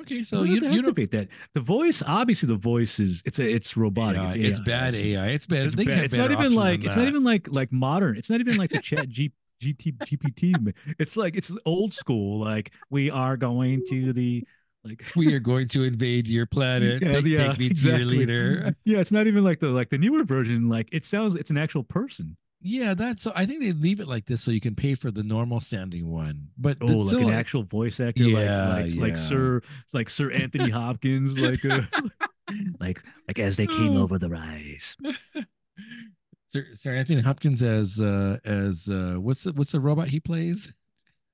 Okay, 0.03 0.23
so 0.23 0.43
you 0.43 0.61
you 0.69 0.81
activate 0.81 1.11
that. 1.13 1.29
The 1.55 1.61
voice, 1.61 2.03
obviously, 2.07 2.49
the 2.49 2.57
voice 2.57 3.01
is 3.01 3.23
it's 3.25 3.39
a 3.39 3.49
it's 3.49 3.77
robotic. 3.77 4.21
AI, 4.21 4.27
it's, 4.27 4.37
AI. 4.37 4.47
it's 4.47 4.61
bad 4.61 4.95
AI. 4.95 5.27
It's 5.29 5.47
bad. 5.47 5.67
It's, 5.67 5.77
bad. 5.77 6.05
it's 6.05 6.15
not 6.15 6.33
even 6.33 6.55
like 6.55 6.85
it's 6.85 6.97
not 6.97 7.09
even 7.09 7.25
like 7.25 7.49
like 7.51 7.73
modern. 7.73 8.17
It's 8.17 8.31
not 8.31 8.41
even 8.41 8.57
like 8.57 8.71
the 8.71 8.81
Chat 8.81 9.09
G, 9.09 9.33
GT 9.63 9.97
GPT. 9.99 10.75
It's 10.99 11.17
like 11.17 11.37
it's 11.37 11.57
old 11.65 11.95
school. 11.95 12.41
Like 12.41 12.73
we 12.91 13.11
are 13.11 13.37
going 13.37 13.83
to 13.89 14.13
the 14.13 14.45
like 14.85 15.05
we 15.15 15.33
are 15.35 15.41
going 15.41 15.69
to 15.69 15.85
invade 15.85 16.27
your 16.27 16.47
planet. 16.47 17.03
Yeah, 17.03 17.13
take, 17.13 17.25
yeah, 17.27 17.49
take 17.49 17.59
me 17.59 17.67
exactly. 17.67 18.03
to 18.03 18.11
your 18.11 18.19
leader. 18.19 18.77
Yeah, 18.85 18.99
it's 18.99 19.13
not 19.13 19.27
even 19.27 19.45
like 19.45 19.61
the 19.61 19.69
like 19.69 19.91
the 19.91 19.99
newer 19.99 20.25
version. 20.25 20.69
Like 20.69 20.89
it 20.93 21.05
sounds, 21.05 21.37
it's 21.37 21.51
an 21.51 21.59
actual 21.59 21.85
person. 21.85 22.37
Yeah, 22.63 22.95
that's. 22.95 23.27
I 23.27 23.45
think 23.45 23.61
they 23.61 23.73
leave 23.73 24.01
it 24.01 24.07
like 24.07 24.27
this 24.27 24.43
so 24.43 24.51
you 24.51 24.61
can 24.61 24.75
pay 24.75 24.95
for 24.95 25.11
the 25.11 25.23
normal 25.23 25.61
sounding 25.61 26.09
one. 26.09 26.49
But 26.57 26.79
oh, 26.81 26.87
like 26.87 27.21
an 27.21 27.33
actual 27.33 27.65
voice 27.65 27.99
actor, 27.99 28.23
yeah, 28.23 28.69
like 28.69 28.85
like, 28.85 28.95
yeah. 28.95 29.01
like 29.03 29.17
Sir 29.17 29.61
like 29.93 30.09
Sir 30.09 30.31
Anthony 30.31 30.71
Hopkins, 30.71 31.39
like 31.39 31.65
uh, 31.65 31.83
like 32.81 33.03
like 33.27 33.39
as 33.39 33.57
they 33.57 33.67
came 33.67 33.97
over 33.97 34.19
the 34.19 34.31
rise. 34.31 34.97
Sir, 36.49 36.67
Sir 36.75 36.95
Anthony 36.95 37.23
Hopkins 37.23 37.63
as 37.63 37.99
uh 37.99 38.39
as 38.45 38.89
uh 38.89 39.17
what's 39.19 39.43
the 39.43 39.53
what's 39.53 39.73
the 39.73 39.81
robot 39.81 40.09
he 40.09 40.21
plays? 40.21 40.73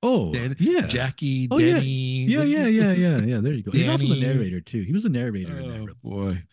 Oh, 0.01 0.31
Dan, 0.31 0.55
yeah, 0.59 0.87
Jackie, 0.87 1.49
oh, 1.51 1.59
Denny. 1.59 2.25
Yeah, 2.25 2.43
yeah, 2.43 2.67
yeah, 2.67 2.67
yeah, 2.67 2.91
yeah, 2.93 3.17
yeah. 3.17 3.39
There 3.41 3.51
you 3.51 3.63
go. 3.63 3.71
Danny. 3.71 3.83
He's 3.83 3.91
also 3.91 4.07
the 4.07 4.21
narrator 4.21 4.61
too. 4.61 4.81
He 4.81 4.93
was 4.93 5.05
a 5.05 5.09
narrator. 5.09 5.59
In 5.59 5.89
Oh 5.89 5.93
boy. 6.01 6.43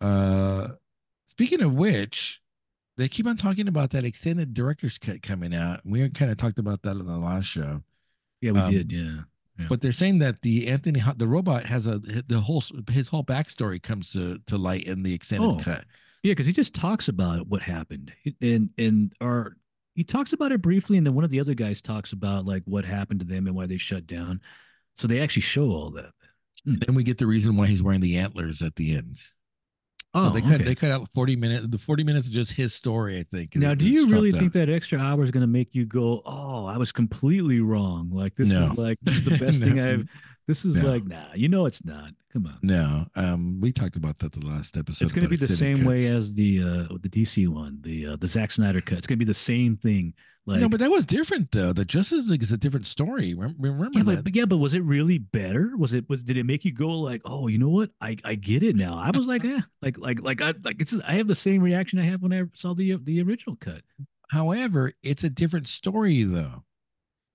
Uh, 0.00 0.68
speaking 1.26 1.60
of 1.60 1.74
which, 1.74 2.40
they 2.98 3.08
keep 3.08 3.26
on 3.26 3.36
talking 3.36 3.68
about 3.68 3.90
that 3.90 4.04
extended 4.04 4.52
director's 4.52 4.98
cut 4.98 5.22
coming 5.22 5.54
out. 5.54 5.80
We 5.84 6.06
kind 6.10 6.30
of 6.30 6.36
talked 6.36 6.58
about 6.58 6.82
that 6.82 6.96
in 6.96 7.06
the 7.06 7.16
last 7.16 7.46
show. 7.46 7.82
Yeah, 8.40 8.50
we 8.50 8.60
um, 8.60 8.72
did. 8.72 8.92
Yeah. 8.92 9.20
yeah. 9.58 9.66
But 9.68 9.80
they're 9.80 9.92
saying 9.92 10.18
that 10.18 10.42
the 10.42 10.66
Anthony 10.66 11.02
the 11.16 11.28
robot 11.28 11.66
has 11.66 11.86
a 11.86 11.98
the 11.98 12.40
whole 12.40 12.62
his 12.90 13.08
whole 13.08 13.24
backstory 13.24 13.80
comes 13.80 14.12
to 14.12 14.40
to 14.48 14.58
light 14.58 14.84
in 14.84 15.04
the 15.04 15.14
extended 15.14 15.46
oh, 15.46 15.56
cut. 15.62 15.84
Yeah, 16.24 16.32
because 16.32 16.46
he 16.46 16.52
just 16.52 16.74
talks 16.74 17.08
about 17.08 17.46
what 17.46 17.62
happened, 17.62 18.12
and 18.42 18.70
and 18.76 19.12
our 19.20 19.56
he 19.94 20.02
talks 20.02 20.32
about 20.32 20.52
it 20.52 20.60
briefly, 20.60 20.98
and 20.98 21.06
then 21.06 21.14
one 21.14 21.24
of 21.24 21.30
the 21.30 21.40
other 21.40 21.54
guys 21.54 21.80
talks 21.80 22.12
about 22.12 22.44
like 22.44 22.64
what 22.64 22.84
happened 22.84 23.20
to 23.20 23.26
them 23.26 23.46
and 23.46 23.54
why 23.54 23.66
they 23.66 23.76
shut 23.76 24.06
down. 24.06 24.40
So 24.96 25.06
they 25.06 25.20
actually 25.20 25.42
show 25.42 25.70
all 25.70 25.90
that. 25.92 26.10
And 26.66 26.80
then 26.80 26.96
we 26.96 27.04
get 27.04 27.18
the 27.18 27.26
reason 27.26 27.56
why 27.56 27.68
he's 27.68 27.82
wearing 27.82 28.00
the 28.00 28.18
antlers 28.18 28.60
at 28.60 28.74
the 28.74 28.96
end. 28.96 29.20
Oh, 30.14 30.28
so 30.28 30.34
they 30.34 30.40
cut 30.40 30.54
okay. 30.54 30.64
they 30.64 30.74
cut 30.74 30.90
out 30.90 31.08
forty 31.12 31.36
minutes. 31.36 31.66
The 31.68 31.78
forty 31.78 32.02
minutes 32.02 32.26
is 32.26 32.32
just 32.32 32.52
his 32.52 32.72
story, 32.72 33.18
I 33.18 33.24
think. 33.24 33.54
Now, 33.56 33.74
do 33.74 33.88
you 33.88 34.08
really 34.08 34.32
think 34.32 34.52
that 34.54 34.70
extra 34.70 34.98
hour 34.98 35.22
is 35.22 35.30
going 35.30 35.42
to 35.42 35.46
make 35.46 35.74
you 35.74 35.84
go, 35.84 36.22
"Oh, 36.24 36.64
I 36.64 36.78
was 36.78 36.92
completely 36.92 37.60
wrong"? 37.60 38.10
Like 38.10 38.34
this 38.34 38.50
no. 38.50 38.62
is 38.62 38.78
like 38.78 38.98
this 39.02 39.16
is 39.16 39.22
the 39.24 39.36
best 39.36 39.60
no. 39.60 39.66
thing 39.66 39.80
I've 39.80 40.08
This 40.48 40.64
is 40.64 40.78
no. 40.78 40.88
like, 40.88 41.04
nah, 41.04 41.34
you 41.34 41.46
know 41.46 41.66
it's 41.66 41.84
not. 41.84 42.12
Come 42.32 42.46
on. 42.46 42.58
No. 42.62 43.04
Um, 43.16 43.60
we 43.60 43.70
talked 43.70 43.96
about 43.96 44.18
that 44.20 44.32
the 44.32 44.46
last 44.46 44.78
episode. 44.78 45.04
It's 45.04 45.12
gonna 45.12 45.28
be 45.28 45.36
the 45.36 45.46
same 45.46 45.76
cuts. 45.78 45.88
way 45.88 46.06
as 46.06 46.32
the 46.32 46.62
uh 46.62 46.96
the 47.02 47.08
DC 47.10 47.46
one, 47.48 47.78
the 47.82 48.06
uh 48.06 48.16
the 48.16 48.26
Zack 48.26 48.50
Snyder 48.50 48.80
cut. 48.80 48.96
It's 48.96 49.06
gonna 49.06 49.18
be 49.18 49.26
the 49.26 49.34
same 49.34 49.76
thing. 49.76 50.14
Like, 50.48 50.60
no, 50.60 50.68
but 50.70 50.80
that 50.80 50.90
was 50.90 51.04
different 51.04 51.52
though. 51.52 51.74
The 51.74 51.84
Justice 51.84 52.30
League 52.30 52.42
is 52.42 52.52
a 52.52 52.56
different 52.56 52.86
story. 52.86 53.34
Remember 53.34 53.90
yeah, 53.92 54.02
that? 54.04 54.24
But, 54.24 54.34
yeah, 54.34 54.46
but 54.46 54.56
was 54.56 54.72
it 54.72 54.82
really 54.82 55.18
better? 55.18 55.76
Was 55.76 55.92
it? 55.92 56.08
Was 56.08 56.24
did 56.24 56.38
it 56.38 56.46
make 56.46 56.64
you 56.64 56.72
go 56.72 56.88
like, 56.88 57.20
oh, 57.26 57.48
you 57.48 57.58
know 57.58 57.68
what? 57.68 57.90
I 58.00 58.16
I 58.24 58.34
get 58.34 58.62
it 58.62 58.74
now. 58.74 58.96
I 58.96 59.10
was 59.10 59.26
like, 59.26 59.44
eh, 59.44 59.60
like 59.82 59.98
like 59.98 60.22
like 60.22 60.40
I 60.40 60.54
like 60.64 60.80
it's. 60.80 60.92
Just, 60.92 61.02
I 61.06 61.12
have 61.16 61.28
the 61.28 61.34
same 61.34 61.60
reaction 61.60 61.98
I 61.98 62.04
have 62.04 62.22
when 62.22 62.32
I 62.32 62.44
saw 62.54 62.72
the 62.72 62.96
the 62.96 63.20
original 63.20 63.56
cut. 63.56 63.82
However, 64.30 64.94
it's 65.02 65.22
a 65.22 65.28
different 65.28 65.68
story 65.68 66.24
though. 66.24 66.64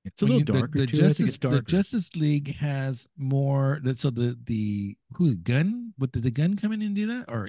It's 0.06 0.24
a 0.24 0.26
little 0.26 0.40
you, 0.40 0.46
darker. 0.46 0.80
The, 0.80 0.86
the 0.88 0.98
Justice, 0.98 1.38
darker. 1.38 1.58
the 1.58 1.62
Justice 1.62 2.16
League 2.16 2.56
has 2.56 3.08
more. 3.16 3.80
So 3.96 4.10
the 4.10 4.36
the 4.44 4.98
who 5.18 5.36
Gunn? 5.36 5.94
What 6.00 6.14
did 6.14 6.24
the 6.24 6.32
Gunn 6.32 6.56
come 6.56 6.72
in 6.72 6.82
and 6.82 6.96
do 6.96 7.06
that? 7.06 7.26
Or 7.32 7.48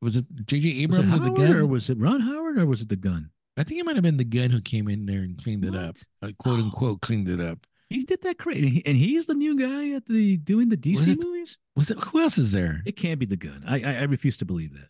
was 0.00 0.16
it 0.16 0.24
J.J. 0.46 0.66
Abrams 0.82 1.12
with 1.12 1.24
the 1.24 1.30
Gunn? 1.30 1.52
Or 1.56 1.66
was 1.66 1.90
it 1.90 1.98
Ron 1.98 2.20
Howard? 2.20 2.58
Or 2.58 2.64
was 2.64 2.80
it 2.80 2.88
the 2.88 2.96
Gunn? 2.96 3.28
I 3.56 3.64
think 3.64 3.80
it 3.80 3.86
might 3.86 3.96
have 3.96 4.02
been 4.02 4.16
the 4.16 4.24
Gunn 4.24 4.50
who 4.50 4.60
came 4.60 4.88
in 4.88 5.06
there 5.06 5.20
and 5.20 5.40
cleaned 5.42 5.64
what? 5.64 5.74
it 5.74 5.80
up, 5.80 5.96
uh, 6.22 6.32
quote 6.38 6.60
unquote, 6.64 7.00
cleaned 7.00 7.28
it 7.28 7.40
up. 7.40 7.66
He 7.90 8.02
did 8.02 8.22
that 8.22 8.38
great, 8.38 8.82
and 8.86 8.96
he's 8.96 9.26
the 9.26 9.34
new 9.34 9.58
guy 9.58 9.94
at 9.94 10.06
the 10.06 10.36
doing 10.38 10.68
the 10.68 10.76
DC 10.76 11.06
it, 11.06 11.24
movies. 11.24 11.58
Was 11.76 11.90
it? 11.90 11.98
Who 12.04 12.20
else 12.20 12.38
is 12.38 12.52
there? 12.52 12.82
It 12.86 12.96
can't 12.96 13.20
be 13.20 13.26
the 13.26 13.36
Gunn. 13.36 13.62
I 13.66 13.82
I, 13.82 13.94
I 13.96 14.02
refuse 14.02 14.36
to 14.38 14.44
believe 14.44 14.72
that. 14.74 14.88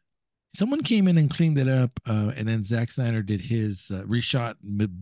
Someone 0.54 0.82
came 0.82 1.08
in 1.08 1.18
and 1.18 1.28
cleaned 1.28 1.58
it 1.58 1.68
up, 1.68 1.98
uh, 2.08 2.30
and 2.36 2.46
then 2.46 2.62
Zack 2.62 2.92
Snyder 2.92 3.22
did 3.22 3.40
his 3.40 3.90
uh, 3.92 4.04
reshot 4.04 4.54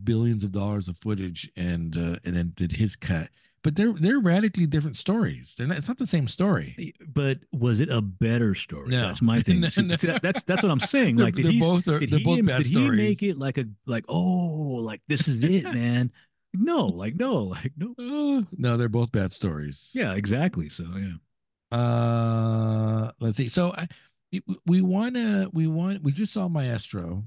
billions 0.02 0.44
of 0.44 0.52
dollars 0.52 0.88
of 0.88 0.96
footage, 0.98 1.50
and 1.56 1.96
uh, 1.96 2.16
and 2.24 2.34
then 2.34 2.52
did 2.56 2.72
his 2.72 2.96
cut. 2.96 3.28
But 3.62 3.76
they're 3.76 3.92
they're 3.92 4.18
radically 4.18 4.66
different 4.66 4.96
stories. 4.96 5.54
They're 5.56 5.68
Not, 5.68 5.78
it's 5.78 5.86
not 5.86 5.98
the 5.98 6.06
same 6.06 6.26
story. 6.26 6.94
But 7.06 7.38
was 7.52 7.80
it 7.80 7.90
a 7.90 8.00
better 8.00 8.54
story? 8.54 8.88
No. 8.88 9.02
That's 9.06 9.22
my 9.22 9.40
thing. 9.40 9.60
no, 9.60 9.68
no. 9.76 9.96
See, 9.96 10.18
that's 10.20 10.42
that's 10.42 10.62
what 10.62 10.72
I'm 10.72 10.80
saying. 10.80 11.16
Like 11.16 11.36
did, 11.36 11.60
both 11.60 11.86
are, 11.86 12.00
did 12.00 12.10
he, 12.10 12.24
both 12.24 12.44
did 12.44 12.66
he 12.66 12.90
make 12.90 13.22
it 13.22 13.38
like 13.38 13.58
a 13.58 13.66
like 13.86 14.04
oh 14.08 14.16
like 14.82 15.00
this 15.06 15.28
is 15.28 15.44
it, 15.44 15.64
man? 15.74 16.10
no, 16.54 16.86
like 16.86 17.14
no, 17.14 17.44
like 17.44 17.72
no. 17.76 17.94
Uh, 17.98 18.42
no, 18.56 18.76
they're 18.76 18.88
both 18.88 19.12
bad 19.12 19.32
stories. 19.32 19.90
Yeah, 19.94 20.14
exactly. 20.14 20.68
So 20.68 20.84
yeah. 20.96 21.76
Uh, 21.76 23.12
let's 23.20 23.36
see. 23.36 23.48
So 23.48 23.72
I 23.72 23.88
we 24.66 24.82
want 24.82 25.14
to 25.14 25.50
we 25.52 25.66
want 25.66 26.02
we 26.02 26.12
just 26.12 26.32
saw 26.32 26.48
maestro 26.48 27.24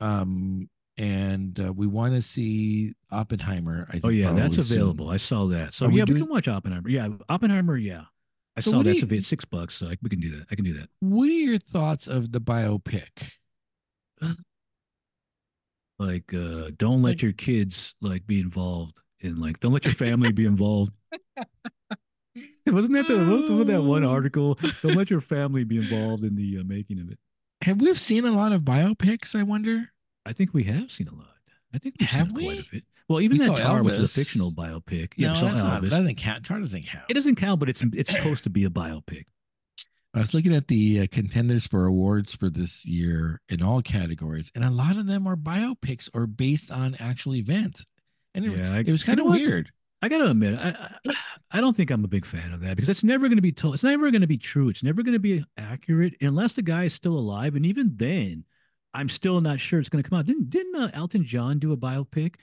um 0.00 0.68
and 0.98 1.60
uh, 1.60 1.72
we 1.72 1.86
want 1.86 2.14
to 2.14 2.22
see 2.22 2.94
oppenheimer 3.10 3.86
I 3.88 3.92
think 3.92 4.04
oh 4.04 4.08
yeah 4.08 4.32
that's 4.32 4.58
available 4.58 5.06
soon. 5.06 5.14
i 5.14 5.16
saw 5.16 5.46
that 5.46 5.74
so 5.74 5.86
Are 5.86 5.90
yeah 5.90 6.04
we, 6.06 6.14
we, 6.14 6.20
can 6.20 6.28
watch 6.28 6.48
oppenheimer 6.48 6.88
yeah 6.88 7.08
oppenheimer 7.28 7.76
yeah 7.76 8.04
i 8.56 8.60
so 8.60 8.70
saw 8.70 8.82
that's 8.82 9.02
available 9.02 9.24
six 9.24 9.44
bucks 9.44 9.74
so 9.74 9.88
I, 9.88 9.96
we 10.02 10.10
can 10.10 10.20
do 10.20 10.30
that 10.36 10.46
i 10.50 10.54
can 10.54 10.64
do 10.64 10.74
that 10.74 10.88
what 11.00 11.28
are 11.28 11.32
your 11.32 11.58
thoughts 11.58 12.06
of 12.06 12.32
the 12.32 12.40
biopic 12.40 13.32
like 15.98 16.32
uh 16.32 16.70
don't 16.76 17.02
let 17.02 17.10
like, 17.10 17.22
your 17.22 17.32
kids 17.32 17.94
like 18.00 18.26
be 18.26 18.40
involved 18.40 19.00
in 19.20 19.36
like 19.36 19.60
don't 19.60 19.72
let 19.72 19.84
your 19.84 19.94
family 19.94 20.32
be 20.32 20.46
involved 20.46 20.92
Wasn't 22.66 22.94
that 22.94 23.06
the 23.06 23.18
most 23.18 23.50
of 23.50 23.66
that 23.66 23.82
one 23.82 24.04
article? 24.04 24.58
Don't 24.82 24.96
let 24.96 25.10
your 25.10 25.20
family 25.20 25.64
be 25.64 25.78
involved 25.78 26.24
in 26.24 26.36
the 26.36 26.58
uh, 26.60 26.64
making 26.64 27.00
of 27.00 27.10
it. 27.10 27.18
Have 27.62 27.80
we 27.80 27.92
seen 27.94 28.24
a 28.24 28.32
lot 28.32 28.52
of 28.52 28.62
biopics? 28.62 29.38
I 29.38 29.42
wonder. 29.42 29.92
I 30.26 30.32
think 30.32 30.52
we 30.52 30.64
have 30.64 30.90
seen 30.90 31.08
a 31.08 31.14
lot. 31.14 31.28
I 31.74 31.78
think 31.78 31.96
we've 31.98 32.08
have 32.08 32.28
seen 32.28 32.34
we? 32.34 32.44
quite 32.44 32.60
a 32.60 32.70
bit. 32.70 32.84
Well, 33.08 33.20
even 33.20 33.38
we 33.38 33.46
that 33.46 33.58
Tar 33.58 33.80
Elvis. 33.80 33.84
was 33.84 34.02
a 34.02 34.08
fictional 34.08 34.50
biopic. 34.50 35.12
Yeah, 35.16 35.32
no, 35.32 35.40
that's 35.40 35.56
not, 35.56 35.82
that 35.82 35.90
doesn't 35.90 36.16
count. 36.16 36.44
Tar 36.44 36.58
doesn't 36.58 36.86
count. 36.86 37.04
It 37.08 37.14
doesn't 37.14 37.36
count, 37.36 37.60
but 37.60 37.68
it's 37.68 37.82
it's 37.92 38.10
supposed 38.10 38.44
to 38.44 38.50
be 38.50 38.64
a 38.64 38.70
biopic. 38.70 39.26
I 40.14 40.20
was 40.20 40.32
looking 40.32 40.54
at 40.54 40.68
the 40.68 41.00
uh, 41.00 41.06
contenders 41.12 41.66
for 41.66 41.84
awards 41.84 42.34
for 42.34 42.48
this 42.48 42.86
year 42.86 43.42
in 43.48 43.62
all 43.62 43.82
categories, 43.82 44.50
and 44.54 44.64
a 44.64 44.70
lot 44.70 44.96
of 44.96 45.06
them 45.06 45.26
are 45.26 45.36
biopics 45.36 46.08
or 46.14 46.26
based 46.26 46.72
on 46.72 46.96
actual 46.98 47.34
events. 47.36 47.84
And 48.34 48.46
it, 48.46 48.56
yeah, 48.56 48.76
it 48.76 48.90
was 48.90 49.04
kind 49.04 49.20
of 49.20 49.26
weird. 49.26 49.70
I 50.02 50.08
got 50.08 50.18
to 50.18 50.30
admit, 50.30 50.58
I, 50.58 50.90
I, 51.06 51.14
I 51.52 51.60
don't 51.60 51.76
think 51.76 51.90
I'm 51.90 52.04
a 52.04 52.08
big 52.08 52.24
fan 52.24 52.52
of 52.52 52.60
that 52.60 52.76
because 52.76 52.88
it's 52.88 53.04
never 53.04 53.28
going 53.28 53.36
to 53.36 53.42
be 53.42 53.52
told. 53.52 53.74
It's 53.74 53.84
never 53.84 54.10
going 54.10 54.20
to 54.20 54.26
be 54.26 54.38
true. 54.38 54.68
It's 54.68 54.82
never 54.82 55.02
going 55.02 55.14
to 55.14 55.18
be 55.18 55.44
accurate 55.56 56.14
unless 56.20 56.52
the 56.54 56.62
guy 56.62 56.84
is 56.84 56.94
still 56.94 57.18
alive. 57.18 57.54
And 57.54 57.66
even 57.66 57.92
then, 57.96 58.44
I'm 58.94 59.08
still 59.08 59.40
not 59.40 59.60
sure 59.60 59.78
it's 59.78 59.88
going 59.88 60.02
to 60.02 60.08
come 60.08 60.18
out. 60.18 60.26
Didn't 60.26 60.50
didn't 60.50 60.74
uh, 60.74 60.90
Elton 60.94 61.24
John 61.24 61.58
do 61.58 61.72
a 61.72 61.76
biopic? 61.76 62.36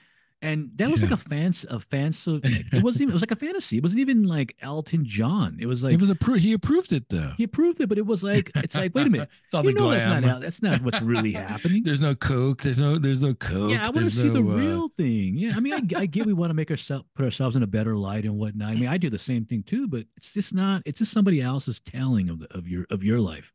and 0.44 0.70
that 0.76 0.90
was 0.90 1.02
yeah. 1.02 1.08
like 1.08 1.18
a 1.18 1.22
fans 1.22 1.64
a 1.70 1.80
fans 1.80 2.26
of 2.26 2.42
it 2.44 2.82
wasn't 2.82 3.02
even 3.02 3.12
it 3.12 3.14
was 3.14 3.22
like 3.22 3.30
a 3.30 3.36
fantasy. 3.36 3.78
It 3.78 3.82
wasn't 3.82 4.00
even 4.00 4.24
like 4.24 4.54
elton 4.60 5.04
john. 5.04 5.56
It 5.58 5.66
was 5.66 5.82
like 5.82 5.94
it 5.94 6.00
was 6.00 6.10
approved 6.10 6.42
he 6.42 6.52
approved 6.52 6.92
it 6.92 7.08
though. 7.08 7.32
He 7.38 7.44
approved 7.44 7.80
it 7.80 7.88
but 7.88 7.96
it 7.96 8.04
was 8.06 8.22
like 8.22 8.50
it's 8.56 8.76
like 8.76 8.94
wait 8.94 9.06
a 9.06 9.10
minute. 9.10 9.30
You 9.64 9.72
know 9.72 9.90
that's 9.90 10.04
not 10.04 10.40
that's 10.40 10.62
not 10.62 10.82
what's 10.82 11.00
really 11.00 11.32
happening. 11.32 11.82
There's 11.84 12.00
no 12.00 12.14
coke 12.14 12.62
there's 12.62 12.78
no 12.78 12.98
there's 12.98 13.22
no 13.22 13.34
coke 13.34 13.70
yeah 13.70 13.86
i 13.86 13.90
want 13.90 14.04
to 14.04 14.10
see 14.10 14.28
no, 14.28 14.34
the 14.34 14.38
uh... 14.40 14.56
real 14.56 14.88
thing. 14.88 15.36
Yeah 15.36 15.52
i 15.56 15.60
mean 15.60 15.72
I, 15.72 16.00
I 16.00 16.06
get 16.06 16.26
we 16.26 16.32
want 16.32 16.50
to 16.50 16.54
make 16.54 16.70
ourselves 16.70 17.04
put 17.14 17.24
ourselves 17.24 17.56
in 17.56 17.62
a 17.62 17.66
better 17.66 17.96
light 17.96 18.24
and 18.24 18.36
whatnot. 18.36 18.70
I 18.70 18.74
mean 18.74 18.88
i 18.88 18.98
do 18.98 19.08
the 19.08 19.18
same 19.18 19.44
thing 19.44 19.62
too 19.62 19.88
but 19.88 20.04
it's 20.16 20.32
just 20.32 20.52
not 20.52 20.82
it's 20.84 20.98
just 20.98 21.12
somebody 21.12 21.40
else's 21.40 21.80
telling 21.80 22.28
of 22.28 22.40
the 22.40 22.52
of 22.56 22.68
your 22.68 22.86
of 22.90 23.02
your 23.02 23.20
life 23.20 23.52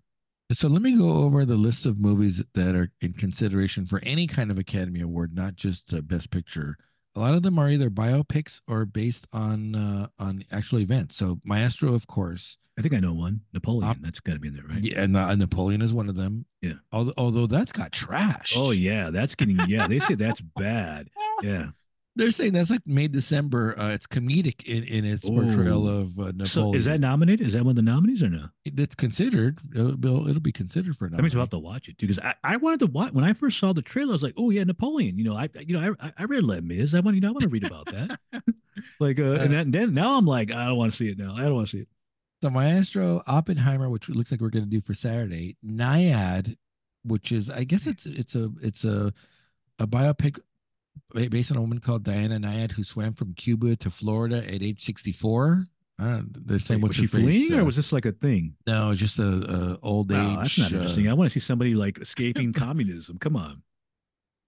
so 0.52 0.68
let 0.68 0.82
me 0.82 0.98
go 0.98 1.10
over 1.10 1.46
the 1.46 1.56
list 1.56 1.86
of 1.86 2.00
movies 2.00 2.44
that 2.54 2.76
are 2.76 2.92
in 3.02 3.14
consideration 3.14 3.86
for 3.86 4.00
any 4.04 4.28
kind 4.28 4.50
of 4.50 4.58
Academy 4.58 5.02
Award, 5.02 5.36
not 5.36 5.56
just 5.56 5.94
uh, 5.94 6.02
Best 6.02 6.32
Picture 6.32 6.78
a 7.16 7.20
lot 7.20 7.34
of 7.34 7.44
them 7.44 7.60
are 7.60 7.70
either 7.70 7.90
biopics 7.90 8.62
or 8.68 8.86
based 8.86 9.28
on 9.34 9.76
uh, 9.76 10.08
on 10.18 10.44
actual 10.52 10.80
events. 10.80 11.16
So 11.16 11.40
Maestro, 11.44 11.94
of 11.94 12.08
course. 12.08 12.58
I 12.78 12.82
think 12.82 12.94
I 12.94 13.00
know 13.00 13.12
one. 13.12 13.42
Napoleon. 13.54 14.00
that's 14.02 14.22
got 14.22 14.34
to 14.34 14.40
be 14.40 14.48
in 14.48 14.54
there, 14.54 14.64
right? 14.64 14.82
Yeah, 14.82 15.02
and 15.02 15.18
uh, 15.18 15.36
Napoleon 15.36 15.82
is 15.82 15.94
one 15.94 16.08
of 16.08 16.16
them. 16.16 16.46
Yeah. 16.62 16.76
Although, 16.94 17.14
although 17.18 17.46
that's 17.46 17.74
got 17.74 17.92
trash. 17.92 18.54
Oh 18.56 18.72
yeah, 18.72 19.10
that's 19.10 19.36
getting. 19.36 19.60
Yeah, 19.68 19.88
they 19.88 20.00
say 20.00 20.16
that's 20.16 20.40
bad. 20.40 21.10
Yeah. 21.42 21.70
They're 22.20 22.32
saying 22.32 22.52
that's 22.52 22.70
like 22.70 22.86
May 22.86 23.08
December. 23.08 23.80
Uh, 23.80 23.92
it's 23.92 24.06
comedic 24.06 24.64
in, 24.66 24.84
in 24.84 25.06
its 25.06 25.26
Ooh. 25.26 25.32
portrayal 25.32 25.88
of 25.88 26.20
uh, 26.20 26.26
Napoleon. 26.26 26.46
So 26.46 26.74
is 26.74 26.84
that 26.84 27.00
nominated? 27.00 27.48
Is 27.48 27.54
that 27.54 27.64
one 27.64 27.72
of 27.72 27.76
the 27.78 27.82
nominees 27.82 28.22
or 28.22 28.28
no? 28.28 28.50
It's 28.66 28.94
considered. 28.94 29.60
It'll, 29.74 30.28
it'll 30.28 30.42
be 30.42 30.52
considered 30.52 30.98
for. 30.98 31.08
That 31.08 31.22
means 31.22 31.34
we'll 31.34 31.44
have 31.44 31.50
to 31.52 31.60
watch 31.60 31.88
it 31.88 31.98
too. 31.98 32.08
Because 32.08 32.20
I, 32.20 32.36
I 32.44 32.58
wanted 32.58 32.82
to 32.82 32.88
watch 32.88 33.14
when 33.14 33.24
I 33.24 33.32
first 33.32 33.58
saw 33.58 33.72
the 33.72 33.82
trailer. 33.82 34.12
I 34.12 34.14
was 34.14 34.24
like, 34.24 34.34
oh 34.38 34.50
yeah, 34.50 34.66
Napoleon. 34.66 35.18
You 35.18 35.24
know, 35.24 35.38
I 35.38 35.48
you 35.62 35.80
know 35.80 35.96
I 35.98 36.12
I 36.18 36.24
read 36.26 36.44
Les 36.44 36.60
Mis. 36.60 36.94
I 36.94 37.00
want 37.00 37.16
you 37.16 37.22
know 37.22 37.30
I 37.30 37.32
want 37.32 37.44
to 37.44 37.50
read 37.50 37.64
about 37.64 37.86
that. 37.86 38.20
like 39.00 39.18
uh, 39.18 39.36
and, 39.36 39.54
then, 39.54 39.60
and 39.60 39.74
then 39.74 39.94
now 39.94 40.18
I'm 40.18 40.26
like 40.26 40.52
I 40.52 40.66
don't 40.66 40.78
want 40.78 40.92
to 40.92 40.98
see 40.98 41.10
it 41.10 41.18
now. 41.18 41.36
I 41.38 41.44
don't 41.44 41.56
want 41.56 41.68
to 41.70 41.78
see 41.78 41.82
it. 41.84 41.88
So 42.42 42.50
Maestro, 42.50 43.24
Oppenheimer, 43.28 43.90
which 43.90 44.10
looks 44.10 44.32
like 44.32 44.42
we're 44.42 44.50
going 44.50 44.66
to 44.66 44.70
do 44.70 44.82
for 44.82 44.94
Saturday, 44.94 45.56
Nyad, 45.66 46.58
which 47.04 47.32
is 47.32 47.50
I 47.50 47.64
guess 47.64 47.88
it's 47.88 48.06
it's 48.06 48.36
a 48.36 48.50
it's 48.62 48.84
a 48.84 49.14
a 49.80 49.88
biopic 49.88 50.40
based 51.14 51.52
on 51.52 51.58
a 51.58 51.62
woman 51.62 51.80
called 51.80 52.04
Diana 52.04 52.40
Nyad 52.40 52.72
who 52.72 52.84
swam 52.84 53.14
from 53.14 53.34
Cuba 53.34 53.76
to 53.78 53.90
Florida 53.90 54.38
at 54.38 54.62
age 54.62 54.84
64. 54.86 55.68
I 56.00 56.04
don't. 56.04 56.48
They're 56.48 56.60
saying 56.60 56.82
was 56.82 56.96
she 56.96 57.08
fleeing, 57.08 57.54
uh, 57.54 57.58
or 57.58 57.66
was 57.66 57.76
this 57.76 57.92
like 57.92 58.06
a 58.06 58.14
thing? 58.14 58.56
No, 58.66 58.92
it's 58.92 59.02
just 59.02 59.20
a, 59.20 59.24
a 59.24 59.80
old 59.84 60.12
wow, 60.12 60.32
age. 60.32 60.38
That's 60.38 60.58
not 60.60 60.72
uh, 60.72 60.76
interesting. 60.78 61.10
I 61.10 61.14
want 61.14 61.30
to 61.30 61.34
see 61.34 61.44
somebody 61.44 61.76
like 61.76 62.00
escaping 62.00 62.54
communism. 62.54 63.18
Come 63.18 63.36
on. 63.36 63.64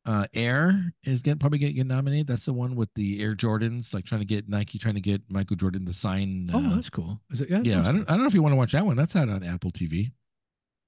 Uh, 0.04 0.26
Air 0.34 0.94
is 1.04 1.22
getting 1.22 1.40
probably 1.40 1.60
getting 1.60 1.88
nominated. 1.88 2.28
That's 2.28 2.46
the 2.46 2.54
one 2.54 2.76
with 2.76 2.90
the 2.96 3.22
Air 3.22 3.36
Jordans, 3.36 3.94
like 3.94 4.06
trying 4.06 4.22
to 4.22 4.26
get 4.26 4.50
Nike 4.50 4.80
trying 4.80 4.96
to 4.96 5.02
get 5.02 5.22
Michael 5.30 5.58
Jordan 5.58 5.86
to 5.86 5.94
sign. 5.94 6.50
Oh, 6.54 6.58
uh, 6.58 6.76
that's 6.76 6.90
cool. 6.90 7.20
Is 7.30 7.42
it? 7.42 7.50
Yeah, 7.50 7.62
yeah. 7.64 7.82
I 7.82 7.84
don't. 7.84 7.96
Cool. 7.98 8.06
I 8.08 8.12
don't 8.14 8.22
know 8.22 8.28
if 8.28 8.34
you 8.34 8.42
want 8.42 8.54
to 8.54 8.58
watch 8.58 8.72
that 8.72 8.86
one. 8.86 8.96
That's 8.96 9.16
out 9.16 9.30
on 9.30 9.44
Apple 9.44 9.72
TV. 9.72 10.14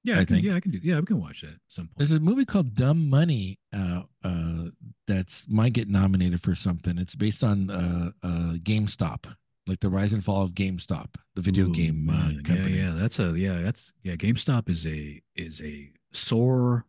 Yeah, 0.04 0.18
I, 0.18 0.22
I 0.22 0.26
can, 0.26 0.36
think. 0.36 0.46
Yeah, 0.46 0.56
I 0.56 0.60
can 0.60 0.72
do. 0.72 0.80
Yeah, 0.84 1.00
we 1.00 1.06
can 1.06 1.22
watch 1.22 1.42
that 1.42 1.52
at 1.52 1.60
some 1.68 1.88
point. 1.88 1.98
There's 1.98 2.12
a 2.12 2.20
movie 2.20 2.46
called 2.46 2.76
Dumb 2.76 3.10
Money 3.10 3.60
uh, 3.74 4.02
uh, 4.24 4.66
that's 5.08 5.46
might 5.48 5.74
get 5.74 5.88
nominated 5.88 6.42
for 6.42 6.56
something. 6.56 6.98
It's 6.98 7.16
based 7.16 7.44
on 7.44 7.70
uh, 7.70 8.12
uh, 8.22 8.54
GameStop, 8.58 9.34
like 9.66 9.80
the 9.80 9.90
rise 9.90 10.12
and 10.12 10.24
fall 10.24 10.44
of 10.44 10.52
GameStop, 10.52 11.16
the 11.36 11.42
video 11.42 11.68
Ooh, 11.68 11.74
game 11.74 12.10
uh, 12.10 12.46
company. 12.46 12.78
Yeah, 12.78 12.94
yeah, 12.94 13.00
that's 13.00 13.20
a 13.20 13.34
yeah, 13.38 13.62
that's 13.62 13.94
yeah. 14.04 14.16
GameStop 14.16 14.70
is 14.70 14.86
a 14.86 15.22
is 15.36 15.62
a 15.62 15.90
sore. 16.12 16.86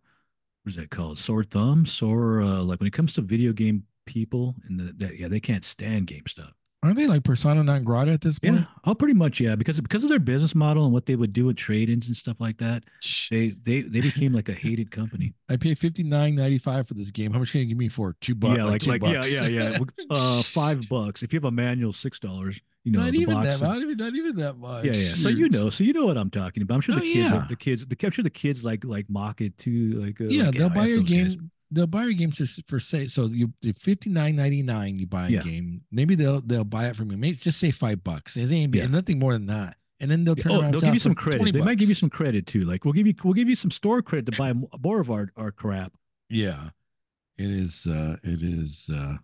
What 0.65 0.71
is 0.71 0.77
that 0.77 0.91
called? 0.91 1.19
Sore 1.19 1.45
thumb, 1.45 1.87
sore. 1.87 2.41
Uh, 2.41 2.63
like 2.63 2.81
when 2.81 2.89
it 2.89 2.93
comes 2.93 3.13
to 3.15 3.21
video 3.21 3.53
game 3.53 3.85
people, 4.07 4.57
and 4.69 4.81
the, 4.81 4.93
that 5.05 5.19
yeah, 5.19 5.29
they 5.29 5.41
can't 5.41 5.65
stand 5.65 6.09
GameStop. 6.09 6.53
Aren't 6.85 6.97
they 6.97 7.07
like 7.07 7.25
persona 7.25 7.65
non 7.65 7.83
grata 7.83 8.13
at 8.13 8.21
this 8.21 8.39
point? 8.39 8.57
Yeah, 8.57 8.65
oh, 8.85 8.95
pretty 8.95 9.15
much, 9.15 9.41
yeah. 9.41 9.55
Because 9.55 9.81
because 9.81 10.05
of 10.05 10.11
their 10.11 10.19
business 10.19 10.55
model 10.55 10.85
and 10.85 10.93
what 10.93 11.07
they 11.07 11.17
would 11.17 11.33
do 11.33 11.47
with 11.47 11.57
trade-ins 11.57 12.09
and 12.09 12.17
stuff 12.17 12.43
like 12.43 12.59
that, 12.59 12.85
they 13.31 13.55
they 13.63 13.81
they 13.81 14.03
became 14.03 14.35
like 14.35 14.51
a 14.51 14.53
hated 14.55 14.91
company. 14.91 15.33
I 15.49 15.57
pay 15.57 15.75
fifty 15.75 16.03
nine 16.03 16.35
ninety 16.35 16.59
five 16.59 16.87
for 16.87 16.93
this 16.93 17.11
game. 17.11 17.33
How 17.33 17.39
much 17.39 17.53
can 17.53 17.63
you 17.63 17.67
give 17.69 17.79
me 17.79 17.89
for 17.89 18.15
two 18.21 18.35
bucks? 18.35 18.59
Yeah, 18.59 18.65
like 18.65 18.87
like, 18.87 19.01
like 19.01 19.27
yeah 19.27 19.47
yeah 19.47 19.73
yeah, 19.73 19.79
uh, 20.11 20.43
five 20.43 20.87
bucks. 20.91 21.23
If 21.23 21.33
you 21.33 21.39
have 21.39 21.47
a 21.47 21.51
manual, 21.51 21.95
six 21.95 22.21
dollars. 22.21 22.61
You 22.83 22.93
know, 22.93 23.01
not 23.01 23.15
even 23.15 23.43
that. 23.43 23.63
Not 23.63 23.79
even 23.79 23.97
not 23.97 24.15
even 24.15 24.37
that 24.37 24.59
much. 24.59 24.85
Yeah, 24.85 24.93
yeah. 24.93 25.15
So 25.15 25.31
you 25.31 25.49
know, 25.49 25.71
so 25.71 25.85
you 25.85 25.95
know 25.95 26.05
what 26.05 26.19
I'm 26.19 26.29
talking 26.29 26.63
about. 26.63 26.75
I'm 26.75 26.81
sure 26.83 26.97
the 26.97 27.01
oh, 27.01 27.05
kids, 27.05 27.33
yeah. 27.33 27.47
the 27.49 27.57
kids, 27.57 27.87
the 27.87 27.97
I'm 28.05 28.11
sure 28.11 28.23
the 28.23 28.29
kids 28.29 28.63
like 28.63 28.85
like 28.85 29.09
mock 29.09 29.41
it 29.41 29.57
too. 29.57 30.03
Like 30.05 30.21
uh, 30.21 30.25
yeah, 30.25 30.45
like, 30.45 30.55
they'll 30.55 30.69
buy 30.69 30.89
your 30.89 31.03
game. 31.03 31.29
Guys 31.29 31.39
they'll 31.75 31.87
buy 31.87 32.05
your 32.05 32.13
games 32.13 32.37
for, 32.37 32.63
for 32.67 32.81
say 32.81 33.07
so 33.07 33.27
you 33.27 33.53
fifty 33.79 34.11
nine 34.11 34.37
ninety 34.37 34.63
nine 34.63 34.99
you 34.99 35.07
buy 35.07 35.27
a 35.27 35.31
yeah. 35.31 35.43
game 35.43 35.83
maybe 35.91 36.15
they'll 36.15 36.41
they'll 36.41 36.65
buy 36.65 36.87
it 36.87 36.97
from 36.97 37.11
you 37.11 37.17
maybe 37.17 37.37
just 37.37 37.59
say 37.59 37.71
five 37.71 38.03
bucks 38.03 38.37
it 38.37 38.51
ain't 38.51 38.75
yeah. 38.75 38.87
nothing 38.87 39.19
more 39.19 39.33
than 39.33 39.47
that 39.47 39.77
and 40.01 40.11
then 40.11 40.25
they'll 40.25 40.37
turn 40.37 40.53
oh, 40.53 40.71
they'll 40.71 40.81
give 40.81 40.95
you 40.95 41.01
some 41.01 41.15
credit 41.15 41.45
they 41.45 41.51
bucks. 41.53 41.65
might 41.65 41.79
give 41.79 41.89
you 41.89 41.95
some 41.95 42.11
credit 42.11 42.47
too 42.47 42.65
like 42.65 42.85
we'll 42.85 42.93
give 42.93 43.07
you 43.07 43.15
we'll 43.23 43.35
give 43.35 43.49
you 43.49 43.55
some 43.55 43.71
store 43.71 44.03
credit 44.03 44.31
to 44.31 44.39
buy 44.39 44.53
more 44.83 45.01
of 45.01 45.11
our, 45.11 45.31
our 45.37 45.51
crap 45.51 45.93
yeah 46.29 46.71
it 47.37 47.51
is 47.51 47.87
uh 47.87 48.17
it 48.23 48.43
is 48.43 48.91
uh 48.93 49.17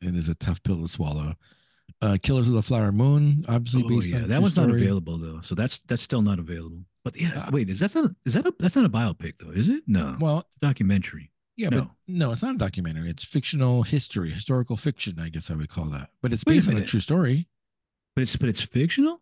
it 0.00 0.14
is 0.14 0.28
a 0.28 0.34
tough 0.34 0.62
pill 0.62 0.80
to 0.80 0.88
swallow 0.88 1.34
uh 2.02 2.16
killers 2.22 2.48
of 2.48 2.54
the 2.54 2.62
flower 2.62 2.92
moon 2.92 3.44
obviously 3.48 3.84
oh, 3.84 4.00
yeah 4.00 4.26
that 4.26 4.40
one's 4.40 4.54
story. 4.54 4.68
not 4.68 4.76
available 4.76 5.18
though 5.18 5.40
so 5.40 5.54
that's 5.54 5.78
that's 5.82 6.02
still 6.02 6.22
not 6.22 6.38
available 6.38 6.84
but 7.04 7.20
yeah, 7.20 7.32
uh, 7.36 7.50
wait, 7.52 7.68
is 7.68 7.80
that 7.80 7.94
not 7.94 8.10
is 8.24 8.34
that 8.34 8.46
a 8.46 8.54
that's 8.58 8.76
not 8.76 8.86
a 8.86 8.88
biopic 8.88 9.34
though? 9.38 9.50
Is 9.50 9.68
it? 9.68 9.84
No. 9.86 10.16
Well, 10.18 10.48
documentary. 10.60 11.30
Yeah, 11.56 11.68
no. 11.68 11.80
but 11.80 11.90
no, 12.08 12.32
it's 12.32 12.42
not 12.42 12.56
a 12.56 12.58
documentary. 12.58 13.10
It's 13.10 13.24
fictional 13.24 13.84
history, 13.84 14.32
historical 14.32 14.76
fiction, 14.76 15.20
I 15.20 15.28
guess 15.28 15.50
I 15.50 15.54
would 15.54 15.68
call 15.68 15.86
that. 15.86 16.10
But 16.20 16.32
it's 16.32 16.44
based 16.44 16.66
a 16.68 16.72
on 16.72 16.76
a 16.78 16.84
true 16.84 17.00
story. 17.00 17.48
But 18.16 18.22
it's 18.22 18.36
but 18.36 18.48
it's 18.48 18.62
fictional. 18.62 19.20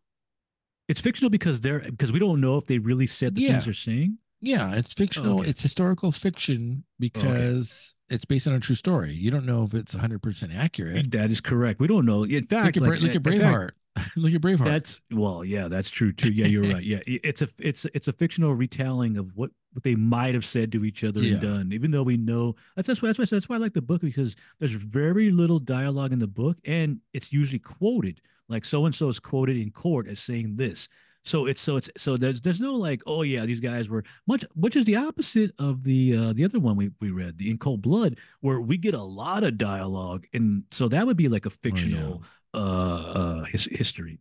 It's 0.89 1.01
fictional 1.01 1.31
because 1.31 1.61
they're 1.61 1.81
because 1.81 2.13
we 2.13 2.19
don't 2.19 2.41
know 2.41 2.57
if 2.57 2.67
they 2.67 2.79
really 2.79 3.07
said 3.07 3.35
the 3.35 3.43
yeah. 3.43 3.51
things 3.53 3.65
they're 3.67 3.75
saying. 3.75 4.19
Yeah, 4.41 4.75
it's 4.75 4.93
fictional. 4.93 5.37
Oh, 5.37 5.41
okay. 5.41 5.51
It's 5.51 5.63
historical 5.63 6.11
fiction 6.11 6.83
oh, 6.83 6.87
because 6.99 7.95
okay. 8.09 8.17
it's 8.17 8.25
based 8.25 8.49
on 8.49 8.55
a 8.55 8.61
true 8.61 8.75
story. 8.75 9.15
You 9.15 9.31
don't 9.31 9.47
know 9.47 9.63
if 9.63 9.73
it's 9.73 9.95
100% 9.95 10.57
accurate. 10.57 11.13
That 11.13 11.31
is 11.31 11.41
correct. 11.41 11.79
We 11.79 11.87
don't 11.87 12.05
know. 12.05 12.25
In 12.25 12.43
fact, 12.43 12.77
look 12.77 12.89
at, 12.89 12.91
like, 12.91 13.01
look 13.01 13.15
at 13.15 13.23
Braveheart. 13.23 13.71
Look 14.17 14.33
at 14.33 14.41
Braveheart. 14.41 14.65
That's 14.65 15.01
well, 15.11 15.45
yeah, 15.45 15.69
that's 15.69 15.91
true 15.91 16.15
too. 16.15 16.33
Yeah, 16.33 16.47
you're 16.47 16.63
right. 16.63 16.83
Yeah, 16.83 17.01
it's 17.07 17.43
a 17.43 17.49
it's 17.59 17.85
it's 17.93 18.09
a 18.09 18.13
fictional 18.15 18.55
retelling 18.55 19.19
of 19.19 19.37
what 19.37 19.51
what 19.73 19.85
they 19.85 19.95
might 19.95 20.35
have 20.35 20.45
said 20.45 20.73
to 20.73 20.85
each 20.85 21.05
other 21.05 21.21
yeah. 21.21 21.33
and 21.33 21.41
done. 21.41 21.73
Even 21.73 21.91
though 21.91 22.03
we 22.03 22.17
know 22.17 22.55
that's 22.77 22.89
that's 22.89 23.03
why 23.03 23.09
that's 23.09 23.19
why 23.19 23.25
that's 23.25 23.49
why 23.49 23.57
I 23.57 23.59
like 23.59 23.75
the 23.75 23.83
book 23.83 24.01
because 24.01 24.37
there's 24.59 24.73
very 24.73 25.31
little 25.31 25.59
dialogue 25.59 26.13
in 26.13 26.19
the 26.19 26.27
book, 26.27 26.59
and 26.65 27.01
it's 27.13 27.33
usually 27.33 27.59
quoted. 27.59 28.21
Like 28.49 28.65
so 28.65 28.85
and 28.87 28.95
so 28.95 29.09
is 29.09 29.21
quoted 29.21 29.57
in 29.57 29.71
court 29.71 30.09
as 30.09 30.21
saying 30.21 30.57
this. 30.57 30.89
So 31.25 31.47
it's 31.47 31.61
so 31.61 31.77
it's 31.77 31.89
so 31.97 32.17
there's 32.17 32.41
there's 32.41 32.61
no 32.61 32.75
like 32.75 33.01
oh 33.07 33.23
yeah 33.23 33.47
these 33.47 33.61
guys 33.61 33.89
were 33.89 34.03
much 34.27 34.45
which 34.55 34.75
is 34.75 34.85
the 34.85 34.97
opposite 34.97 35.53
of 35.59 35.85
the 35.85 36.17
uh 36.17 36.33
the 36.33 36.45
other 36.45 36.59
one 36.59 36.75
we 36.75 36.91
we 37.01 37.13
read 37.13 37.39
the 37.39 37.49
in 37.49 37.59
cold 37.59 37.81
blood 37.81 38.19
where 38.41 38.61
we 38.61 38.77
get 38.77 38.95
a 38.95 39.03
lot 39.03 39.45
of 39.45 39.57
dialogue 39.57 40.27
and 40.35 40.65
so 40.73 40.89
that 40.89 41.07
would 41.07 41.17
be 41.17 41.29
like 41.29 41.47
a 41.47 41.51
fictional 41.51 42.25
uh, 42.55 42.57
uh, 42.57 43.45
his, 43.45 43.67
history. 43.67 44.19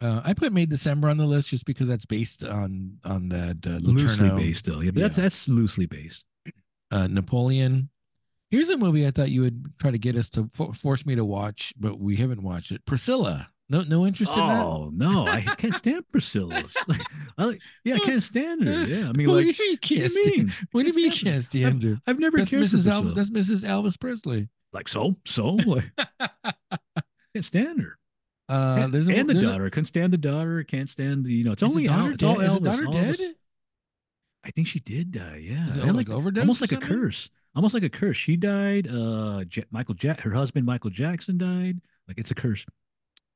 Uh, 0.00 0.22
I 0.24 0.32
put 0.32 0.52
May 0.52 0.66
December 0.66 1.08
on 1.08 1.18
the 1.18 1.26
list 1.26 1.50
just 1.50 1.66
because 1.66 1.88
that's 1.88 2.06
based 2.06 2.42
on 2.42 2.98
on 3.04 3.28
that 3.28 3.66
uh, 3.66 3.78
loosely 3.82 4.30
based 4.30 4.60
still. 4.60 4.82
Yeah, 4.82 4.92
but 4.92 5.00
yeah. 5.00 5.06
that's 5.06 5.16
that's 5.16 5.48
loosely 5.48 5.86
based. 5.86 6.24
Uh, 6.90 7.06
Napoleon. 7.06 7.90
Here's 8.50 8.70
a 8.70 8.76
movie 8.76 9.06
I 9.06 9.12
thought 9.12 9.30
you 9.30 9.42
would 9.42 9.78
try 9.78 9.92
to 9.92 9.98
get 9.98 10.16
us 10.16 10.28
to 10.30 10.50
for- 10.52 10.74
force 10.74 11.06
me 11.06 11.14
to 11.14 11.24
watch, 11.24 11.72
but 11.78 12.00
we 12.00 12.16
haven't 12.16 12.42
watched 12.42 12.72
it. 12.72 12.84
Priscilla. 12.84 13.50
No, 13.68 13.82
no 13.82 14.04
interest 14.04 14.32
in 14.32 14.38
that. 14.38 14.64
Oh 14.64 14.90
no, 14.92 15.28
I 15.28 15.42
can't 15.42 15.76
stand 15.76 16.04
Priscilla. 16.10 16.62
Like, 17.38 17.60
yeah, 17.84 17.94
I 17.94 17.98
can't 18.00 18.22
stand 18.22 18.64
her. 18.64 18.84
Yeah, 18.84 19.08
I 19.08 19.12
mean, 19.12 19.26
well, 19.26 19.36
like, 19.36 19.58
you 19.58 19.78
can't 19.78 20.02
what 20.02 20.12
do 20.12 20.20
you 20.30 20.36
mean? 20.36 20.52
What 20.72 20.82
do 20.82 20.88
you 20.88 20.94
mean 20.94 21.12
can't 21.12 21.44
stand 21.44 21.82
her? 21.84 21.92
I've, 22.06 22.16
I've 22.16 22.18
never 22.18 22.36
that's 22.38 22.50
cared 22.50 22.64
Mrs. 22.64 22.84
for 22.84 22.90
Priscilla. 22.90 23.14
that's 23.14 23.30
Mrs. 23.30 23.64
Elvis 23.64 23.98
Presley. 23.98 24.48
Like 24.72 24.88
so, 24.88 25.16
so. 25.24 25.56
Like, 25.66 25.84
can't 27.34 27.44
stand 27.44 27.80
her. 27.80 27.96
Uh, 28.50 28.80
and, 28.80 28.94
a, 28.94 29.14
and 29.14 29.28
the 29.28 29.34
daughter 29.34 29.66
a, 29.66 29.70
couldn't 29.70 29.84
stand 29.84 30.12
the 30.12 30.18
daughter. 30.18 30.64
Can't 30.64 30.88
stand 30.88 31.24
the 31.24 31.32
you 31.32 31.44
know. 31.44 31.52
It's 31.52 31.62
only 31.62 31.86
daughter. 31.86 32.12
It's 32.12 32.22
all 32.22 32.36
Elvis. 32.36 32.56
Is 32.56 32.78
the 32.78 32.84
daughter 32.84 32.84
dead? 32.86 33.14
Elvis. 33.16 33.32
I 34.42 34.50
think 34.50 34.66
she 34.66 34.80
did 34.80 35.12
die. 35.12 35.42
Yeah, 35.42 35.92
like 35.92 36.10
overdose. 36.10 36.42
Almost 36.42 36.60
like 36.60 36.72
a 36.72 36.78
curse. 36.78 37.30
Almost 37.54 37.74
like 37.74 37.82
a 37.82 37.88
curse. 37.88 38.16
She 38.16 38.36
died. 38.36 38.88
Uh, 38.88 39.44
J- 39.44 39.66
Michael 39.70 39.94
Jack. 39.94 40.20
Her 40.22 40.30
husband 40.32 40.66
Michael 40.66 40.90
Jackson 40.90 41.38
died. 41.38 41.80
Like 42.08 42.18
it's 42.18 42.30
a 42.30 42.34
curse. 42.34 42.66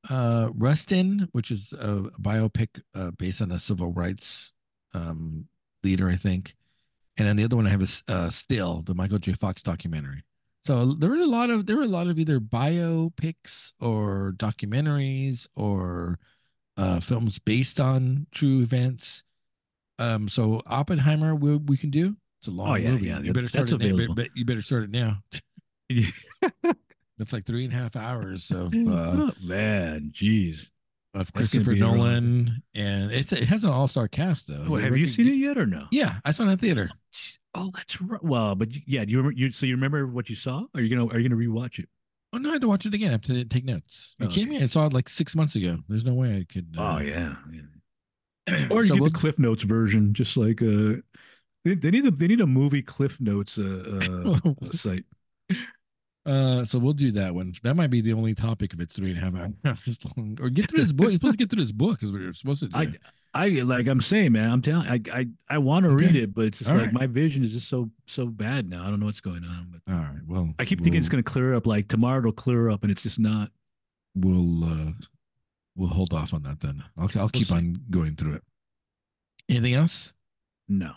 Uh, 0.09 0.49
Rustin, 0.53 1.29
which 1.31 1.49
is 1.49 1.73
a 1.73 2.09
biopic 2.19 2.81
uh, 2.93 3.11
based 3.11 3.41
on 3.41 3.51
a 3.51 3.59
civil 3.59 3.91
rights 3.91 4.53
um, 4.93 5.47
leader, 5.83 6.09
I 6.09 6.15
think. 6.15 6.55
And 7.17 7.27
then 7.27 7.37
the 7.37 7.45
other 7.45 7.55
one 7.55 7.67
I 7.67 7.71
have 7.71 7.81
is 7.81 8.03
uh, 8.07 8.29
Still, 8.29 8.81
the 8.81 8.93
Michael 8.93 9.19
J. 9.19 9.33
Fox 9.33 9.63
documentary. 9.63 10.23
So 10.65 10.93
there 10.93 11.09
were 11.09 11.17
a 11.17 11.27
lot 11.27 11.49
of 11.49 11.67
there 11.67 11.77
were 11.77 11.83
a 11.83 11.87
lot 11.87 12.07
of 12.07 12.17
either 12.17 12.39
biopics 12.39 13.73
or 13.79 14.33
documentaries 14.37 15.47
or 15.55 16.17
uh, 16.75 16.99
films 16.99 17.37
based 17.39 17.79
on 17.79 18.27
true 18.31 18.61
events. 18.61 19.23
Um, 19.99 20.27
so 20.27 20.61
Oppenheimer, 20.65 21.35
we, 21.35 21.57
we 21.57 21.77
can 21.77 21.91
do. 21.91 22.15
It's 22.39 22.47
a 22.47 22.51
long 22.51 22.69
oh, 22.69 22.75
yeah, 22.75 22.91
movie. 22.91 23.07
Yeah, 23.07 23.19
you 23.19 23.33
better 23.33 23.47
start 23.47 23.71
it 23.71 23.79
now. 23.79 24.27
You 24.35 24.45
better 24.45 24.61
start 24.61 24.83
it 24.83 24.89
now. 24.89 25.23
That's 27.17 27.31
like 27.31 27.45
three 27.45 27.63
and 27.63 27.73
a 27.73 27.77
half 27.77 27.95
hours 27.95 28.51
of 28.51 28.73
uh, 28.73 28.77
oh, 28.77 29.31
man, 29.41 30.11
jeez, 30.13 30.71
of 31.13 31.31
Christopher 31.31 31.75
Nolan, 31.75 32.63
and 32.73 33.11
it's 33.11 33.31
it 33.31 33.43
has 33.43 33.63
an 33.63 33.69
all 33.69 33.87
star 33.87 34.07
cast 34.07 34.47
though. 34.47 34.65
Well, 34.67 34.81
have 34.81 34.97
you 34.97 35.07
seen 35.07 35.27
it 35.27 35.35
yet 35.35 35.57
or 35.57 35.65
no? 35.65 35.85
Yeah, 35.91 36.15
I 36.25 36.31
saw 36.31 36.43
it 36.43 36.47
in 36.47 36.51
the 36.51 36.57
theater. 36.57 36.89
Oh, 37.55 37.71
that's 37.73 38.01
right. 38.01 38.23
Well, 38.23 38.55
but 38.55 38.69
yeah, 38.85 39.05
do 39.05 39.11
you 39.11 39.17
remember? 39.17 39.37
You 39.37 39.51
so 39.51 39.65
you 39.65 39.75
remember 39.75 40.05
what 40.07 40.29
you 40.29 40.35
saw? 40.35 40.65
Are 40.75 40.81
you 40.81 40.95
gonna 40.95 41.11
Are 41.11 41.19
you 41.19 41.29
gonna 41.29 41.41
rewatch 41.41 41.79
it? 41.79 41.89
Oh 42.33 42.37
no, 42.37 42.49
I 42.49 42.53
have 42.53 42.61
to 42.61 42.67
watch 42.67 42.85
it 42.85 42.93
again. 42.93 43.09
I 43.09 43.13
have 43.13 43.21
to 43.23 43.45
take 43.45 43.63
notes. 43.63 44.15
You 44.19 44.27
oh, 44.27 44.29
kidding 44.29 44.49
me? 44.49 44.61
I 44.61 44.65
saw 44.65 44.85
it 44.85 44.93
like 44.93 45.07
six 45.07 45.35
months 45.35 45.55
ago. 45.55 45.77
There's 45.87 46.03
no 46.03 46.13
way 46.13 46.35
I 46.37 46.51
could. 46.51 46.75
Uh... 46.77 46.97
Oh 46.97 47.01
yeah. 47.01 47.35
yeah. 47.51 48.67
or 48.71 48.81
you 48.81 48.89
so 48.89 48.93
get 48.95 49.01
we'll... 49.01 49.09
the 49.09 49.17
Cliff 49.17 49.39
Notes 49.39 49.63
version, 49.63 50.13
just 50.13 50.35
like 50.35 50.61
uh, 50.61 50.95
they, 51.63 51.75
they 51.75 51.91
need 51.91 52.05
a 52.05 52.11
they 52.11 52.27
need 52.27 52.41
a 52.41 52.47
movie 52.47 52.81
Cliff 52.81 53.21
Notes 53.21 53.57
uh, 53.57 54.37
uh 54.43 54.51
site. 54.71 55.05
Uh, 56.25 56.65
so 56.65 56.79
we'll 56.79 56.93
do 56.93 57.11
that 57.11 57.33
one. 57.35 57.53
That 57.63 57.75
might 57.75 57.91
be 57.91 58.01
the 58.01 58.13
only 58.13 58.33
topic 58.33 58.73
if 58.73 58.79
it's 58.79 58.95
three 58.95 59.11
and 59.11 59.19
a 59.19 59.21
half 59.21 59.35
hours 59.85 59.99
long. 60.17 60.37
Or 60.41 60.49
get 60.49 60.69
through 60.69 60.81
this 60.81 60.91
book. 60.91 61.05
You're 61.09 61.19
supposed 61.19 61.33
to 61.33 61.37
get 61.37 61.51
through 61.51 61.63
this 61.63 61.71
book 61.71 62.01
is 62.01 62.11
what 62.11 62.21
you're 62.21 62.33
supposed 62.33 62.61
to 62.61 62.67
do. 62.67 62.77
I, 62.77 62.87
I 63.35 63.49
like 63.49 63.87
I'm 63.87 63.99
saying, 64.01 64.31
man. 64.31 64.49
I'm 64.49 64.61
telling. 64.61 64.87
I 64.87 65.01
I, 65.11 65.27
I 65.49 65.57
want 65.57 65.85
to 65.85 65.91
okay. 65.91 66.05
read 66.05 66.15
it, 66.15 66.33
but 66.33 66.45
it's 66.45 66.59
just 66.59 66.71
All 66.71 66.77
like 66.77 66.85
right. 66.85 66.93
my 66.93 67.07
vision 67.07 67.43
is 67.43 67.53
just 67.53 67.67
so 67.67 67.89
so 68.07 68.25
bad 68.27 68.69
now. 68.69 68.83
I 68.83 68.89
don't 68.89 68.99
know 69.01 69.07
what's 69.07 69.21
going 69.21 69.43
on. 69.43 69.67
But 69.71 69.93
All 69.93 69.99
right. 69.99 70.21
Well, 70.25 70.53
I 70.57 70.63
keep 70.65 70.79
we'll, 70.79 70.85
thinking 70.85 70.99
it's 70.99 71.09
going 71.09 71.23
to 71.23 71.29
clear 71.29 71.53
up. 71.53 71.67
Like 71.67 71.89
tomorrow 71.89 72.19
it'll 72.19 72.31
clear 72.31 72.69
up, 72.69 72.83
and 72.83 72.91
it's 72.91 73.03
just 73.03 73.19
not. 73.19 73.51
We'll 74.15 74.63
uh 74.63 74.91
we'll 75.75 75.89
hold 75.89 76.13
off 76.13 76.33
on 76.33 76.43
that 76.43 76.61
then. 76.61 76.83
I'll 76.97 77.09
I'll 77.15 77.21
we'll 77.23 77.29
keep 77.29 77.47
see. 77.47 77.55
on 77.55 77.81
going 77.89 78.15
through 78.15 78.35
it. 78.35 78.43
Anything 79.49 79.73
else? 79.73 80.13
No. 80.69 80.93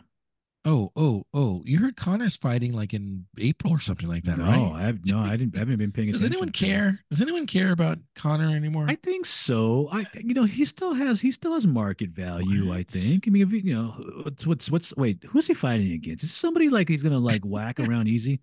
Oh, 0.69 0.93
oh, 0.97 1.25
oh! 1.33 1.63
You 1.65 1.79
heard 1.79 1.97
Conor's 1.97 2.37
fighting 2.37 2.75
like 2.75 2.93
in 2.93 3.25
April 3.39 3.73
or 3.73 3.81
something 3.81 4.07
like 4.07 4.25
that, 4.25 4.37
no, 4.37 4.45
right? 4.45 4.73
I 4.75 4.83
have 4.83 4.99
no, 5.07 5.19
I 5.19 5.39
didn't. 5.39 5.57
I 5.57 5.61
haven't 5.61 5.79
been 5.79 5.93
paying 5.93 6.13
Does 6.13 6.21
attention. 6.21 6.31
Does 6.31 6.37
anyone 6.37 6.53
care? 6.53 7.01
Does 7.11 7.23
anyone 7.23 7.47
care 7.47 7.73
about 7.73 7.99
Conor 8.15 8.55
anymore? 8.55 8.85
I 8.87 8.97
think 8.97 9.25
so. 9.25 9.89
I, 9.91 10.05
you 10.23 10.35
know, 10.35 10.45
he 10.45 10.67
still 10.67 10.93
has 10.93 11.23
he 11.23 11.31
still 11.31 11.55
has 11.55 11.67
market 11.67 12.11
value. 12.11 12.69
What? 12.69 12.77
I 12.77 12.83
think. 12.83 13.25
I 13.27 13.31
mean, 13.31 13.43
if, 13.45 13.53
you 13.53 13.75
know, 13.75 13.95
what's 14.25 14.47
what's 14.47 14.71
what's 14.71 14.95
wait, 14.97 15.25
who's 15.25 15.47
he 15.47 15.55
fighting 15.55 15.91
against? 15.93 16.25
Is 16.25 16.33
it 16.33 16.37
somebody 16.37 16.69
like 16.69 16.91
he's 16.91 17.03
gonna 17.03 17.19
like 17.19 17.45
whack 17.45 17.81
around 17.81 18.09
easy? 18.09 18.41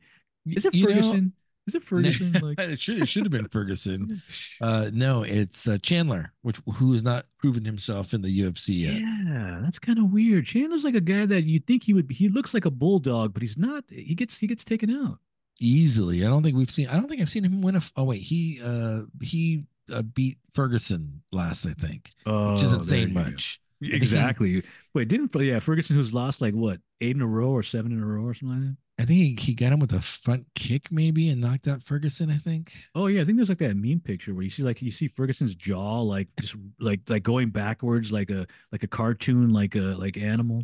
Is 0.47 0.65
it 0.65 0.73
Ferguson? 0.73 1.25
Know, 1.25 1.31
is 1.67 1.75
it 1.75 1.83
Ferguson? 1.83 2.33
Like 2.33 2.59
it 2.59 2.79
should 2.79 3.01
it 3.01 3.07
should 3.07 3.23
have 3.25 3.31
been 3.31 3.47
Ferguson. 3.47 4.21
Uh, 4.61 4.89
no, 4.93 5.21
it's 5.21 5.67
uh, 5.67 5.77
Chandler, 5.79 6.31
which 6.41 6.61
who 6.75 6.93
has 6.93 7.03
not 7.03 7.25
proven 7.37 7.65
himself 7.65 8.13
in 8.13 8.21
the 8.21 8.39
UFC 8.39 8.79
yet. 8.81 9.01
Yeah, 9.01 9.59
that's 9.61 9.79
kind 9.79 9.99
of 9.99 10.11
weird. 10.11 10.45
Chandler's 10.45 10.85
like 10.85 10.95
a 10.95 11.01
guy 11.01 11.25
that 11.25 11.43
you 11.43 11.59
think 11.59 11.83
he 11.83 11.93
would. 11.93 12.07
Be, 12.07 12.15
he 12.15 12.29
looks 12.29 12.53
like 12.53 12.63
a 12.63 12.71
bulldog, 12.71 13.33
but 13.33 13.41
he's 13.43 13.57
not. 13.57 13.83
He 13.89 14.15
gets 14.15 14.39
he 14.39 14.47
gets 14.47 14.63
taken 14.63 14.89
out 14.89 15.19
easily. 15.59 16.25
I 16.25 16.29
don't 16.29 16.41
think 16.41 16.55
we've 16.55 16.71
seen. 16.71 16.87
I 16.87 16.93
don't 16.93 17.09
think 17.09 17.21
I've 17.21 17.29
seen 17.29 17.43
him 17.43 17.61
win 17.61 17.75
a. 17.75 17.81
Oh 17.97 18.05
wait, 18.05 18.21
he 18.21 18.61
uh 18.63 19.01
he 19.21 19.65
uh, 19.91 20.01
beat 20.01 20.37
Ferguson 20.53 21.21
last, 21.31 21.65
I 21.65 21.73
think, 21.73 22.11
oh, 22.25 22.53
which 22.53 22.63
isn't 22.63 22.85
saying 22.85 23.13
much. 23.13 23.59
Exactly. 23.81 24.63
Wait, 24.93 25.07
didn't 25.07 25.35
yeah 25.35 25.59
Ferguson 25.59 25.95
who's 25.95 26.13
lost 26.13 26.41
like 26.41 26.53
what 26.53 26.79
eight 27.01 27.15
in 27.15 27.21
a 27.21 27.27
row 27.27 27.49
or 27.49 27.63
seven 27.63 27.91
in 27.91 28.01
a 28.01 28.05
row 28.05 28.23
or 28.23 28.33
something 28.33 28.57
like 28.57 28.69
that? 28.69 28.77
I 28.97 29.05
think 29.05 29.39
he, 29.39 29.47
he 29.47 29.53
got 29.53 29.73
him 29.73 29.79
with 29.79 29.91
a 29.91 30.01
front 30.01 30.45
kick 30.55 30.89
maybe 30.91 31.27
and 31.27 31.41
knocked 31.41 31.67
out 31.67 31.83
Ferguson. 31.83 32.31
I 32.31 32.37
think. 32.37 32.71
Oh 32.95 33.07
yeah, 33.07 33.21
I 33.21 33.25
think 33.25 33.37
there's 33.37 33.49
like 33.49 33.57
that 33.57 33.75
meme 33.75 33.99
picture 33.99 34.33
where 34.33 34.43
you 34.43 34.49
see 34.49 34.63
like 34.63 34.81
you 34.81 34.91
see 34.91 35.07
Ferguson's 35.07 35.55
jaw 35.55 36.01
like 36.01 36.29
just 36.39 36.55
like 36.79 37.01
like 37.09 37.23
going 37.23 37.49
backwards 37.49 38.13
like 38.13 38.29
a 38.29 38.47
like 38.71 38.83
a 38.83 38.87
cartoon 38.87 39.51
like 39.51 39.75
a 39.75 39.95
like 39.97 40.17
animal. 40.17 40.63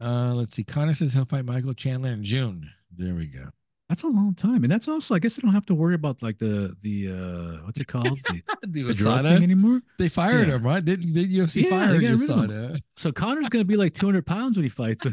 Uh, 0.00 0.32
let's 0.34 0.54
see. 0.54 0.64
Conor 0.64 0.94
says 0.94 1.12
he'll 1.12 1.24
fight 1.24 1.44
Michael 1.44 1.74
Chandler 1.74 2.12
in 2.12 2.24
June. 2.24 2.70
There 2.96 3.14
we 3.14 3.26
go. 3.26 3.50
That's 3.94 4.02
a 4.02 4.08
long 4.08 4.34
time, 4.34 4.64
and 4.64 4.72
that's 4.72 4.88
also 4.88 5.14
I 5.14 5.20
guess 5.20 5.36
they 5.36 5.42
don't 5.42 5.54
have 5.54 5.66
to 5.66 5.74
worry 5.74 5.94
about 5.94 6.20
like 6.20 6.38
the 6.38 6.76
the 6.82 7.12
uh 7.12 7.64
what's 7.64 7.78
it 7.78 7.86
called 7.86 8.18
the, 8.24 8.42
the, 8.66 8.82
the 8.82 8.92
drug 8.92 9.22
thing 9.22 9.44
anymore. 9.44 9.82
They 10.00 10.08
fired 10.08 10.48
yeah. 10.48 10.54
him, 10.54 10.66
right? 10.66 10.84
Didn't 10.84 11.12
did 11.12 11.30
UFC 11.30 11.62
yeah, 11.62 11.70
fire 11.70 12.00
USADA? 12.00 12.80
So 12.96 13.12
Conor's 13.12 13.48
gonna 13.48 13.64
be 13.64 13.76
like 13.76 13.94
200 13.94 14.26
pounds 14.26 14.56
when 14.56 14.64
he 14.64 14.68
fights. 14.68 15.06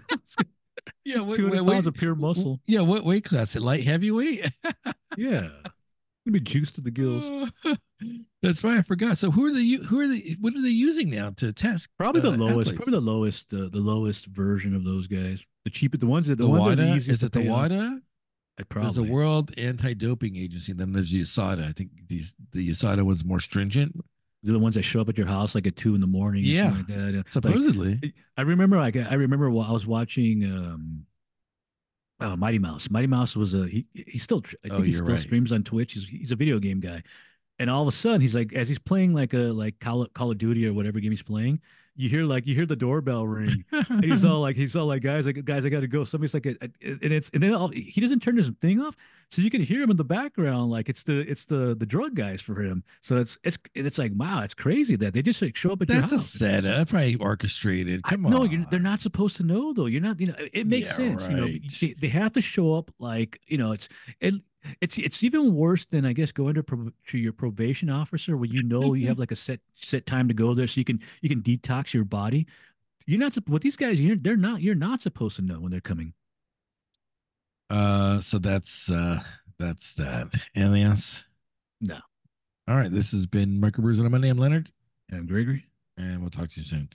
yeah, 1.05 1.19
wait, 1.19 1.35
200 1.35 1.61
wait, 1.61 1.71
pounds 1.71 1.85
of 1.85 1.93
pure 1.93 2.15
muscle. 2.15 2.59
Yeah, 2.65 2.79
what 2.79 3.05
weight 3.05 3.23
class? 3.23 3.55
It 3.55 3.61
light 3.61 3.83
heavyweight? 3.83 4.51
yeah, 5.15 5.49
gonna 6.25 6.31
be 6.31 6.39
juiced 6.39 6.73
to 6.75 6.81
the 6.81 6.89
gills. 6.89 7.29
That's 8.41 8.63
right. 8.63 8.79
I 8.79 8.81
forgot. 8.81 9.19
So 9.19 9.29
who 9.29 9.45
are 9.45 9.53
they? 9.53 9.85
Who 9.85 9.99
are 9.99 10.07
they? 10.07 10.37
What 10.39 10.55
are 10.55 10.61
they 10.63 10.69
using 10.69 11.11
now 11.11 11.33
to 11.37 11.53
test? 11.53 11.87
Probably 11.99 12.21
the 12.21 12.29
uh, 12.29 12.37
lowest. 12.37 12.71
Athletes? 12.71 12.71
Probably 12.77 12.93
the 12.93 13.11
lowest. 13.11 13.53
Uh, 13.53 13.69
the 13.71 13.79
lowest 13.79 14.25
version 14.25 14.75
of 14.75 14.83
those 14.83 15.05
guys. 15.05 15.45
The 15.65 15.69
cheapest. 15.69 16.01
The 16.01 16.07
ones 16.07 16.29
that 16.29 16.39
the, 16.39 16.45
the 16.45 16.49
ones 16.49 16.65
WADA? 16.65 16.75
that 16.77 16.81
are 16.81 16.85
the 16.87 16.95
easiest. 16.95 17.21
Is 17.21 17.27
it 17.27 17.31
the 17.31 17.47
WADA? 17.47 18.01
There's 18.57 18.97
a 18.97 19.03
World 19.03 19.51
Anti-Doping 19.57 20.35
Agency, 20.35 20.71
and 20.71 20.79
then 20.79 20.91
there's 20.93 21.11
the 21.11 21.21
USADA. 21.21 21.67
I 21.67 21.71
think 21.71 21.91
these 22.07 22.35
the 22.51 22.69
USADA 22.69 23.03
one's 23.03 23.25
more 23.25 23.39
stringent. 23.39 23.95
They're 24.43 24.53
the 24.53 24.59
ones 24.59 24.75
that 24.75 24.83
show 24.83 25.01
up 25.01 25.09
at 25.09 25.17
your 25.17 25.27
house 25.27 25.55
like 25.55 25.67
at 25.67 25.75
two 25.75 25.95
in 25.95 26.01
the 26.01 26.07
morning. 26.07 26.43
Yeah, 26.43 26.71
like 26.71 26.87
that. 26.87 27.25
supposedly. 27.29 27.99
Like, 28.01 28.13
I 28.37 28.41
remember, 28.41 28.77
like, 28.77 28.95
I 28.95 29.13
remember 29.13 29.49
while 29.49 29.69
I 29.69 29.71
was 29.71 29.85
watching 29.85 30.43
um, 30.45 31.05
uh, 32.19 32.35
Mighty 32.35 32.59
Mouse. 32.59 32.89
Mighty 32.89 33.07
Mouse 33.07 33.35
was 33.35 33.53
a 33.53 33.67
he. 33.67 33.85
He 33.93 34.17
still, 34.17 34.43
I 34.65 34.69
think 34.69 34.79
oh, 34.79 34.83
he 34.83 34.91
still 34.91 35.07
right. 35.07 35.19
streams 35.19 35.51
on 35.51 35.63
Twitch. 35.63 35.93
He's 35.93 36.07
he's 36.07 36.31
a 36.31 36.35
video 36.35 36.59
game 36.59 36.79
guy, 36.79 37.03
and 37.59 37.69
all 37.69 37.81
of 37.81 37.87
a 37.87 37.91
sudden 37.91 38.21
he's 38.21 38.35
like, 38.35 38.53
as 38.53 38.67
he's 38.67 38.79
playing 38.79 39.13
like 39.13 39.33
a 39.33 39.37
like 39.37 39.79
Call, 39.79 40.05
Call 40.07 40.31
of 40.31 40.37
Duty 40.37 40.67
or 40.67 40.73
whatever 40.73 40.99
game 40.99 41.11
he's 41.11 41.23
playing, 41.23 41.61
you 41.95 42.09
hear 42.09 42.23
like 42.23 42.47
you 42.47 42.55
hear 42.55 42.65
the 42.65 42.75
doorbell 42.75 43.27
ring 43.27 43.65
and 43.71 44.03
he's 44.03 44.23
all 44.23 44.39
like 44.39 44.55
he's 44.55 44.75
all 44.75 44.85
like 44.85 45.01
guys 45.01 45.25
like 45.25 45.43
guys 45.43 45.65
i 45.65 45.69
gotta 45.69 45.87
go. 45.87 46.03
Somebody's 46.03 46.33
like 46.33 46.45
and 46.45 46.57
it's 46.81 47.29
and 47.31 47.43
then 47.43 47.53
all, 47.53 47.67
he 47.69 47.99
doesn't 47.99 48.21
turn 48.21 48.37
his 48.37 48.49
thing 48.61 48.81
off 48.81 48.95
so 49.29 49.41
you 49.41 49.49
can 49.49 49.61
hear 49.61 49.81
him 49.81 49.91
in 49.91 49.97
the 49.97 50.03
background 50.03 50.71
like 50.71 50.89
it's 50.89 51.03
the 51.03 51.19
it's 51.29 51.45
the 51.45 51.75
the 51.75 51.85
drug 51.85 52.15
guys 52.15 52.41
for 52.41 52.61
him. 52.61 52.83
So 53.01 53.17
it's 53.17 53.37
it's 53.43 53.57
it's 53.75 53.97
like 53.97 54.11
wow 54.15 54.41
it's 54.43 54.53
crazy 54.53 54.95
that 54.97 55.13
they 55.13 55.21
just 55.21 55.41
like 55.41 55.55
show 55.55 55.71
up 55.71 55.81
at 55.81 55.89
that's 55.89 56.11
your 56.11 56.19
house. 56.19 56.33
a 56.33 56.37
setup 56.37 56.89
probably 56.89 57.15
orchestrated 57.15 58.03
come 58.03 58.25
I, 58.25 58.29
on 58.29 58.49
no 58.49 58.65
they're 58.69 58.79
not 58.79 59.01
supposed 59.01 59.37
to 59.37 59.43
know 59.43 59.73
though. 59.73 59.87
You're 59.87 60.01
not 60.01 60.19
you 60.19 60.27
know 60.27 60.35
it 60.37 60.67
makes 60.67 60.89
yeah, 60.91 60.95
sense 60.95 61.27
right. 61.27 61.35
you 61.35 61.41
know 61.41 61.67
they, 61.81 61.95
they 61.99 62.09
have 62.09 62.31
to 62.33 62.41
show 62.41 62.73
up 62.73 62.91
like 62.99 63.39
you 63.47 63.57
know 63.57 63.73
it's 63.73 63.89
it 64.19 64.35
it's 64.79 64.97
it's 64.97 65.23
even 65.23 65.55
worse 65.55 65.85
than 65.85 66.05
I 66.05 66.13
guess 66.13 66.31
going 66.31 66.55
to, 66.55 66.63
pro, 66.63 66.89
to 67.07 67.17
your 67.17 67.33
probation 67.33 67.89
officer 67.89 68.37
where 68.37 68.49
you 68.49 68.63
know 68.63 68.93
you 68.93 69.07
have 69.07 69.19
like 69.19 69.31
a 69.31 69.35
set 69.35 69.59
set 69.75 70.05
time 70.05 70.27
to 70.27 70.33
go 70.33 70.53
there 70.53 70.67
so 70.67 70.79
you 70.79 70.85
can 70.85 70.99
you 71.21 71.29
can 71.29 71.41
detox 71.41 71.93
your 71.93 72.05
body. 72.05 72.47
You're 73.07 73.19
not 73.19 73.37
with 73.47 73.63
these 73.63 73.77
guys. 73.77 74.01
You're 74.01 74.15
they're 74.15 74.37
not. 74.37 74.61
You're 74.61 74.75
not 74.75 75.01
supposed 75.01 75.35
to 75.37 75.41
know 75.41 75.59
when 75.59 75.71
they're 75.71 75.81
coming. 75.81 76.13
Uh, 77.69 78.21
so 78.21 78.37
that's 78.37 78.89
uh 78.89 79.21
that's 79.57 79.93
that. 79.95 80.29
Else? 80.55 81.23
No. 81.79 81.99
All 82.67 82.75
right. 82.75 82.91
This 82.91 83.11
has 83.11 83.25
been 83.25 83.61
Microbrews 83.61 83.99
on 84.03 84.11
Monday. 84.11 84.29
I'm 84.29 84.37
Leonard. 84.37 84.71
And 85.09 85.19
I'm 85.19 85.27
Gregory. 85.27 85.65
And 85.97 86.21
we'll 86.21 86.29
talk 86.29 86.49
to 86.49 86.59
you 86.59 86.63
soon. 86.63 86.89